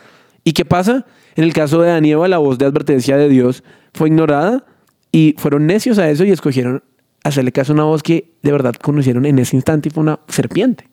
¿Y 0.44 0.52
qué 0.52 0.64
pasa? 0.64 1.06
En 1.36 1.44
el 1.44 1.52
caso 1.52 1.80
de 1.82 1.88
Danieva, 1.90 2.28
la 2.28 2.38
voz 2.38 2.58
de 2.58 2.66
advertencia 2.66 3.16
de 3.16 3.28
Dios 3.28 3.62
fue 3.94 4.08
ignorada 4.08 4.64
y 5.12 5.34
fueron 5.38 5.66
necios 5.66 5.98
a 5.98 6.08
eso 6.10 6.24
y 6.24 6.30
escogieron 6.30 6.82
hacerle 7.24 7.52
caso 7.52 7.72
a 7.72 7.74
una 7.74 7.84
voz 7.84 8.02
que 8.02 8.32
de 8.42 8.52
verdad 8.52 8.74
conocieron 8.74 9.26
en 9.26 9.38
ese 9.38 9.56
instante 9.56 9.88
y 9.88 9.92
fue 9.92 10.02
una 10.02 10.20
serpiente. 10.28 10.88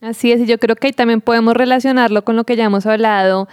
Así 0.00 0.32
es, 0.32 0.40
y 0.40 0.46
yo 0.46 0.58
creo 0.58 0.76
que 0.76 0.88
ahí 0.88 0.92
también 0.92 1.20
podemos 1.20 1.54
relacionarlo 1.54 2.22
con 2.24 2.36
lo 2.36 2.44
que 2.44 2.56
ya 2.56 2.64
hemos 2.64 2.86
hablado 2.86 3.48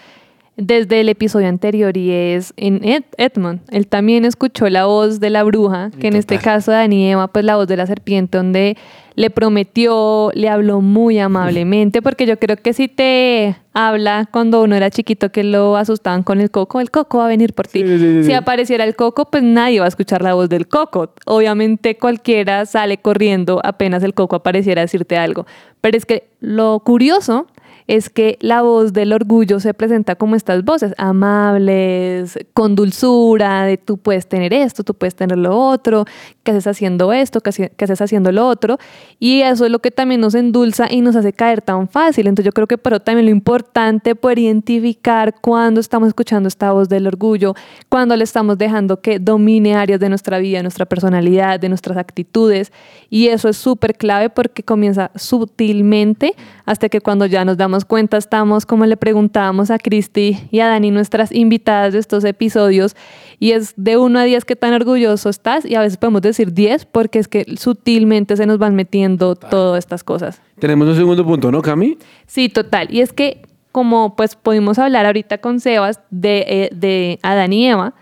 desde 0.57 1.01
el 1.01 1.09
episodio 1.09 1.47
anterior 1.49 1.97
y 1.97 2.11
es 2.11 2.53
en 2.55 2.83
Ed- 2.83 3.03
Edmund. 3.17 3.61
Él 3.71 3.87
también 3.87 4.25
escuchó 4.25 4.69
la 4.69 4.85
voz 4.85 5.19
de 5.19 5.29
la 5.29 5.43
bruja, 5.43 5.91
que 5.99 6.07
en 6.07 6.15
este 6.15 6.37
caso 6.37 6.71
de 6.71 6.77
Dani 6.77 7.03
y 7.07 7.11
Eva, 7.11 7.27
pues 7.27 7.43
la 7.45 7.57
voz 7.57 7.67
de 7.67 7.75
la 7.77 7.85
serpiente, 7.87 8.37
donde 8.37 8.77
le 9.15 9.29
prometió, 9.29 10.31
le 10.33 10.49
habló 10.49 10.81
muy 10.81 11.19
amablemente, 11.19 12.01
porque 12.01 12.25
yo 12.25 12.37
creo 12.37 12.57
que 12.57 12.73
si 12.73 12.87
te 12.87 13.55
habla 13.73 14.27
cuando 14.31 14.61
uno 14.61 14.75
era 14.75 14.89
chiquito 14.89 15.31
que 15.31 15.43
lo 15.43 15.77
asustaban 15.77 16.23
con 16.23 16.41
el 16.41 16.51
coco, 16.51 16.81
el 16.81 16.91
coco 16.91 17.19
va 17.19 17.25
a 17.25 17.27
venir 17.29 17.53
por 17.53 17.67
ti. 17.67 17.81
Sí, 17.81 17.87
sí, 17.87 17.99
sí, 17.99 18.23
si 18.25 18.33
apareciera 18.33 18.83
el 18.83 18.95
coco, 18.95 19.25
pues 19.25 19.43
nadie 19.43 19.79
va 19.79 19.85
a 19.85 19.89
escuchar 19.89 20.21
la 20.21 20.33
voz 20.33 20.49
del 20.49 20.67
coco. 20.67 21.13
Obviamente 21.25 21.97
cualquiera 21.97 22.65
sale 22.65 22.97
corriendo 22.97 23.61
apenas 23.63 24.03
el 24.03 24.13
coco 24.13 24.35
apareciera 24.35 24.81
a 24.81 24.85
decirte 24.85 25.17
algo. 25.17 25.45
Pero 25.81 25.97
es 25.97 26.05
que 26.05 26.29
lo 26.41 26.79
curioso 26.81 27.47
es 27.87 28.09
que 28.09 28.37
la 28.41 28.61
voz 28.61 28.93
del 28.93 29.13
orgullo 29.13 29.59
se 29.59 29.73
presenta 29.73 30.15
como 30.15 30.35
estas 30.35 30.63
voces 30.63 30.93
amables, 30.97 32.37
con 32.53 32.75
dulzura, 32.75 33.63
de 33.65 33.77
tú 33.77 33.97
puedes 33.97 34.27
tener 34.27 34.53
esto, 34.53 34.83
tú 34.83 34.93
puedes 34.93 35.15
tener 35.15 35.37
lo 35.37 35.57
otro, 35.57 36.05
que 36.43 36.51
haces 36.51 36.67
haciendo 36.67 37.13
esto, 37.13 37.41
que 37.41 37.49
hace- 37.49 37.69
que 37.69 37.85
haces 37.85 38.01
haciendo 38.01 38.31
lo 38.31 38.47
otro. 38.47 38.77
Y 39.19 39.41
eso 39.41 39.65
es 39.65 39.71
lo 39.71 39.79
que 39.79 39.91
también 39.91 40.21
nos 40.21 40.35
endulza 40.35 40.87
y 40.91 41.01
nos 41.01 41.15
hace 41.15 41.33
caer 41.33 41.61
tan 41.61 41.87
fácil. 41.87 42.27
Entonces 42.27 42.45
yo 42.45 42.51
creo 42.51 42.67
que 42.67 42.77
pero 42.77 42.99
también 42.99 43.25
lo 43.25 43.31
importante 43.31 44.15
poder 44.15 44.39
identificar 44.39 45.35
cuando 45.41 45.79
estamos 45.79 46.07
escuchando 46.07 46.47
esta 46.47 46.71
voz 46.71 46.89
del 46.89 47.07
orgullo, 47.07 47.53
cuando 47.89 48.15
le 48.15 48.23
estamos 48.23 48.57
dejando 48.57 49.01
que 49.01 49.19
domine 49.19 49.75
áreas 49.75 49.99
de 49.99 50.09
nuestra 50.09 50.39
vida, 50.39 50.57
de 50.57 50.63
nuestra 50.63 50.85
personalidad, 50.85 51.59
de 51.59 51.69
nuestras 51.69 51.97
actitudes. 51.97 52.71
Y 53.09 53.27
eso 53.27 53.49
es 53.49 53.57
súper 53.57 53.95
clave 53.95 54.29
porque 54.29 54.63
comienza 54.63 55.11
sutilmente 55.15 56.35
hasta 56.65 56.89
que 56.89 57.01
cuando 57.01 57.25
ya 57.25 57.45
nos 57.45 57.57
damos 57.57 57.64
cuenta 57.85 58.17
estamos, 58.17 58.65
como 58.65 58.85
le 58.85 58.97
preguntábamos 58.97 59.71
a 59.71 59.77
Cristi 59.77 60.37
y 60.51 60.59
a 60.59 60.67
Dani, 60.67 60.91
nuestras 60.91 61.31
invitadas 61.31 61.93
de 61.93 61.99
estos 61.99 62.23
episodios, 62.23 62.95
y 63.39 63.51
es 63.51 63.73
de 63.75 63.97
1 63.97 64.19
a 64.19 64.23
10 64.23 64.45
qué 64.45 64.55
tan 64.55 64.73
orgulloso 64.73 65.29
estás, 65.29 65.65
y 65.65 65.75
a 65.75 65.81
veces 65.81 65.97
podemos 65.97 66.21
decir 66.21 66.53
10 66.53 66.85
porque 66.85 67.19
es 67.19 67.27
que 67.27 67.45
sutilmente 67.57 68.37
se 68.37 68.45
nos 68.45 68.57
van 68.57 68.75
metiendo 68.75 69.35
todas 69.35 69.79
estas 69.79 70.03
cosas. 70.03 70.41
Tenemos 70.59 70.87
un 70.87 70.95
segundo 70.95 71.25
punto, 71.25 71.51
¿no, 71.51 71.61
Cami? 71.61 71.97
Sí, 72.27 72.49
total. 72.49 72.87
Y 72.91 73.01
es 73.01 73.11
que, 73.11 73.41
como 73.71 74.15
pues 74.15 74.35
pudimos 74.35 74.79
hablar 74.79 75.05
ahorita 75.05 75.39
con 75.39 75.59
Sebas 75.59 75.99
de, 76.09 76.45
eh, 76.47 76.69
de 76.73 77.19
Adán 77.23 77.51
y 77.51 77.67
Eva, 77.67 77.93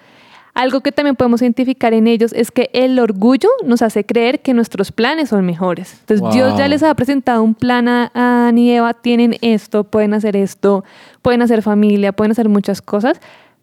algo 0.53 0.81
que 0.81 0.91
también 0.91 1.15
podemos 1.15 1.41
identificar 1.41 1.93
en 1.93 2.07
ellos 2.07 2.31
es 2.33 2.51
que 2.51 2.69
el 2.73 2.99
orgullo 2.99 3.49
nos 3.65 3.81
hace 3.81 4.05
creer 4.05 4.41
que 4.41 4.53
nuestros 4.53 4.91
planes 4.91 5.29
son 5.29 5.45
mejores. 5.45 5.97
Entonces 6.01 6.21
Wow. 6.21 6.31
Dios 6.31 6.57
ya 6.57 6.67
les 6.67 6.83
ha 6.83 6.93
presentado 6.93 7.41
un 7.43 7.55
plan 7.55 7.87
a 7.87 8.11
a 8.13 8.43
Adán 8.43 8.57
y 8.57 8.71
Eva, 8.71 8.93
tienen 8.93 9.35
esto, 9.41 9.83
pueden 9.83 10.13
hacer 10.13 10.35
esto, 10.35 10.83
pueden 11.21 11.41
hacer 11.41 11.61
familia, 11.61 12.11
pueden 12.11 12.31
hacer 12.31 12.49
muchas 12.49 12.81
cosas, 12.81 13.19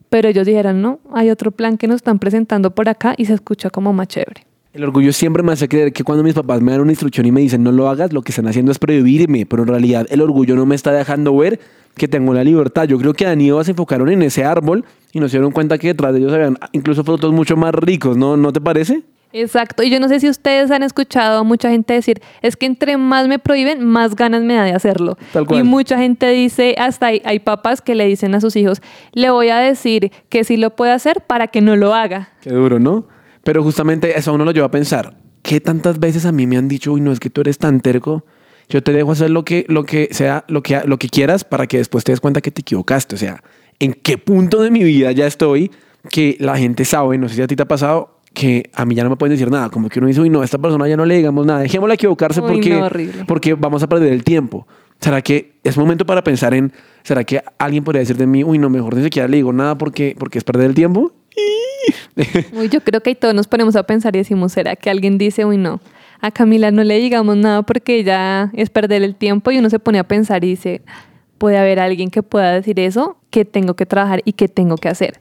pero 0.09 0.29
ellos 0.29 0.47
dijeron, 0.47 0.83
no, 0.83 0.99
hay 1.13 1.31
otro 1.31 1.53
plan 1.53 1.79
que 1.79 1.87
nos 1.87 1.97
están 1.97 2.19
presentando 2.19 2.75
por 2.75 2.89
acá 2.89 3.15
y 3.17 3.27
se 3.27 3.35
escucha 3.35 3.71
como 3.71 3.93
más 3.93 4.09
chévere. 4.09 4.47
El 4.73 4.85
orgullo 4.85 5.13
siempre 5.13 5.43
me 5.43 5.53
hace 5.53 5.69
creer 5.69 5.93
que 5.93 6.05
cuando 6.05 6.23
mis 6.23 6.35
papás 6.35 6.61
me 6.61 6.73
dan 6.73 6.81
una 6.81 6.93
instrucción 6.93 7.27
y 7.27 7.33
me 7.33 7.41
dicen 7.41 7.63
no 7.63 7.73
lo 7.73 7.89
hagas, 7.89 8.13
lo 8.13 8.23
que 8.23 8.31
están 8.31 8.47
haciendo 8.47 8.71
es 8.73 8.79
prohibirme, 8.79 9.47
pero 9.47 9.63
en 9.63 9.69
realidad 9.69 10.07
el 10.11 10.21
orgullo 10.21 10.55
no 10.55 10.65
me 10.65 10.75
está 10.77 10.93
dejando 10.93 11.37
ver 11.37 11.61
que 11.97 12.07
tengo 12.09 12.33
la 12.35 12.45
libertad. 12.45 12.85
Yo 12.85 12.99
creo 12.99 13.13
que 13.13 13.27
Adán 13.27 13.41
y 13.41 13.49
Eva 13.49 13.65
se 13.65 13.73
enfocaron 13.73 14.09
en 14.11 14.23
ese 14.23 14.45
árbol 14.45 14.85
y 15.13 15.21
nos 15.21 15.33
dieron 15.33 15.53
cuenta 15.53 15.79
que 15.79 15.89
detrás 15.89 16.13
de 16.13 16.21
ellos 16.21 16.33
habían 16.33 16.59
incluso 16.73 17.05
frutos 17.05 17.33
mucho 17.33 17.57
más 17.57 17.75
ricos, 17.75 18.17
¿no? 18.17 18.37
¿No 18.37 18.53
te 18.53 18.61
parece? 18.61 19.03
Exacto, 19.33 19.85
y 19.85 19.91
yo 19.91 20.01
no 20.01 20.09
sé 20.09 20.19
si 20.19 20.29
ustedes 20.29 20.73
han 20.73 20.83
escuchado 20.83 21.39
a 21.39 21.43
mucha 21.45 21.71
gente 21.71 21.95
decir, 21.95 22.21
es 22.43 22.57
que 22.57 22.67
entre 22.67 22.97
más 22.97 23.29
me 23.29 23.39
prohíben, 23.39 23.85
más 23.85 24.17
ganas 24.17 24.43
me 24.43 24.55
da 24.55 24.65
de 24.65 24.73
hacerlo. 24.73 25.17
Tal 25.33 25.47
cual. 25.47 25.61
Y 25.61 25.63
mucha 25.63 25.99
gente 25.99 26.29
dice, 26.31 26.75
hasta 26.79 27.07
hay, 27.07 27.23
hay 27.25 27.39
papás 27.39 27.81
que 27.81 27.95
le 27.95 28.07
dicen 28.07 28.35
a 28.35 28.41
sus 28.41 28.57
hijos, 28.57 28.83
le 29.13 29.31
voy 29.31 29.51
a 29.51 29.59
decir 29.59 30.11
que 30.29 30.43
sí 30.43 30.57
lo 30.57 30.71
puede 30.75 30.93
hacer 30.93 31.21
para 31.21 31.47
que 31.47 31.61
no 31.61 31.77
lo 31.77 31.95
haga. 31.95 32.31
Qué 32.41 32.51
duro, 32.51 32.81
¿no? 32.81 33.07
Pero 33.45 33.63
justamente 33.63 34.19
eso 34.19 34.33
a 34.33 34.35
uno 34.35 34.45
lo 34.45 34.51
lleva 34.51 34.67
a 34.67 34.71
pensar, 34.73 35.15
¿qué 35.43 35.61
tantas 35.61 36.01
veces 36.01 36.27
a 36.27 36.33
mí 36.33 36.49
me 36.49 36.57
han 36.57 36.67
dicho, 36.67 36.93
uy, 36.93 37.01
no 37.01 37.13
es 37.13 37.21
que 37.21 37.31
tú 37.31 37.41
eres 37.41 37.59
tan 37.59 37.81
terco? 37.81 38.25
Yo 38.69 38.83
te 38.83 38.93
dejo 38.93 39.13
hacer 39.13 39.31
lo 39.31 39.45
que, 39.45 39.65
lo 39.69 39.85
que 39.85 40.09
sea, 40.11 40.45
lo 40.49 40.63
que, 40.63 40.81
lo 40.85 40.99
que 40.99 41.09
quieras 41.09 41.45
para 41.45 41.67
que 41.67 41.79
después 41.79 42.05
te 42.05 42.13
des 42.13 42.21
cuenta 42.21 42.41
que 42.41 42.51
te 42.51 42.61
equivocaste. 42.61 43.15
O 43.17 43.19
sea, 43.19 43.43
¿en 43.81 43.95
qué 43.95 44.19
punto 44.19 44.63
de 44.63 44.71
mi 44.71 44.85
vida 44.85 45.11
ya 45.11 45.27
estoy 45.27 45.71
que 46.09 46.37
la 46.39 46.57
gente 46.57 46.85
sabe, 46.85 47.19
no 47.19 47.29
sé 47.29 47.35
si 47.35 47.43
a 47.43 47.47
ti 47.47 47.57
te 47.57 47.63
ha 47.63 47.69
pasado, 47.69 48.21
que 48.33 48.71
a 48.75 48.85
mí 48.85 48.95
ya 48.95 49.03
no 49.03 49.11
me 49.11 49.17
pueden 49.17 49.35
decir 49.35 49.51
nada, 49.51 49.71
como 49.71 49.89
que 49.89 49.99
uno 49.99 50.09
dice, 50.09 50.21
uy, 50.21 50.31
no, 50.31 50.43
a 50.43 50.45
esta 50.45 50.59
persona 50.59 50.87
ya 50.87 50.97
no 50.97 51.05
le 51.05 51.17
digamos 51.17 51.45
nada, 51.45 51.61
dejémosla 51.61 51.95
equivocarse 51.95 52.41
Uy, 52.41 52.53
porque, 52.53 52.71
no, 52.71 53.27
porque 53.27 53.55
vamos 53.55 53.83
a 53.83 53.89
perder 53.89 54.13
el 54.13 54.23
tiempo. 54.23 54.67
¿Será 55.01 55.23
que 55.23 55.55
es 55.65 55.77
momento 55.79 56.05
para 56.05 56.23
pensar 56.23 56.55
en, 56.55 56.73
¿será 57.03 57.25
que 57.25 57.43
alguien 57.59 57.83
podría 57.83 58.01
decir 58.01 58.17
de 58.17 58.27
mí, 58.27 58.45
uy, 58.45 58.59
no, 58.59 58.69
mejor 58.71 58.95
ni 58.95 59.03
siquiera 59.03 59.27
le 59.29 59.39
digo 59.39 59.53
nada 59.53 59.77
porque, 59.79 60.15
porque 60.19 60.39
es 60.39 60.45
perder 60.45 60.67
el 60.67 60.75
tiempo? 60.75 61.13
Uy, 62.53 62.69
yo 62.69 62.81
creo 62.83 63.01
que 63.01 63.11
ahí 63.11 63.15
todos 63.15 63.35
nos 63.35 63.47
ponemos 63.47 63.75
a 63.77 63.85
pensar 63.85 64.15
y 64.15 64.19
decimos, 64.19 64.53
¿será 64.53 64.77
que 64.77 64.91
alguien 64.91 65.17
dice, 65.17 65.45
uy, 65.47 65.57
no? 65.57 65.81
A 66.21 66.31
Camila 66.31 66.71
no 66.71 66.85
le 66.85 66.99
digamos 66.99 67.37
nada 67.37 67.63
porque 67.63 68.05
ya 68.05 68.51
es 68.53 68.69
perder 68.69 69.03
el 69.03 69.15
tiempo 69.15 69.51
y 69.51 69.59
uno 69.59 69.71
se 69.71 69.79
pone 69.79 69.99
a 69.99 70.05
pensar 70.05 70.45
y 70.45 70.49
dice, 70.49 70.83
puede 71.41 71.57
haber 71.57 71.81
alguien 71.81 72.11
que 72.11 72.23
pueda 72.23 72.53
decir 72.53 72.79
eso, 72.79 73.17
que 73.31 73.47
tengo 73.47 73.73
que 73.73 73.87
trabajar 73.87 74.21
y 74.27 74.35
que 74.35 74.47
tengo 74.47 74.77
que 74.77 74.91
hacer. 74.91 75.19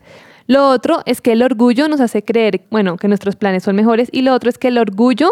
Lo 0.47 0.67
otro 0.67 1.01
es 1.05 1.21
que 1.21 1.31
el 1.31 1.41
orgullo 1.41 1.87
nos 1.87 2.01
hace 2.01 2.23
creer, 2.23 2.65
bueno, 2.69 2.97
que 2.97 3.07
nuestros 3.07 3.37
planes 3.37 3.63
son 3.63 3.77
mejores 3.77 4.09
y 4.11 4.23
lo 4.23 4.33
otro 4.33 4.49
es 4.49 4.57
que 4.57 4.67
el 4.67 4.77
orgullo 4.77 5.31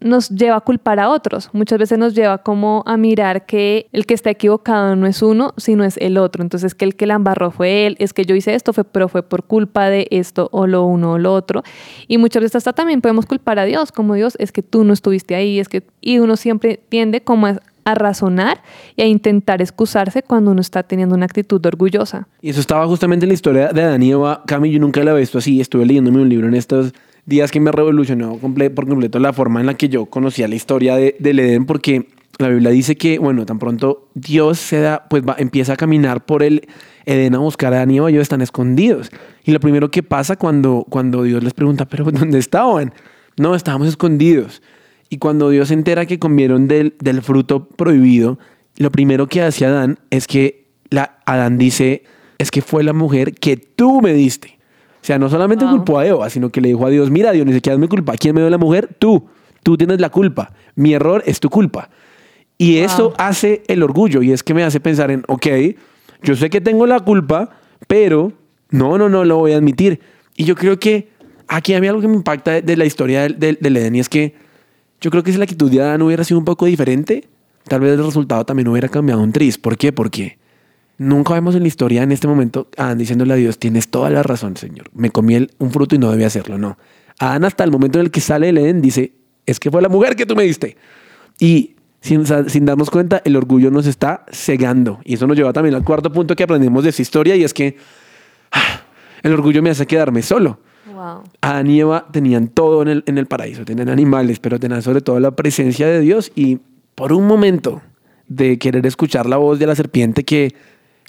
nos 0.00 0.30
lleva 0.30 0.56
a 0.56 0.60
culpar 0.60 1.00
a 1.00 1.10
otros. 1.10 1.50
Muchas 1.52 1.78
veces 1.78 1.98
nos 1.98 2.14
lleva 2.14 2.38
como 2.38 2.82
a 2.86 2.96
mirar 2.96 3.44
que 3.44 3.88
el 3.92 4.06
que 4.06 4.14
está 4.14 4.30
equivocado 4.30 4.96
no 4.96 5.06
es 5.06 5.22
uno, 5.22 5.52
sino 5.58 5.84
es 5.84 5.98
el 5.98 6.16
otro. 6.16 6.42
Entonces 6.42 6.74
que 6.74 6.86
el 6.86 6.96
que 6.96 7.06
la 7.06 7.14
embarró 7.14 7.50
fue 7.50 7.86
él, 7.86 7.96
es 7.98 8.14
que 8.14 8.24
yo 8.24 8.34
hice 8.34 8.54
esto, 8.54 8.72
fue, 8.72 8.84
pero 8.84 9.08
fue 9.08 9.22
por 9.22 9.44
culpa 9.44 9.90
de 9.90 10.08
esto 10.10 10.48
o 10.50 10.66
lo 10.66 10.84
uno 10.84 11.12
o 11.12 11.18
lo 11.18 11.34
otro. 11.34 11.62
Y 12.08 12.16
muchas 12.16 12.42
veces 12.42 12.56
hasta 12.56 12.72
también 12.72 13.02
podemos 13.02 13.26
culpar 13.26 13.58
a 13.58 13.64
Dios, 13.64 13.92
como 13.92 14.14
Dios, 14.14 14.36
es 14.38 14.50
que 14.50 14.62
tú 14.62 14.82
no 14.84 14.94
estuviste 14.94 15.34
ahí, 15.34 15.60
es 15.60 15.68
que... 15.68 15.82
Y 16.00 16.18
uno 16.18 16.36
siempre 16.36 16.80
tiende 16.88 17.20
como 17.20 17.46
a, 17.46 17.60
a 17.84 17.94
razonar 17.94 18.62
y 18.96 19.02
a 19.02 19.06
intentar 19.06 19.60
excusarse 19.60 20.22
cuando 20.22 20.50
uno 20.50 20.60
está 20.60 20.82
teniendo 20.82 21.14
una 21.14 21.24
actitud 21.24 21.64
orgullosa. 21.66 22.28
Y 22.40 22.50
eso 22.50 22.60
estaba 22.60 22.86
justamente 22.86 23.24
en 23.24 23.28
la 23.28 23.34
historia 23.34 23.68
de 23.68 23.82
Adán 23.82 24.02
y 24.02 24.10
Eva. 24.10 24.42
Cami, 24.46 24.70
yo 24.70 24.78
nunca 24.78 25.02
la 25.02 25.12
he 25.12 25.18
visto 25.20 25.38
así. 25.38 25.60
Estuve 25.60 25.86
leyéndome 25.86 26.20
un 26.20 26.28
libro 26.28 26.46
en 26.48 26.54
estos 26.54 26.92
días 27.26 27.50
que 27.50 27.60
me 27.60 27.70
revolucionó 27.72 28.38
comple- 28.40 28.70
por 28.70 28.88
completo 28.88 29.18
la 29.18 29.32
forma 29.32 29.60
en 29.60 29.66
la 29.66 29.74
que 29.74 29.88
yo 29.88 30.06
conocía 30.06 30.48
la 30.48 30.54
historia 30.54 30.96
de, 30.96 31.16
del 31.18 31.38
Edén, 31.38 31.66
porque 31.66 32.08
la 32.38 32.48
Biblia 32.48 32.70
dice 32.70 32.96
que, 32.96 33.18
bueno, 33.18 33.46
tan 33.46 33.58
pronto 33.58 34.08
Dios 34.14 34.58
se 34.58 34.80
da, 34.80 35.06
pues 35.08 35.22
va, 35.22 35.36
empieza 35.38 35.74
a 35.74 35.76
caminar 35.76 36.24
por 36.24 36.42
el 36.42 36.66
Edén 37.04 37.34
a 37.34 37.38
buscar 37.38 37.72
a 37.74 37.76
Adán 37.76 37.90
y 37.90 37.98
Eva, 37.98 38.10
ellos 38.10 38.22
están 38.22 38.40
escondidos. 38.42 39.10
Y 39.44 39.52
lo 39.52 39.60
primero 39.60 39.90
que 39.90 40.02
pasa 40.02 40.36
cuando, 40.36 40.84
cuando 40.88 41.22
Dios 41.24 41.44
les 41.44 41.54
pregunta, 41.54 41.84
¿pero 41.84 42.10
dónde 42.10 42.38
estaban? 42.38 42.92
No, 43.36 43.54
estábamos 43.54 43.88
escondidos. 43.88 44.62
Y 45.12 45.18
cuando 45.18 45.50
Dios 45.50 45.68
se 45.68 45.74
entera 45.74 46.06
que 46.06 46.18
comieron 46.18 46.68
del, 46.68 46.94
del 46.98 47.20
fruto 47.20 47.66
prohibido, 47.68 48.38
lo 48.78 48.90
primero 48.90 49.26
que 49.26 49.42
hace 49.42 49.66
Adán 49.66 49.98
es 50.08 50.26
que 50.26 50.68
la, 50.88 51.18
Adán 51.26 51.58
dice, 51.58 52.04
es 52.38 52.50
que 52.50 52.62
fue 52.62 52.82
la 52.82 52.94
mujer 52.94 53.34
que 53.34 53.58
tú 53.58 54.00
me 54.00 54.14
diste. 54.14 54.58
O 55.02 55.04
sea, 55.04 55.18
no 55.18 55.28
solamente 55.28 55.66
Wow. 55.66 55.74
culpó 55.76 55.98
a 55.98 56.06
Eva, 56.06 56.30
sino 56.30 56.48
que 56.50 56.62
le 56.62 56.68
dijo 56.68 56.86
a 56.86 56.88
Dios, 56.88 57.10
mira 57.10 57.30
Dios, 57.32 57.44
ni 57.44 57.52
siquiera 57.52 57.74
es 57.74 57.78
mi 57.80 57.88
culpa. 57.88 58.14
¿Quién 58.16 58.34
me 58.34 58.40
dio 58.40 58.48
la 58.48 58.56
mujer? 58.56 58.88
Tú. 58.98 59.26
Tú 59.62 59.76
tienes 59.76 60.00
la 60.00 60.08
culpa. 60.08 60.54
Mi 60.76 60.94
error 60.94 61.22
es 61.26 61.40
tu 61.40 61.50
culpa. 61.50 61.90
Y 62.56 62.76
Wow. 62.76 62.84
eso 62.86 63.14
hace 63.18 63.64
el 63.66 63.82
orgullo 63.82 64.22
y 64.22 64.32
es 64.32 64.42
que 64.42 64.54
me 64.54 64.62
hace 64.64 64.80
pensar 64.80 65.10
en, 65.10 65.24
ok, 65.28 65.46
yo 66.22 66.36
sé 66.36 66.48
que 66.48 66.62
tengo 66.62 66.86
la 66.86 67.00
culpa, 67.00 67.50
pero 67.86 68.32
no, 68.70 68.96
no, 68.96 69.10
no 69.10 69.26
lo 69.26 69.36
voy 69.36 69.52
a 69.52 69.56
admitir. 69.58 70.00
Y 70.38 70.44
yo 70.44 70.54
creo 70.54 70.78
que 70.78 71.08
aquí 71.48 71.74
a 71.74 71.80
mí 71.82 71.86
algo 71.86 72.00
que 72.00 72.08
me 72.08 72.14
impacta 72.14 72.52
de, 72.52 72.62
de 72.62 72.76
la 72.78 72.86
historia 72.86 73.22
del, 73.24 73.38
del, 73.38 73.58
del 73.60 73.76
Edén 73.76 73.94
y 73.96 74.00
es 74.00 74.08
que 74.08 74.40
yo 75.02 75.10
creo 75.10 75.22
que 75.22 75.32
si 75.32 75.36
la 75.38 75.44
actitud 75.44 75.70
de 75.70 75.82
Adán 75.82 76.00
hubiera 76.00 76.24
sido 76.24 76.38
un 76.38 76.44
poco 76.46 76.64
diferente, 76.64 77.28
tal 77.68 77.80
vez 77.80 77.92
el 77.98 78.04
resultado 78.04 78.46
también 78.46 78.68
hubiera 78.68 78.88
cambiado 78.88 79.20
un 79.20 79.32
tris. 79.32 79.58
¿Por 79.58 79.76
qué? 79.76 79.92
Porque 79.92 80.38
nunca 80.96 81.34
vemos 81.34 81.54
en 81.54 81.62
la 81.62 81.68
historia 81.68 82.02
en 82.02 82.12
este 82.12 82.26
momento 82.28 82.68
a 82.78 82.84
Adán 82.84 82.98
diciéndole 82.98 83.34
a 83.34 83.36
Dios, 83.36 83.58
tienes 83.58 83.88
toda 83.88 84.08
la 84.08 84.22
razón, 84.22 84.56
Señor. 84.56 84.86
Me 84.94 85.10
comí 85.10 85.34
el- 85.34 85.50
un 85.58 85.70
fruto 85.70 85.94
y 85.94 85.98
no 85.98 86.10
debía 86.10 86.28
hacerlo. 86.28 86.56
No. 86.56 86.78
Adán 87.18 87.44
hasta 87.44 87.64
el 87.64 87.70
momento 87.70 87.98
en 87.98 88.06
el 88.06 88.10
que 88.10 88.20
sale 88.20 88.46
del 88.46 88.58
Edén 88.58 88.80
dice, 88.80 89.12
es 89.44 89.60
que 89.60 89.70
fue 89.70 89.82
la 89.82 89.88
mujer 89.88 90.16
que 90.16 90.24
tú 90.24 90.34
me 90.36 90.44
diste. 90.44 90.76
Y 91.38 91.74
sin 92.00 92.64
darnos 92.64 92.90
cuenta, 92.90 93.22
el 93.24 93.36
orgullo 93.36 93.70
nos 93.70 93.86
está 93.86 94.24
cegando. 94.32 95.00
Y 95.04 95.14
eso 95.14 95.26
nos 95.26 95.36
lleva 95.36 95.52
también 95.52 95.74
al 95.74 95.84
cuarto 95.84 96.10
punto 96.12 96.34
que 96.34 96.42
aprendemos 96.44 96.82
de 96.84 96.90
esta 96.90 97.02
historia 97.02 97.36
y 97.36 97.44
es 97.44 97.52
que 97.54 97.76
ah, 98.52 98.82
el 99.22 99.32
orgullo 99.32 99.62
me 99.62 99.70
hace 99.70 99.86
quedarme 99.86 100.22
solo. 100.22 100.58
Adán 101.40 101.70
y 101.70 101.80
Eva 101.80 102.06
tenían 102.12 102.48
todo 102.48 102.82
en 102.82 102.88
el, 102.88 103.04
en 103.06 103.18
el 103.18 103.26
paraíso, 103.26 103.64
tenían 103.64 103.88
animales, 103.88 104.38
pero 104.38 104.58
tenían 104.58 104.82
sobre 104.82 105.00
todo 105.00 105.20
la 105.20 105.32
presencia 105.32 105.86
de 105.86 106.00
Dios 106.00 106.32
y 106.34 106.58
por 106.94 107.12
un 107.12 107.26
momento 107.26 107.82
de 108.28 108.58
querer 108.58 108.86
escuchar 108.86 109.26
la 109.26 109.36
voz 109.36 109.58
de 109.58 109.66
la 109.66 109.74
serpiente 109.74 110.24
que 110.24 110.54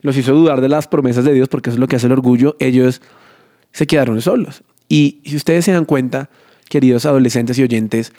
los 0.01 0.17
hizo 0.17 0.33
dudar 0.33 0.61
de 0.61 0.69
las 0.69 0.87
promesas 0.87 1.25
de 1.25 1.33
Dios, 1.33 1.47
porque 1.47 1.69
eso 1.69 1.75
es 1.75 1.79
lo 1.79 1.87
que 1.87 1.95
hace 1.95 2.07
el 2.07 2.13
orgullo, 2.13 2.55
ellos 2.59 3.01
se 3.71 3.87
quedaron 3.87 4.21
solos. 4.21 4.63
Y 4.89 5.21
si 5.25 5.35
ustedes 5.35 5.65
se 5.65 5.71
dan 5.71 5.85
cuenta, 5.85 6.29
queridos 6.69 7.05
adolescentes 7.05 7.57
y 7.57 7.63
oyentes, 7.63 8.13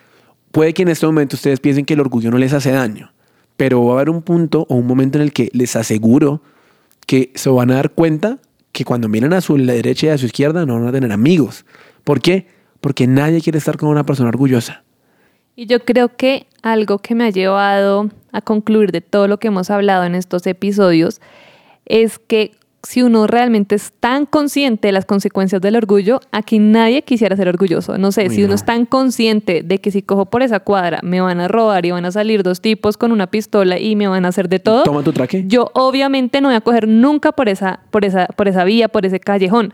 puede 0.51 0.73
que 0.73 0.83
en 0.83 0.89
este 0.89 1.07
momento 1.07 1.37
ustedes 1.37 1.61
piensen 1.61 1.85
que 1.85 1.95
el 1.95 2.01
orgullo 2.01 2.31
no 2.31 2.39
les 2.39 2.53
hace 2.53 2.71
daño, 2.71 3.13
pero 3.57 3.85
va 3.85 3.93
a 3.93 3.97
haber 3.97 4.11
un 4.11 4.23
punto 4.23 4.67
o 4.69 4.77
un 4.77 4.87
momento 4.87 5.19
en 5.19 5.23
el 5.23 5.33
que 5.33 5.51
les 5.53 5.77
aseguro 5.77 6.43
que 7.07 7.33
se 7.35 7.51
van 7.51 7.71
a 7.71 7.75
dar 7.75 7.91
cuenta 7.91 8.39
que 8.75 8.85
cuando 8.85 9.09
miran 9.09 9.33
a 9.33 9.41
su 9.41 9.57
derecha 9.57 10.09
y 10.09 10.11
a 10.11 10.19
su 10.19 10.27
izquierda 10.27 10.67
no 10.67 10.75
van 10.75 10.89
a 10.89 10.93
tener 10.93 11.13
amigos. 11.13 11.65
¿Por 12.03 12.21
qué? 12.21 12.49
Porque 12.81 13.07
nadie 13.07 13.41
quiere 13.41 13.57
estar 13.57 13.79
con 13.79 13.89
una 13.89 14.05
persona 14.05 14.29
orgullosa. 14.29 14.83
Y 15.55 15.67
yo 15.67 15.85
creo 15.85 16.17
que 16.17 16.49
algo 16.61 16.99
que 16.99 17.15
me 17.15 17.25
ha 17.25 17.31
llevado 17.31 18.11
a 18.33 18.41
concluir 18.41 18.91
de 18.91 19.01
todo 19.01 19.29
lo 19.29 19.39
que 19.39 19.47
hemos 19.47 19.71
hablado 19.71 20.03
en 20.03 20.17
estos 20.17 20.45
episodios 20.49 21.21
es 21.87 22.19
que 22.19 22.51
si 22.87 23.03
uno 23.03 23.27
realmente 23.27 23.75
es 23.75 23.93
tan 23.99 24.27
consciente 24.27 24.89
de 24.89 24.93
las 24.93 25.05
consecuencias 25.07 25.61
del 25.61 25.77
orgullo, 25.77 26.21
aquí 26.33 26.59
nadie 26.59 27.03
quisiera 27.03 27.35
ser 27.37 27.49
orgulloso. 27.49 27.99
No 27.99 28.13
sé, 28.13 28.29
Uy, 28.29 28.35
si 28.35 28.41
uno 28.43 28.51
no. 28.51 28.55
es 28.55 28.65
tan 28.65 28.87
consciente 28.87 29.63
de 29.63 29.81
que 29.81 29.91
si 29.91 30.03
cojo 30.03 30.27
por 30.27 30.43
esa 30.43 30.61
cuadra 30.61 31.01
me 31.03 31.21
van 31.21 31.41
a 31.41 31.49
robar 31.49 31.85
y 31.87 31.91
van 31.91 32.05
a 32.05 32.13
salir 32.13 32.43
dos 32.43 32.61
tipos 32.61 32.97
con 32.97 33.11
una 33.13 33.27
pistola 33.27 33.79
y 33.79 33.97
me 33.97 34.07
van 34.09 34.25
a 34.25 34.29
hacer 34.29 34.49
de 34.49 34.59
todo, 34.59 34.83
Toma 34.85 35.03
tu 35.03 35.13
traque. 35.13 35.45
yo 35.47 35.71
obviamente 35.75 36.41
no 36.41 36.49
voy 36.49 36.57
a 36.57 36.61
coger 36.61 36.87
nunca 36.89 37.33
por 37.33 37.49
esa, 37.49 37.81
por 37.91 38.05
esa, 38.05 38.27
por 38.37 38.49
esa 38.49 38.65
vía, 38.65 38.89
por 38.89 39.07
ese 39.07 39.19
callejón. 39.21 39.73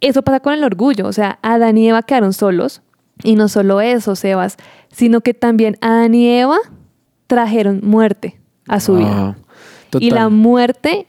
Eso 0.00 0.22
pasa 0.22 0.40
con 0.40 0.52
el 0.52 0.64
orgullo. 0.64 1.06
O 1.06 1.12
sea, 1.12 1.38
Adán 1.42 1.78
y 1.78 1.88
Eva 1.88 2.02
quedaron 2.02 2.32
solos. 2.32 2.82
Y 3.22 3.36
no 3.36 3.46
solo 3.48 3.80
eso, 3.80 4.16
Sebas, 4.16 4.56
sino 4.90 5.20
que 5.20 5.32
también 5.32 5.76
Adán 5.80 6.14
y 6.14 6.28
Eva 6.28 6.58
trajeron 7.28 7.80
muerte 7.84 8.40
a 8.66 8.80
su 8.80 8.96
vida. 8.96 9.08
Ah, 9.12 9.36
total. 9.90 10.08
Y 10.08 10.10
la 10.10 10.28
muerte 10.28 11.06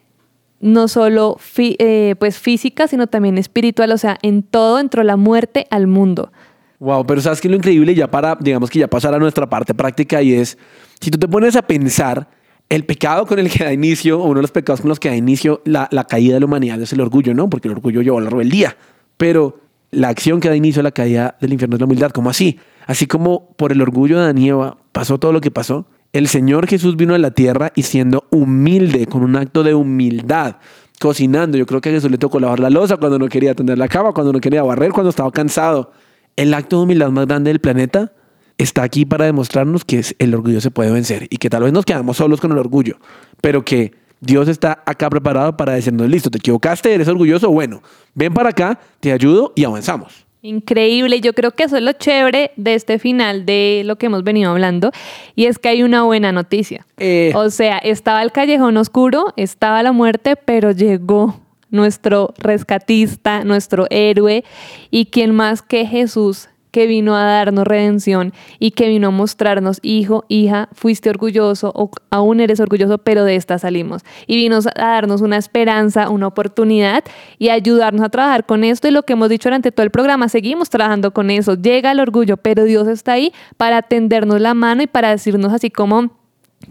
no 0.64 0.88
solo 0.88 1.38
eh, 1.58 2.16
pues 2.18 2.40
física, 2.40 2.88
sino 2.88 3.08
también 3.08 3.38
espiritual. 3.38 3.92
O 3.92 3.98
sea, 3.98 4.18
en 4.22 4.44
todo 4.44 4.80
entró 4.80 5.04
la 5.04 5.18
muerte 5.18 5.68
al 5.70 5.88
mundo. 5.88 6.32
Wow, 6.80 7.06
pero 7.06 7.22
sabes 7.22 7.40
que 7.40 7.50
lo 7.50 7.56
increíble 7.56 7.94
ya 7.96 8.10
para, 8.10 8.38
digamos 8.40 8.70
que 8.70 8.80
ya 8.80 8.88
pasar 8.88 9.14
a 9.14 9.20
nuestra 9.20 9.48
parte 9.50 9.74
práctica 9.74 10.22
y 10.22 10.34
es, 10.34 10.58
si 11.00 11.12
tú 11.12 11.18
te 11.18 11.28
pones 11.28 11.56
a 11.56 11.62
pensar, 11.62 12.28
el 12.70 12.86
pecado 12.86 13.26
con 13.26 13.40
el 13.40 13.50
que 13.50 13.64
da 13.64 13.72
inicio, 13.72 14.20
o 14.20 14.26
uno 14.26 14.36
de 14.36 14.42
los 14.42 14.52
pecados 14.52 14.82
con 14.82 14.90
los 14.90 15.00
que 15.00 15.10
da 15.10 15.16
inicio 15.16 15.62
la, 15.66 15.88
la 15.92 16.06
caída 16.06 16.36
de 16.36 16.40
la 16.40 16.46
humanidad 16.46 16.82
es 16.82 16.92
el 16.92 17.02
orgullo, 17.02 17.34
¿no? 17.34 17.50
Porque 17.50 17.68
el 17.68 17.74
orgullo 17.74 18.02
llevó 18.02 18.18
a 18.18 18.22
la 18.22 18.30
rebeldía. 18.30 18.76
Pero 19.18 19.60
la 19.92 20.10
acción 20.10 20.40
que 20.40 20.50
da 20.50 20.56
inicio 20.56 20.80
a 20.80 20.84
la 20.84 20.92
caída 20.92 21.38
del 21.40 21.54
infierno 21.54 21.76
es 21.76 21.80
la 21.80 21.86
humildad. 21.86 22.12
¿Cómo 22.12 22.30
así? 22.30 22.60
Así 22.88 23.06
como 23.06 23.54
por 23.56 23.72
el 23.72 23.82
orgullo 23.82 24.20
de 24.20 24.48
Eva 24.48 24.78
pasó 24.92 25.20
todo 25.20 25.32
lo 25.32 25.40
que 25.40 25.52
pasó, 25.52 25.86
el 26.14 26.28
Señor 26.28 26.68
Jesús 26.68 26.96
vino 26.96 27.16
a 27.16 27.18
la 27.18 27.32
tierra 27.32 27.72
y 27.76 27.82
siendo 27.82 28.26
humilde, 28.30 29.08
con 29.08 29.24
un 29.24 29.36
acto 29.36 29.64
de 29.64 29.74
humildad, 29.74 30.58
cocinando. 31.00 31.58
Yo 31.58 31.66
creo 31.66 31.82
que 31.82 31.90
a 31.90 31.92
Jesús 31.92 32.12
le 32.12 32.20
tocó 32.20 32.40
lavar 32.40 32.60
la 32.60 32.70
losa 32.70 32.98
cuando 32.98 33.18
no 33.18 33.28
quería 33.28 33.56
tender 33.56 33.80
la 33.80 33.88
cama, 33.88 34.14
cuando 34.14 34.32
no 34.32 34.40
quería 34.40 34.62
barrer, 34.62 34.92
cuando 34.92 35.10
estaba 35.10 35.32
cansado. 35.32 35.92
El 36.36 36.54
acto 36.54 36.78
de 36.78 36.84
humildad 36.84 37.10
más 37.10 37.26
grande 37.26 37.50
del 37.50 37.60
planeta 37.60 38.14
está 38.60 38.84
aquí 38.84 39.06
para 39.06 39.26
demostrarnos 39.26 39.84
que 39.86 40.04
el 40.20 40.36
orgullo 40.36 40.62
se 40.62 40.70
puede 40.70 40.92
vencer 40.92 41.28
y 41.32 41.38
que 41.38 41.50
tal 41.50 41.64
vez 41.64 41.74
nos 41.74 41.84
quedamos 41.84 42.18
solos 42.18 42.40
con 42.40 42.52
el 42.52 42.60
orgullo, 42.60 42.98
pero 43.42 43.66
que 43.66 43.94
Dios 44.22 44.48
está 44.48 44.84
acá 44.86 45.10
preparado 45.10 45.58
para 45.58 45.74
decirnos, 45.74 46.08
listo, 46.08 46.30
te 46.30 46.38
equivocaste, 46.38 46.94
eres 46.94 47.08
orgulloso, 47.08 47.50
bueno, 47.50 47.82
ven 48.14 48.34
para 48.34 48.50
acá, 48.50 48.80
te 49.00 49.12
ayudo 49.12 49.52
y 49.56 49.64
avanzamos. 49.66 50.23
Increíble, 50.46 51.22
yo 51.22 51.32
creo 51.32 51.52
que 51.52 51.64
eso 51.64 51.78
es 51.78 51.84
lo 51.84 51.94
chévere 51.94 52.52
de 52.58 52.74
este 52.74 53.00
final 53.00 53.46
de 53.46 53.84
lo 53.86 53.96
que 53.96 54.08
hemos 54.08 54.26
venido 54.26 54.52
hablando 54.52 54.92
y 55.38 55.46
es 55.46 55.58
que 55.58 55.70
hay 55.70 55.84
una 55.84 56.04
buena 56.04 56.34
noticia. 56.34 56.86
Eh. 56.98 57.32
O 57.34 57.50
sea, 57.50 57.78
estaba 57.78 58.22
el 58.22 58.34
callejón 58.34 58.76
oscuro, 58.76 59.34
estaba 59.38 59.82
la 59.84 59.94
muerte, 59.94 60.36
pero 60.36 60.72
llegó 60.72 61.40
nuestro 61.70 62.34
rescatista, 62.38 63.46
nuestro 63.46 63.88
héroe 63.90 64.44
y 64.92 65.06
quien 65.06 65.34
más 65.34 65.62
que 65.62 65.86
Jesús 65.86 66.50
que 66.74 66.88
vino 66.88 67.16
a 67.16 67.24
darnos 67.24 67.68
redención 67.68 68.34
y 68.58 68.72
que 68.72 68.88
vino 68.88 69.10
a 69.10 69.12
mostrarnos, 69.12 69.78
hijo, 69.84 70.26
hija, 70.28 70.70
fuiste 70.74 71.12
orgulloso 71.12 71.72
o 71.76 71.92
aún 72.10 72.40
eres 72.40 72.60
orgulloso, 72.60 72.98
pero 72.98 73.26
de 73.26 73.36
esta 73.36 73.60
salimos. 73.60 74.02
Y 74.26 74.38
vino 74.38 74.58
a 74.58 74.72
darnos 74.76 75.22
una 75.22 75.38
esperanza, 75.38 76.10
una 76.10 76.26
oportunidad 76.26 77.04
y 77.38 77.50
ayudarnos 77.50 78.04
a 78.04 78.10
trabajar 78.10 78.48
con 78.48 78.64
esto. 78.64 78.88
Y 78.88 78.92
lo 78.92 79.04
que 79.04 79.14
hemos 79.14 79.30
dicho 79.30 79.50
durante 79.50 79.72
todo 79.72 79.84
el 79.84 79.92
programa, 79.92 80.30
seguimos 80.30 80.72
trabajando 80.72 81.14
con 81.14 81.30
eso. 81.30 81.54
Llega 81.54 81.92
el 81.92 82.00
orgullo, 82.00 82.38
pero 82.38 82.64
Dios 82.64 82.88
está 82.88 83.14
ahí 83.14 83.32
para 83.56 83.84
tendernos 83.84 84.42
la 84.42 84.56
mano 84.56 84.82
y 84.82 84.88
para 84.88 85.12
decirnos 85.12 85.54
así 85.54 85.70
como... 85.70 86.12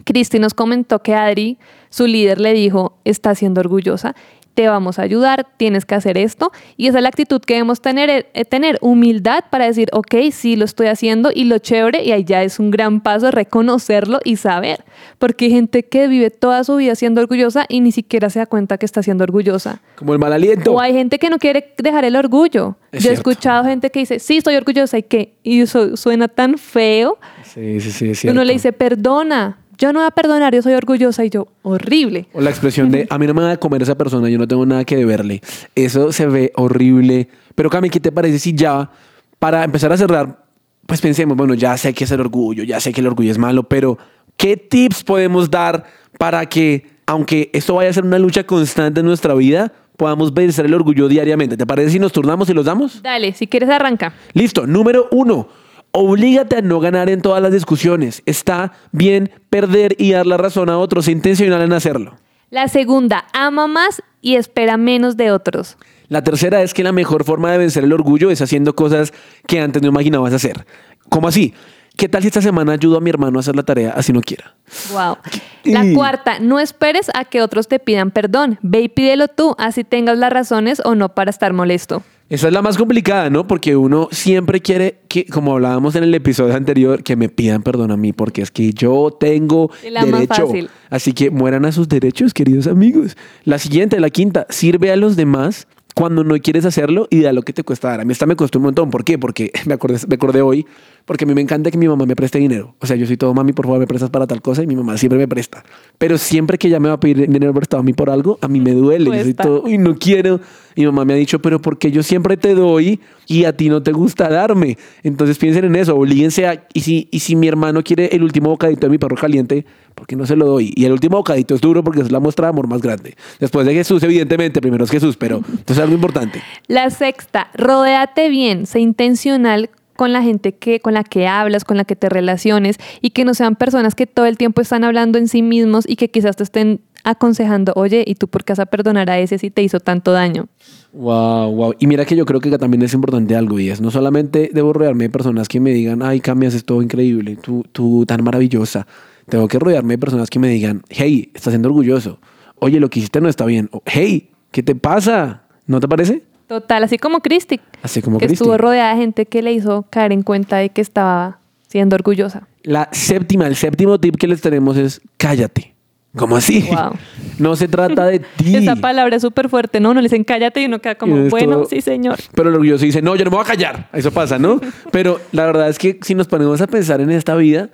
Cristi 0.05 0.39
nos 0.39 0.55
comentó 0.55 1.03
que 1.03 1.15
Adri, 1.15 1.59
su 1.91 2.07
líder, 2.07 2.41
le 2.41 2.55
dijo, 2.55 2.97
está 3.05 3.35
siendo 3.35 3.61
orgullosa 3.61 4.17
te 4.55 4.69
vamos 4.69 4.99
a 4.99 5.03
ayudar, 5.03 5.47
tienes 5.57 5.85
que 5.85 5.95
hacer 5.95 6.19
esto. 6.19 6.53
Y 6.77 6.89
esa 6.89 6.99
es 6.99 7.03
la 7.03 7.09
actitud 7.09 7.41
que 7.41 7.55
debemos 7.55 7.81
tener, 7.81 8.11
eh, 8.11 8.27
eh, 8.35 8.45
tener 8.45 8.79
humildad 8.81 9.45
para 9.51 9.67
decir, 9.67 9.89
ok, 9.93 10.15
sí 10.31 10.57
lo 10.57 10.65
estoy 10.65 10.89
haciendo 10.89 11.31
y 11.35 11.45
lo 11.45 11.59
chévere, 11.59 12.05
y 12.05 12.13
ahí 12.13 12.25
ya 12.25 12.43
es 12.43 12.59
un 12.59 12.71
gran 12.71 13.01
paso 13.01 13.31
reconocerlo 13.31 14.21
y 14.25 14.37
saber. 14.37 14.85
Porque 15.19 15.47
hay 15.47 15.53
gente 15.53 15.85
que 15.85 16.09
vive 16.09 16.31
toda 16.31 16.65
su 16.65 16.77
vida 16.77 16.95
siendo 16.95 17.21
orgullosa 17.21 17.67
y 17.69 17.81
ni 17.81 17.93
siquiera 17.93 18.31
se 18.31 18.39
da 18.39 18.47
cuenta 18.47 18.79
que 18.79 18.87
está 18.87 19.03
siendo 19.03 19.25
orgullosa. 19.25 19.81
Como 19.97 20.13
el 20.13 20.19
mal 20.19 20.33
aliento. 20.33 20.73
O 20.73 20.81
hay 20.81 20.93
gente 20.93 21.19
que 21.19 21.31
no 21.31 21.39
quiere 21.39 21.75
dejar 21.79 22.05
el 22.05 22.17
orgullo. 22.17 22.77
Es 22.93 23.03
Yo 23.05 23.11
he 23.11 23.15
cierto. 23.15 23.31
escuchado 23.31 23.65
gente 23.65 23.91
que 23.91 24.01
dice, 24.01 24.19
sí, 24.19 24.39
estoy 24.39 24.57
orgullosa 24.57 24.99
y 24.99 25.03
que, 25.03 25.35
y 25.43 25.61
eso 25.63 25.97
suena 25.97 26.29
tan 26.29 26.59
feo. 26.59 27.19
Sí, 27.45 27.81
sí, 27.81 27.91
sí, 27.91 28.11
es 28.11 28.19
cierto. 28.21 28.35
Uno 28.35 28.45
le 28.45 28.53
dice, 28.53 28.73
perdona, 28.73 29.59
yo 29.79 29.93
no 29.93 30.01
voy 30.01 30.07
a 30.07 30.11
perdonar, 30.11 30.55
yo 30.55 30.63
soy 30.63 30.75
orgullosa 30.75 31.25
y 31.25 31.31
yo, 31.31 31.49
horrible. 31.63 32.29
O 32.33 32.41
la 32.41 32.51
expresión 32.51 32.91
de, 32.91 33.07
a 33.09 33.19
mí 33.19 33.27
no 33.27 33.35
me 33.35 33.43
va 33.43 33.53
a 33.53 33.57
comer 33.57 33.83
esa 33.83 33.97
persona, 33.97 34.29
yo 34.29 34.39
no 34.39 34.47
tengo 34.47 34.67
nada 34.67 34.85
que 34.85 34.97
deberle. 34.97 35.41
Eso 35.75 36.13
se 36.13 36.27
ve 36.27 36.53
horrible. 36.57 37.29
Pero 37.55 37.71
Cami, 37.71 37.91
¿qué 37.91 38.01
te 38.01 38.13
parece 38.13 38.39
si 38.39 38.55
ya, 38.55 38.91
para 39.39 39.65
empezar 39.65 39.93
a 39.93 39.97
cerrar, 39.97 40.45
pues 40.87 41.01
pensemos, 41.01 41.37
bueno, 41.37 41.55
ya 41.55 41.77
sé 41.77 41.93
que 41.95 42.05
es 42.05 42.11
el 42.11 42.21
orgullo, 42.21 42.65
ya 42.65 42.81
sé 42.81 42.93
que 42.93 43.01
el 43.01 43.07
orgullo 43.07 43.31
es 43.31 43.39
malo, 43.39 43.63
pero 43.65 43.99
¿qué 44.37 44.57
tips 44.57 45.05
podemos 45.05 45.51
dar 45.51 45.85
para 46.19 46.47
que, 46.47 46.87
aunque 47.07 47.51
esto 47.53 47.75
vaya 47.75 47.91
a 47.91 47.93
ser 47.93 48.05
una 48.05 48.19
lucha 48.19 48.45
constante 48.45 49.01
en 49.01 49.07
nuestra 49.07 49.35
vida, 49.35 49.73
podamos 49.97 50.35
vencer 50.35 50.67
el 50.67 50.75
orgullo 50.75 51.09
diariamente? 51.09 51.57
¿Te 51.57 51.67
parece 51.67 51.91
si 51.91 51.99
nos 51.99 52.13
turnamos 52.13 52.49
y 52.51 52.55
los 52.55 52.67
damos? 52.67 53.03
Dale, 53.03 53.33
si 53.33 53.47
quieres 53.47 53.69
arranca. 53.69 54.15
Listo, 54.33 54.67
número 54.67 55.09
uno. 55.13 55.49
Oblígate 55.93 56.57
a 56.57 56.63
no 56.63 56.81
ganar 56.81 57.09
en 57.11 57.21
todas 57.21 57.43
las 57.43 57.53
discusiones. 57.53 58.23
Está 58.27 58.73
bien 58.93 59.31
perder 59.51 59.95
y 59.99 60.13
dar 60.13 60.27
la 60.27 60.37
razón 60.39 60.71
a 60.71 60.79
otros. 60.79 61.07
Intencional 61.09 61.61
en 61.63 61.73
hacerlo. 61.73 62.17
La 62.51 62.69
segunda, 62.69 63.27
ama 63.33 63.67
más 63.67 64.03
y 64.21 64.37
espera 64.37 64.77
menos 64.77 65.17
de 65.17 65.31
otros. 65.33 65.77
La 66.09 66.23
tercera 66.23 66.63
es 66.63 66.75
que 66.75 66.83
la 66.83 66.93
mejor 66.93 67.25
forma 67.25 67.51
de 67.53 67.59
vencer 67.59 67.85
el 67.85 67.93
orgullo 67.93 68.31
es 68.31 68.41
haciendo 68.43 68.75
cosas 68.75 69.13
que 69.47 69.61
antes 69.61 69.83
no 69.83 69.89
imaginabas 69.89 70.33
hacer. 70.35 70.67
¿Cómo 71.09 71.29
así? 71.29 71.55
¿Qué 71.97 72.09
tal 72.09 72.23
si 72.23 72.29
esta 72.29 72.41
semana 72.41 72.73
ayudo 72.73 72.97
a 72.97 73.01
mi 73.01 73.11
hermano 73.11 73.39
a 73.39 73.41
hacer 73.41 73.55
la 73.55 73.63
tarea 73.63 73.93
así 73.95 74.13
no 74.15 74.23
quiera? 74.23 74.55
Wow. 74.93 75.19
La 75.65 75.85
Y- 75.85 75.95
cuarta, 75.95 76.39
no 76.41 76.59
esperes 76.59 77.11
a 77.15 77.27
que 77.27 77.43
otros 77.43 77.69
te 77.69 77.79
pidan 77.79 78.11
perdón. 78.11 78.59
Ve 78.63 78.81
y 78.81 78.89
pídelo 78.89 79.29
tú, 79.29 79.55
así 79.59 79.85
tengas 79.85 80.17
las 80.17 80.33
razones 80.33 80.81
o 80.85 80.95
no 80.95 81.11
para 81.15 81.29
estar 81.31 81.53
molesto. 81.53 82.03
Esa 82.33 82.47
es 82.47 82.55
la 82.55 82.63
más 82.63 82.79
complicada, 82.79 83.29
¿no? 83.29 83.47
Porque 83.47 83.77
uno 83.77 84.09
siempre 84.11 84.63
quiere 84.63 85.01
que, 85.07 85.27
como 85.27 85.53
hablábamos 85.53 85.97
en 85.97 86.05
el 86.05 86.15
episodio 86.15 86.55
anterior, 86.55 87.03
que 87.03 87.15
me 87.15 87.29
pidan 87.29 87.63
perdón 87.63 87.91
a 87.91 87.99
mí, 87.99 88.15
porque 88.15 88.41
es 88.41 88.51
que 88.51 88.73
yo 88.73 89.15
tengo 89.21 89.71
la 89.91 90.07
más 90.07 90.21
derecho. 90.21 90.47
fácil. 90.47 90.71
Así 90.89 91.13
que 91.13 91.31
mueran 91.31 91.67
a 91.67 91.73
sus 91.73 91.89
derechos, 91.89 92.33
queridos 92.33 92.67
amigos. 92.67 93.19
La 93.45 93.59
siguiente, 93.59 94.01
la 94.01 94.09
quinta, 94.09 94.47
sirve 94.49 94.91
a 94.91 94.97
los 94.97 95.15
demás 95.15 95.67
cuando 95.95 96.25
no 96.25 96.37
quieres 96.39 96.65
hacerlo 96.65 97.07
y 97.11 97.21
da 97.21 97.33
lo 97.33 97.43
que 97.43 97.53
te 97.53 97.63
cuesta 97.63 97.89
dar. 97.89 98.01
A 98.01 98.05
mí 98.05 98.13
esta 98.13 98.27
me 98.27 98.37
costó 98.37 98.59
un 98.59 98.65
montón. 98.65 98.91
¿Por 98.91 99.05
qué? 99.05 99.19
Porque 99.19 99.53
me 99.67 99.75
acordé, 99.75 99.99
me 100.09 100.15
acordé 100.15 100.43
hoy, 100.43 100.67
porque 101.05 101.25
a 101.25 101.27
mí 101.27 101.35
me 101.35 101.41
encanta 101.41 101.71
que 101.71 101.79
mi 101.79 101.89
mamá 101.89 102.07
me 102.07 102.17
preste 102.17 102.39
dinero. 102.39 102.75
O 102.81 102.87
sea, 102.87 102.97
yo 102.97 103.07
soy 103.07 103.17
todo, 103.17 103.35
mami, 103.35 103.53
por 103.53 103.67
favor, 103.67 103.81
me 103.81 103.87
prestas 103.87 104.11
para 104.11 104.27
tal 104.27 104.41
cosa 104.41 104.63
y 104.63 104.67
mi 104.67 104.77
mamá 104.77 104.97
siempre 104.97 105.19
me 105.19 105.29
presta. 105.29 105.65
Pero 105.99 106.19
siempre 106.19 106.59
que 106.59 106.69
ella 106.69 106.81
me 106.81 106.89
va 106.89 106.95
a 106.95 107.01
pedir 107.01 107.29
dinero 107.29 107.53
prestado 107.55 107.81
a 107.81 107.85
mí 107.85 107.93
por 107.93 108.11
algo, 108.11 108.39
a 108.41 108.49
mí 108.49 108.61
me 108.61 108.73
duele. 108.73 109.07
Yo 109.07 109.13
soy 109.13 109.23
Cuesta. 109.23 109.43
todo, 109.43 109.63
uy, 109.65 109.79
no 109.79 109.97
quiero. 109.97 110.41
Mi 110.77 110.87
mamá 110.87 111.05
me 111.05 111.13
ha 111.13 111.17
dicho, 111.17 111.41
pero 111.41 111.61
porque 111.61 111.91
yo 111.91 112.03
siempre 112.03 112.37
te 112.37 112.55
doy 112.55 113.01
y 113.27 113.45
a 113.45 113.57
ti 113.57 113.69
no 113.69 113.83
te 113.83 113.93
gusta 113.93 114.29
darme. 114.29 114.79
Entonces 115.03 115.39
piensen 115.39 115.65
en 115.67 115.77
eso, 115.77 115.95
oblíguense 115.97 116.47
a, 116.47 116.67
y 116.73 116.81
si, 116.81 117.09
y 117.11 117.21
si 117.21 117.37
mi 117.37 117.49
hermano 117.49 117.83
quiere 117.83 118.07
el 118.07 118.23
último 118.23 118.51
bocadito 118.51 118.87
de 118.87 118.91
mi 118.91 118.99
perro 118.99 119.17
caliente, 119.17 119.67
¿por 119.95 120.07
qué 120.07 120.17
no 120.17 120.27
se 120.27 120.37
lo 120.37 120.47
doy? 120.47 120.73
Y 120.75 120.85
el 120.85 120.93
último 120.93 121.19
bocadito 121.19 121.55
es 121.55 121.61
duro 121.61 121.83
porque 121.85 122.01
es 122.01 122.13
la 122.13 122.21
muestra 122.21 122.47
de 122.47 122.51
amor 122.51 122.67
más 122.67 122.83
grande. 122.83 123.17
Después 123.41 123.67
de 123.67 123.75
Jesús, 123.75 124.03
evidentemente, 124.03 124.61
primero 124.61 124.85
es 124.85 124.91
Jesús, 124.91 125.17
pero 125.17 125.43
esto 125.55 125.73
es 125.73 125.79
algo 125.79 125.95
importante. 125.95 126.43
La 126.69 126.91
sexta, 126.91 127.49
rodéate 127.55 128.29
bien, 128.29 128.67
sé 128.67 128.81
intencional 128.81 129.71
con 129.97 130.13
la 130.13 130.23
gente 130.23 130.53
que, 130.53 130.81
con 130.81 130.95
la 130.95 131.05
que 131.05 131.29
hablas, 131.29 131.65
con 131.65 131.77
la 131.77 131.85
que 131.85 131.97
te 131.97 132.09
relaciones 132.09 132.77
y 133.01 133.11
que 133.11 133.25
no 133.25 133.35
sean 133.35 133.57
personas 133.57 133.95
que 133.95 134.07
todo 134.07 134.27
el 134.27 134.37
tiempo 134.37 134.61
están 134.61 134.85
hablando 134.85 135.19
en 135.19 135.29
sí 135.29 135.43
mismos 135.43 135.85
y 135.87 135.97
que 135.97 136.11
quizás 136.11 136.37
te 136.37 136.43
estén 136.43 136.81
aconsejando, 137.05 137.73
oye, 137.75 138.05
¿y 138.07 138.15
tú 138.15 138.29
por 138.29 138.45
qué 138.45 138.53
vas 138.53 138.61
a 138.61 138.67
perdonar 138.67 139.11
a 139.11 139.19
ese 139.19 139.39
si 139.39 139.51
te 139.51 139.63
hizo 139.63 139.81
tanto 139.81 140.13
daño? 140.13 140.47
Wow, 140.93 141.53
wow. 141.55 141.75
Y 141.79 141.87
mira 141.87 142.05
que 142.05 142.17
yo 142.17 142.25
creo 142.25 142.41
que 142.41 142.57
también 142.59 142.83
es 142.83 142.95
importante 142.95 143.35
algo 143.35 143.59
y 143.59 143.71
es 143.71 143.81
no 143.81 143.91
solamente 143.91 144.51
debo 144.53 144.73
rodearme 144.73 145.05
de 145.05 145.11
personas 145.11 145.49
que 145.49 145.61
me 145.61 145.71
digan, 145.71 146.03
ay, 146.03 146.21
cambias, 146.21 146.55
es 146.55 146.65
todo 146.65 146.83
increíble, 146.83 147.37
tú, 147.37 147.65
tú 147.73 148.05
tan 148.07 148.23
maravillosa. 148.23 148.87
Tengo 149.29 149.49
que 149.49 149.59
rodearme 149.59 149.95
de 149.95 149.99
personas 149.99 150.29
que 150.31 150.39
me 150.39 150.49
digan, 150.49 150.83
hey, 150.89 151.31
estás 151.35 151.53
siendo 151.53 151.69
orgulloso. 151.69 152.19
Oye, 152.59 152.81
lo 152.81 152.91
que 152.91 152.99
hiciste 153.01 153.21
no 153.21 153.29
está 153.29 153.45
bien. 153.45 153.69
O, 153.73 153.83
hey, 153.87 154.31
¿qué 154.51 154.63
te 154.63 154.75
pasa? 154.75 155.43
¿No 155.67 155.81
te 155.81 155.89
parece? 155.89 156.23
Total, 156.47 156.83
así 156.85 156.99
como 156.99 157.21
Cristi, 157.21 157.61
Así 157.83 158.03
como 158.03 158.19
que 158.19 158.27
estuvo 158.27 158.59
rodeada 158.59 158.95
de 158.95 159.01
gente 159.01 159.27
que 159.27 159.41
le 159.43 159.53
hizo 159.53 159.87
caer 159.89 160.13
en 160.13 160.23
cuenta 160.23 160.57
de 160.59 160.69
que 160.69 160.81
estaba 160.83 161.39
siendo 161.69 161.95
orgullosa. 161.97 162.47
La 162.63 162.89
séptima, 162.93 163.47
el 163.47 163.57
séptimo 163.57 163.99
tip 163.99 164.17
que 164.17 164.27
les 164.29 164.41
tenemos 164.43 164.77
es 164.77 165.01
cállate. 165.17 165.73
¿Cómo 166.15 166.37
así? 166.37 166.67
Wow. 166.69 166.93
No 167.39 167.57
se 167.57 167.67
trata 167.67 168.05
de 168.05 168.19
ti. 168.37 168.55
Esa 168.55 168.77
palabra 168.77 169.17
es 169.17 169.23
súper 169.23 169.49
fuerte, 169.49 169.81
¿no? 169.81 169.91
Uno 169.93 170.01
le 170.03 170.05
dicen 170.07 170.23
cállate 170.25 170.61
y 170.61 170.67
uno 170.67 170.81
queda 170.81 170.97
como, 170.97 171.17
esto- 171.17 171.31
bueno, 171.31 171.65
sí, 171.65 171.81
señor. 171.81 172.19
Pero 172.35 172.51
el 172.51 172.55
orgulloso 172.57 172.85
dice, 172.85 173.01
no, 173.01 173.17
yo 173.17 173.25
no 173.25 173.31
me 173.31 173.37
voy 173.39 173.45
a 173.45 173.49
callar. 173.49 173.89
Eso 173.95 174.11
pasa, 174.13 174.39
¿no? 174.39 174.61
Pero 174.93 175.19
la 175.33 175.47
verdad 175.47 175.71
es 175.71 175.79
que 175.79 175.99
si 176.03 176.15
nos 176.15 176.29
ponemos 176.29 176.61
a 176.61 176.67
pensar 176.67 177.01
en 177.01 177.11
esta 177.11 177.35
vida, 177.35 177.71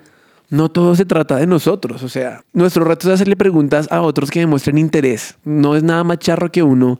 no 0.49 0.69
todo 0.69 0.95
se 0.95 1.05
trata 1.05 1.35
de 1.37 1.47
nosotros. 1.47 2.03
O 2.03 2.09
sea, 2.09 2.41
nuestro 2.53 2.83
reto 2.83 3.07
es 3.07 3.13
hacerle 3.15 3.35
preguntas 3.35 3.87
a 3.91 4.01
otros 4.01 4.31
que 4.31 4.39
demuestren 4.39 4.77
interés. 4.77 5.37
No 5.43 5.75
es 5.75 5.83
nada 5.83 6.03
más 6.03 6.19
charro 6.19 6.51
que 6.51 6.63
uno 6.63 6.99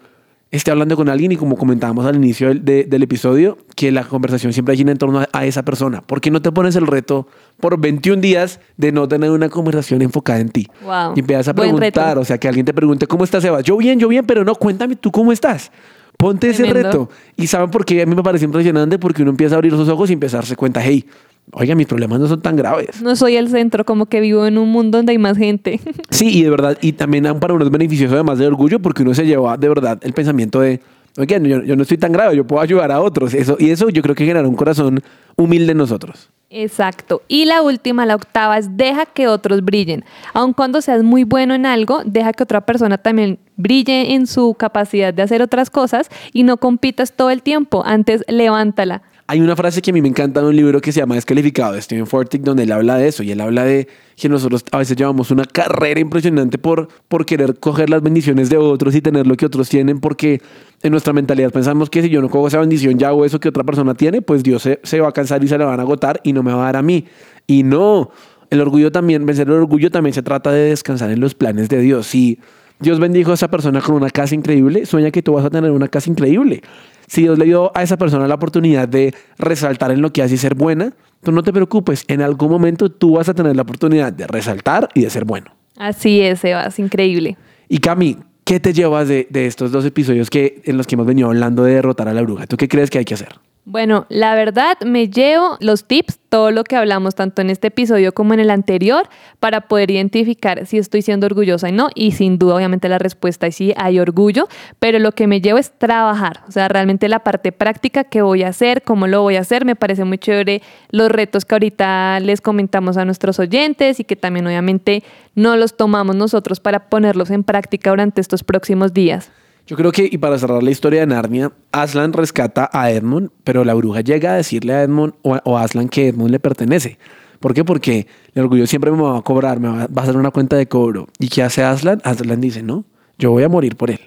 esté 0.51 0.71
hablando 0.71 0.95
con 0.95 1.09
alguien 1.09 1.31
y 1.31 1.35
como 1.37 1.55
comentábamos 1.57 2.07
al 2.07 2.15
inicio 2.15 2.47
del, 2.47 2.65
de- 2.65 2.83
del 2.85 3.03
episodio, 3.03 3.59
que 3.75 3.91
la 3.91 4.03
conversación 4.03 4.51
siempre 4.51 4.75
gira 4.75 4.91
en 4.91 4.97
torno 4.97 5.19
a, 5.19 5.29
a 5.31 5.45
esa 5.45 5.63
persona. 5.63 6.01
¿Por 6.01 6.21
qué 6.21 6.31
no 6.31 6.41
te 6.41 6.51
pones 6.51 6.75
el 6.75 6.87
reto 6.87 7.27
por 7.59 7.79
21 7.79 8.19
días 8.19 8.59
de 8.75 8.91
no 8.91 9.07
tener 9.07 9.29
una 9.29 9.49
conversación 9.49 10.01
enfocada 10.01 10.39
en 10.39 10.49
ti? 10.49 10.67
Wow. 10.83 11.13
Y 11.15 11.19
empiezas 11.19 11.49
a 11.49 11.53
Buen 11.53 11.77
reto. 11.77 11.77
preguntar, 11.93 12.17
o 12.17 12.25
sea, 12.25 12.39
que 12.39 12.47
alguien 12.47 12.65
te 12.65 12.73
pregunte, 12.73 13.05
¿cómo 13.05 13.23
estás, 13.23 13.43
Eva? 13.45 13.61
Yo 13.61 13.77
bien, 13.77 13.99
yo 13.99 14.07
bien, 14.07 14.25
pero 14.25 14.43
no, 14.43 14.55
cuéntame 14.55 14.95
tú 14.95 15.11
cómo 15.11 15.31
estás. 15.31 15.71
Ponte 16.17 16.49
ese 16.49 16.65
reto. 16.65 17.09
Y 17.37 17.47
¿saben 17.47 17.69
por 17.69 17.85
qué? 17.85 18.01
A 18.01 18.05
mí 18.05 18.13
me 18.13 18.23
parece 18.23 18.43
impresionante 18.43 18.97
porque 18.99 19.21
uno 19.21 19.31
empieza 19.31 19.53
a 19.55 19.57
abrir 19.57 19.71
sus 19.73 19.87
ojos 19.87 20.09
y 20.09 20.13
empieza 20.13 20.37
a 20.37 20.39
darse 20.39 20.55
cuenta, 20.55 20.81
hey, 20.83 21.05
oiga, 21.51 21.75
mis 21.75 21.87
problemas 21.87 22.19
no 22.19 22.27
son 22.27 22.41
tan 22.41 22.55
graves. 22.55 23.01
No 23.01 23.15
soy 23.15 23.35
el 23.35 23.49
centro, 23.49 23.85
como 23.85 24.05
que 24.07 24.21
vivo 24.21 24.45
en 24.45 24.57
un 24.57 24.69
mundo 24.69 24.97
donde 24.97 25.11
hay 25.11 25.17
más 25.17 25.37
gente. 25.37 25.79
Sí, 26.09 26.39
y 26.39 26.43
de 26.43 26.49
verdad, 26.49 26.77
y 26.81 26.93
también 26.93 27.25
aún 27.27 27.39
para 27.39 27.53
uno 27.53 27.63
es 27.63 27.71
beneficioso 27.71 28.15
además 28.15 28.39
de 28.39 28.47
orgullo 28.47 28.79
porque 28.79 29.03
uno 29.03 29.13
se 29.13 29.25
lleva 29.25 29.55
de 29.55 29.69
verdad 29.69 29.97
el 30.01 30.11
pensamiento 30.11 30.59
de, 30.59 30.81
oigan, 31.17 31.45
yo, 31.45 31.63
yo 31.63 31.75
no 31.75 31.83
estoy 31.83 31.97
tan 31.97 32.11
grave, 32.11 32.35
yo 32.35 32.45
puedo 32.45 32.61
ayudar 32.61 32.91
a 32.91 32.99
otros. 32.99 33.33
Eso, 33.33 33.55
y 33.57 33.69
eso 33.69 33.89
yo 33.89 34.01
creo 34.01 34.15
que 34.15 34.25
genera 34.25 34.47
un 34.47 34.55
corazón 34.55 35.01
humilde 35.37 35.71
en 35.71 35.77
nosotros. 35.77 36.29
Exacto. 36.49 37.21
Y 37.27 37.45
la 37.45 37.61
última, 37.61 38.05
la 38.05 38.15
octava, 38.15 38.57
es 38.57 38.75
deja 38.75 39.05
que 39.05 39.27
otros 39.27 39.63
brillen. 39.63 40.03
Aun 40.33 40.53
cuando 40.53 40.81
seas 40.81 41.03
muy 41.03 41.23
bueno 41.23 41.53
en 41.53 41.65
algo, 41.65 42.01
deja 42.05 42.33
que 42.33 42.43
otra 42.43 42.65
persona 42.65 42.97
también 42.97 43.39
brille 43.55 44.15
en 44.15 44.25
su 44.25 44.55
capacidad 44.55 45.13
de 45.13 45.21
hacer 45.21 45.41
otras 45.41 45.69
cosas 45.69 46.09
y 46.33 46.43
no 46.43 46.57
compitas 46.57 47.13
todo 47.13 47.29
el 47.29 47.43
tiempo. 47.43 47.83
Antes, 47.85 48.23
levántala. 48.27 49.03
Hay 49.31 49.41
una 49.41 49.55
frase 49.55 49.83
que 49.83 49.91
a 49.91 49.93
mí 49.93 50.01
me 50.01 50.07
encanta 50.07 50.39
en 50.39 50.47
un 50.47 50.55
libro 50.55 50.81
que 50.81 50.91
se 50.91 51.01
llama 51.01 51.13
Descalificado 51.13 51.73
de 51.73 51.81
Stephen 51.83 52.07
Fortick, 52.07 52.41
donde 52.41 52.63
él 52.63 52.71
habla 52.71 52.97
de 52.97 53.09
eso. 53.09 53.21
Y 53.21 53.31
él 53.31 53.39
habla 53.41 53.63
de 53.63 53.87
que 54.15 54.27
nosotros 54.27 54.65
a 54.71 54.79
veces 54.79 54.97
llevamos 54.97 55.29
una 55.29 55.45
carrera 55.45 55.99
impresionante 55.99 56.57
por, 56.57 56.87
por 57.07 57.27
querer 57.27 57.59
coger 57.59 57.91
las 57.91 58.01
bendiciones 58.01 58.49
de 58.49 58.57
otros 58.57 58.95
y 58.95 59.01
tener 59.01 59.27
lo 59.27 59.37
que 59.37 59.45
otros 59.45 59.69
tienen, 59.69 59.99
porque 59.99 60.41
en 60.81 60.89
nuestra 60.89 61.13
mentalidad 61.13 61.51
pensamos 61.51 61.91
que 61.91 62.01
si 62.01 62.09
yo 62.09 62.23
no 62.23 62.29
cojo 62.31 62.47
esa 62.47 62.59
bendición 62.59 62.97
ya 62.97 63.13
o 63.13 63.23
eso 63.23 63.39
que 63.39 63.49
otra 63.49 63.63
persona 63.63 63.93
tiene, 63.93 64.23
pues 64.23 64.41
Dios 64.41 64.63
se, 64.63 64.79
se 64.81 64.99
va 64.99 65.09
a 65.09 65.11
cansar 65.11 65.43
y 65.43 65.47
se 65.47 65.59
le 65.59 65.63
van 65.63 65.79
a 65.79 65.83
agotar 65.83 66.19
y 66.23 66.33
no 66.33 66.41
me 66.41 66.51
va 66.51 66.63
a 66.63 66.65
dar 66.65 66.77
a 66.77 66.81
mí. 66.81 67.05
Y 67.45 67.61
no, 67.61 68.09
el 68.49 68.61
orgullo 68.61 68.91
también, 68.91 69.27
vencer 69.27 69.47
el 69.47 69.53
orgullo 69.53 69.91
también 69.91 70.15
se 70.15 70.23
trata 70.23 70.51
de 70.51 70.69
descansar 70.69 71.11
en 71.11 71.19
los 71.19 71.35
planes 71.35 71.69
de 71.69 71.79
Dios. 71.81 72.07
Si 72.07 72.39
Dios 72.79 72.99
bendijo 72.99 73.29
a 73.29 73.35
esa 73.35 73.47
persona 73.47 73.79
con 73.79 73.93
una 73.93 74.09
casa 74.09 74.33
increíble, 74.33 74.87
sueña 74.87 75.11
que 75.11 75.21
tú 75.21 75.33
vas 75.33 75.45
a 75.45 75.51
tener 75.51 75.69
una 75.69 75.87
casa 75.87 76.09
increíble. 76.09 76.63
Si 77.09 77.23
Dios 77.23 77.39
le 77.39 77.45
dio 77.45 77.75
a 77.75 77.81
esa 77.81 77.97
persona 77.97 78.27
la 78.27 78.35
oportunidad 78.35 78.87
de 78.87 79.15
resaltar 79.39 79.89
en 79.91 80.01
lo 80.01 80.13
que 80.13 80.21
hace 80.21 80.35
y 80.35 80.37
ser 80.37 80.53
buena, 80.53 80.93
tú 81.23 81.31
no 81.31 81.41
te 81.41 81.51
preocupes, 81.51 82.05
en 82.07 82.21
algún 82.21 82.49
momento 82.49 82.89
tú 82.89 83.13
vas 83.13 83.27
a 83.27 83.33
tener 83.33 83.55
la 83.55 83.63
oportunidad 83.63 84.13
de 84.13 84.27
resaltar 84.27 84.89
y 84.93 85.01
de 85.01 85.09
ser 85.09 85.25
bueno. 85.25 85.51
Así 85.75 86.21
es, 86.21 86.39
Sebas, 86.39 86.77
increíble. 86.77 87.35
Y 87.67 87.79
Cami, 87.79 88.17
¿qué 88.43 88.59
te 88.59 88.73
llevas 88.73 89.07
de, 89.07 89.27
de 89.31 89.47
estos 89.47 89.71
dos 89.71 89.85
episodios 89.85 90.29
que, 90.29 90.61
en 90.65 90.77
los 90.77 90.85
que 90.85 90.95
hemos 90.95 91.07
venido 91.07 91.29
hablando 91.29 91.63
de 91.63 91.73
derrotar 91.73 92.07
a 92.07 92.13
la 92.13 92.21
bruja? 92.21 92.45
¿Tú 92.45 92.57
qué 92.57 92.67
crees 92.67 92.91
que 92.91 92.99
hay 92.99 93.05
que 93.05 93.15
hacer? 93.15 93.39
Bueno, 93.71 94.07
la 94.09 94.33
verdad 94.33 94.79
me 94.83 95.09
llevo 95.09 95.55
los 95.59 95.85
tips, 95.85 96.17
todo 96.29 96.49
lo 96.49 96.63
que 96.63 96.75
hablamos 96.75 97.13
tanto 97.13 97.43
en 97.43 97.51
este 97.51 97.67
episodio 97.67 98.15
como 98.15 98.33
en 98.33 98.39
el 98.39 98.49
anterior, 98.49 99.07
para 99.39 99.67
poder 99.67 99.91
identificar 99.91 100.65
si 100.65 100.79
estoy 100.79 101.03
siendo 101.03 101.27
orgullosa 101.27 101.69
y 101.69 101.71
no. 101.71 101.89
Y 101.93 102.13
sin 102.13 102.39
duda, 102.39 102.55
obviamente, 102.55 102.89
la 102.89 102.97
respuesta 102.97 103.45
es 103.45 103.57
sí, 103.57 103.71
hay 103.77 103.99
orgullo, 103.99 104.47
pero 104.79 104.97
lo 104.97 105.11
que 105.11 105.27
me 105.27 105.39
llevo 105.39 105.59
es 105.59 105.71
trabajar. 105.77 106.41
O 106.47 106.51
sea, 106.51 106.67
realmente 106.67 107.07
la 107.09 107.19
parte 107.19 107.51
práctica 107.51 108.05
que 108.05 108.23
voy 108.23 108.41
a 108.41 108.47
hacer, 108.47 108.81
cómo 108.81 109.05
lo 109.05 109.21
voy 109.21 109.35
a 109.35 109.41
hacer, 109.41 109.65
me 109.65 109.75
parece 109.75 110.03
muy 110.03 110.17
chévere 110.17 110.63
los 110.89 111.11
retos 111.11 111.45
que 111.45 111.53
ahorita 111.53 112.19
les 112.21 112.41
comentamos 112.41 112.97
a 112.97 113.05
nuestros 113.05 113.37
oyentes 113.37 113.99
y 113.99 114.03
que 114.03 114.15
también, 114.15 114.47
obviamente, 114.47 115.03
no 115.35 115.55
los 115.57 115.77
tomamos 115.77 116.15
nosotros 116.15 116.59
para 116.59 116.89
ponerlos 116.89 117.29
en 117.29 117.43
práctica 117.43 117.91
durante 117.91 118.19
estos 118.19 118.43
próximos 118.43 118.95
días. 118.95 119.29
Yo 119.69 119.75
creo 119.75 119.91
que, 119.91 120.09
y 120.11 120.17
para 120.17 120.39
cerrar 120.39 120.63
la 120.63 120.71
historia 120.71 121.01
de 121.01 121.05
Narnia, 121.05 121.51
Aslan 121.71 122.11
rescata 122.13 122.71
a 122.73 122.89
Edmund, 122.89 123.29
pero 123.43 123.63
la 123.63 123.75
bruja 123.75 124.01
llega 124.01 124.31
a 124.31 124.35
decirle 124.37 124.73
a 124.73 124.81
Edmund 124.81 125.13
o 125.21 125.35
a, 125.35 125.63
Aslan 125.63 125.89
que 125.89 126.07
Edmund 126.07 126.31
le 126.31 126.39
pertenece. 126.39 126.97
¿Por 127.39 127.53
qué? 127.53 127.63
Porque 127.63 128.07
el 128.33 128.41
orgullo 128.41 128.65
siempre 128.65 128.89
me 128.89 128.99
va 128.99 129.19
a 129.19 129.21
cobrar, 129.21 129.59
me 129.59 129.67
va, 129.67 129.85
va 129.85 130.01
a 130.01 130.01
hacer 130.01 130.17
una 130.17 130.31
cuenta 130.31 130.55
de 130.55 130.67
cobro. 130.67 131.07
¿Y 131.19 131.27
qué 131.27 131.43
hace 131.43 131.61
Aslan? 131.61 132.01
Aslan 132.03 132.41
dice, 132.41 132.63
no, 132.63 132.83
yo 133.19 133.29
voy 133.29 133.43
a 133.43 133.47
morir 133.47 133.75
por 133.75 133.91
él. 133.91 133.99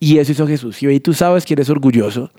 Y 0.00 0.16
eso 0.16 0.32
hizo 0.32 0.46
Jesús. 0.46 0.82
Y 0.82 0.86
hoy 0.86 0.98
tú 0.98 1.12
sabes 1.12 1.44
que 1.44 1.52
eres 1.52 1.68
orgulloso. 1.68 2.30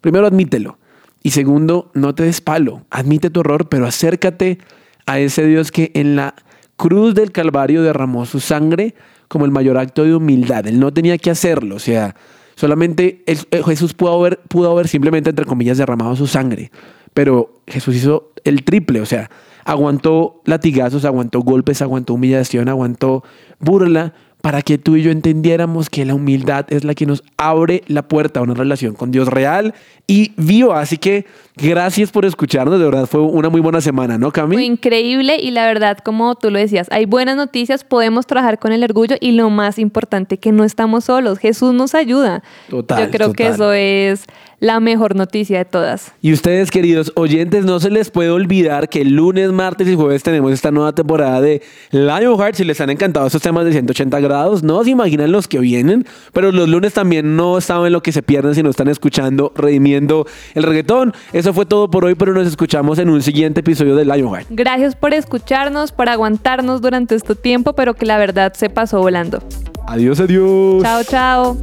Primero, 0.00 0.24
admítelo. 0.24 0.78
Y 1.24 1.32
segundo, 1.32 1.90
no 1.92 2.14
te 2.14 2.22
des 2.22 2.40
palo. 2.40 2.86
Admite 2.90 3.30
tu 3.30 3.40
error, 3.40 3.68
pero 3.68 3.84
acércate 3.84 4.58
a 5.06 5.18
ese 5.18 5.44
Dios 5.44 5.72
que 5.72 5.90
en 5.94 6.14
la 6.14 6.36
cruz 6.76 7.14
del 7.14 7.32
Calvario 7.32 7.82
derramó 7.82 8.26
su 8.26 8.40
sangre 8.40 8.94
como 9.28 9.44
el 9.44 9.50
mayor 9.50 9.78
acto 9.78 10.04
de 10.04 10.14
humildad. 10.14 10.66
Él 10.66 10.78
no 10.78 10.92
tenía 10.92 11.16
que 11.18 11.30
hacerlo, 11.30 11.76
o 11.76 11.78
sea, 11.78 12.14
solamente 12.54 13.22
eh, 13.26 13.62
Jesús 13.64 13.94
pudo 13.94 14.20
haber, 14.20 14.40
pudo 14.48 14.70
haber 14.70 14.88
simplemente, 14.88 15.30
entre 15.30 15.46
comillas, 15.46 15.78
derramado 15.78 16.16
su 16.16 16.26
sangre, 16.26 16.70
pero 17.14 17.60
Jesús 17.66 17.96
hizo 17.96 18.32
el 18.44 18.64
triple, 18.64 19.00
o 19.00 19.06
sea, 19.06 19.30
aguantó 19.64 20.42
latigazos, 20.44 21.04
aguantó 21.04 21.40
golpes, 21.40 21.82
aguantó 21.82 22.14
humillación, 22.14 22.68
aguantó 22.68 23.22
burla, 23.58 24.14
para 24.42 24.60
que 24.60 24.76
tú 24.76 24.96
y 24.96 25.02
yo 25.02 25.10
entendiéramos 25.10 25.88
que 25.88 26.04
la 26.04 26.14
humildad 26.14 26.66
es 26.68 26.84
la 26.84 26.94
que 26.94 27.06
nos 27.06 27.22
abre 27.36 27.82
la 27.86 28.02
puerta 28.02 28.40
a 28.40 28.42
una 28.42 28.54
relación 28.54 28.94
con 28.94 29.12
Dios 29.12 29.28
real 29.28 29.72
y 30.06 30.32
viva. 30.36 30.80
Así 30.80 30.98
que 30.98 31.26
gracias 31.56 32.10
por 32.10 32.24
escucharnos, 32.24 32.78
de 32.78 32.84
verdad 32.84 33.06
fue 33.06 33.20
una 33.20 33.48
muy 33.48 33.60
buena 33.60 33.80
semana, 33.80 34.18
¿no, 34.18 34.32
Cami? 34.32 34.56
Fue 34.56 34.64
increíble 34.64 35.36
y 35.40 35.52
la 35.52 35.64
verdad, 35.66 35.98
como 35.98 36.34
tú 36.34 36.50
lo 36.50 36.58
decías, 36.58 36.88
hay 36.90 37.06
buenas 37.06 37.36
noticias, 37.36 37.84
podemos 37.84 38.26
trabajar 38.26 38.58
con 38.58 38.72
el 38.72 38.82
orgullo 38.82 39.16
y 39.20 39.32
lo 39.32 39.48
más 39.48 39.78
importante, 39.78 40.38
que 40.38 40.50
no 40.50 40.64
estamos 40.64 41.04
solos, 41.04 41.38
Jesús 41.38 41.72
nos 41.72 41.94
ayuda. 41.94 42.42
Total, 42.68 43.04
Yo 43.04 43.10
creo 43.10 43.32
que 43.32 43.46
eso 43.46 43.72
es 43.72 44.26
la 44.62 44.78
mejor 44.78 45.16
noticia 45.16 45.58
de 45.58 45.64
todas. 45.64 46.12
Y 46.20 46.32
ustedes, 46.32 46.70
queridos 46.70 47.12
oyentes, 47.16 47.64
no 47.64 47.80
se 47.80 47.90
les 47.90 48.10
puede 48.10 48.30
olvidar 48.30 48.88
que 48.88 49.02
el 49.02 49.14
lunes, 49.14 49.50
martes 49.50 49.88
y 49.88 49.96
jueves 49.96 50.22
tenemos 50.22 50.52
esta 50.52 50.70
nueva 50.70 50.94
temporada 50.94 51.40
de 51.40 51.62
Lionheart. 51.90 52.54
Si 52.54 52.64
les 52.64 52.80
han 52.80 52.90
encantado 52.90 53.26
estos 53.26 53.42
temas 53.42 53.64
de 53.64 53.72
180 53.72 54.20
grados, 54.20 54.31
no 54.62 54.84
se 54.84 54.90
imaginan 54.90 55.32
los 55.32 55.48
que 55.48 55.58
vienen, 55.58 56.06
pero 56.32 56.52
los 56.52 56.68
lunes 56.68 56.94
también 56.94 57.36
no 57.36 57.60
saben 57.60 57.92
lo 57.92 58.02
que 58.02 58.12
se 58.12 58.22
pierden 58.22 58.54
si 58.54 58.62
no 58.62 58.70
están 58.70 58.88
escuchando, 58.88 59.52
redimiendo 59.54 60.26
el 60.54 60.62
reggaetón. 60.62 61.14
Eso 61.32 61.52
fue 61.52 61.66
todo 61.66 61.90
por 61.90 62.04
hoy, 62.04 62.14
pero 62.14 62.32
nos 62.32 62.46
escuchamos 62.46 62.98
en 62.98 63.08
un 63.08 63.22
siguiente 63.22 63.60
episodio 63.60 63.94
de 63.96 64.04
Lionheart. 64.04 64.46
Gracias 64.50 64.96
por 64.96 65.14
escucharnos, 65.14 65.92
por 65.92 66.08
aguantarnos 66.08 66.80
durante 66.80 67.14
este 67.14 67.34
tiempo, 67.34 67.74
pero 67.74 67.94
que 67.94 68.06
la 68.06 68.18
verdad 68.18 68.52
se 68.54 68.70
pasó 68.70 69.00
volando. 69.00 69.42
Adiós, 69.86 70.20
adiós. 70.20 70.82
Chao, 70.82 71.04
chao. 71.04 71.56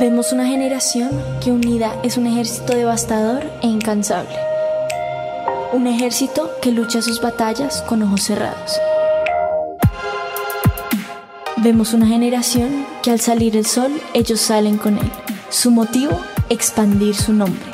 Vemos 0.00 0.32
una 0.32 0.46
generación 0.46 1.10
que 1.42 1.50
unida 1.50 1.92
es 2.04 2.16
un 2.16 2.28
ejército 2.28 2.76
devastador 2.76 3.50
e 3.62 3.66
incansable. 3.66 4.36
Un 5.72 5.88
ejército 5.88 6.52
que 6.62 6.70
lucha 6.70 7.02
sus 7.02 7.20
batallas 7.20 7.82
con 7.82 8.04
ojos 8.04 8.22
cerrados. 8.22 8.78
Vemos 11.56 11.94
una 11.94 12.06
generación 12.06 12.86
que 13.02 13.10
al 13.10 13.18
salir 13.18 13.56
el 13.56 13.66
sol 13.66 14.00
ellos 14.14 14.40
salen 14.40 14.76
con 14.76 14.98
él. 14.98 15.10
Su 15.48 15.72
motivo, 15.72 16.16
expandir 16.48 17.16
su 17.16 17.32
nombre. 17.32 17.64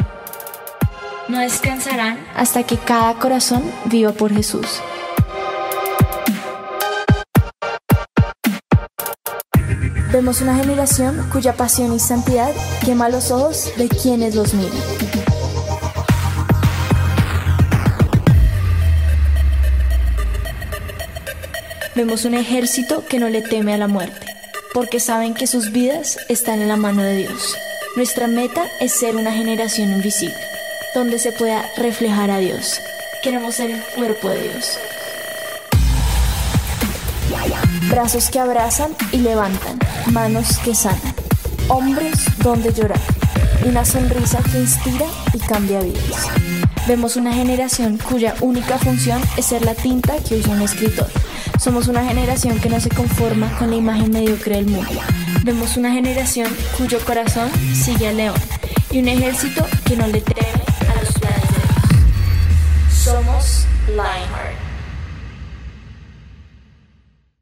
No 1.29 1.41
descansarán 1.41 2.19
hasta 2.35 2.63
que 2.63 2.79
cada 2.79 3.17
corazón 3.17 3.63
viva 3.85 4.13
por 4.13 4.33
Jesús. 4.33 4.81
Vemos 10.15 10.41
una 10.43 10.55
generación 10.55 11.29
cuya 11.33 11.55
pasión 11.55 11.93
y 11.93 11.99
santidad 11.99 12.53
quema 12.85 13.09
los 13.09 13.33
ojos 13.33 13.73
de 13.77 13.89
quienes 13.89 14.37
los 14.37 14.55
miran. 14.55 14.71
Vemos 21.97 22.25
un 22.25 22.35
ejército 22.35 23.05
que 23.09 23.19
no 23.19 23.29
le 23.29 23.43
teme 23.43 23.75
a 23.75 23.77
la 23.77 23.89
muerte, 23.89 24.25
porque 24.73 25.01
saben 25.01 25.35
que 25.35 25.49
sus 25.49 25.73
vidas 25.73 26.17
están 26.29 26.63
en 26.63 26.69
la 26.69 26.77
mano 26.77 27.03
de 27.03 27.17
Dios. 27.17 27.57
Nuestra 27.97 28.29
meta 28.29 28.63
es 28.81 28.93
ser 28.93 29.17
una 29.17 29.33
generación 29.33 29.91
invisible, 29.91 30.39
donde 30.95 31.19
se 31.19 31.33
pueda 31.33 31.69
reflejar 31.77 32.31
a 32.31 32.39
Dios. 32.39 32.81
Queremos 33.21 33.57
ser 33.57 33.73
el 33.73 33.83
cuerpo 33.97 34.29
de 34.29 34.43
Dios. 34.43 34.79
Brazos 37.91 38.31
que 38.31 38.39
abrazan 38.39 38.93
y 39.13 39.19
levantan, 39.19 39.79
manos 40.13 40.59
que 40.59 40.75
sanan, 40.75 41.15
hombres 41.69 42.25
donde 42.39 42.73
llorar, 42.73 43.01
una 43.67 43.85
sonrisa 43.85 44.39
que 44.51 44.61
inspira 44.61 45.07
y 45.33 45.39
cambia 45.39 45.81
vidas. 45.81 46.29
Vemos 46.87 47.17
una 47.17 47.33
generación 47.33 47.99
cuya 47.99 48.35
única 48.41 48.79
función 48.79 49.21
es 49.37 49.47
ser 49.47 49.65
la 49.65 49.75
tinta 49.75 50.17
que 50.19 50.37
usa 50.37 50.53
un 50.53 50.63
escritor. 50.63 51.09
Somos 51.59 51.89
una 51.89 52.05
generación 52.05 52.59
que 52.59 52.69
no 52.69 52.81
se 52.81 52.91
conforma 52.91 53.51
con 53.59 53.71
la 53.71 53.77
imagen 53.77 54.11
mediocre 54.11 54.57
del 54.57 54.67
mundo. 54.67 55.01
Vemos 55.45 55.77
una 55.77 55.93
generación 55.93 56.49
cuyo 56.77 56.99
corazón 57.05 57.51
sigue 57.75 58.09
al 58.09 58.17
león 58.17 58.37
y 58.91 58.99
un 58.99 59.09
ejército 59.09 59.67
que 59.85 59.97
no 59.97 60.07
le 60.07 60.21
teme 60.21 60.63
a 60.91 61.01
los 61.01 61.15
planes. 61.15 61.51
Somos 62.91 63.67
Lionheart. 63.89 64.64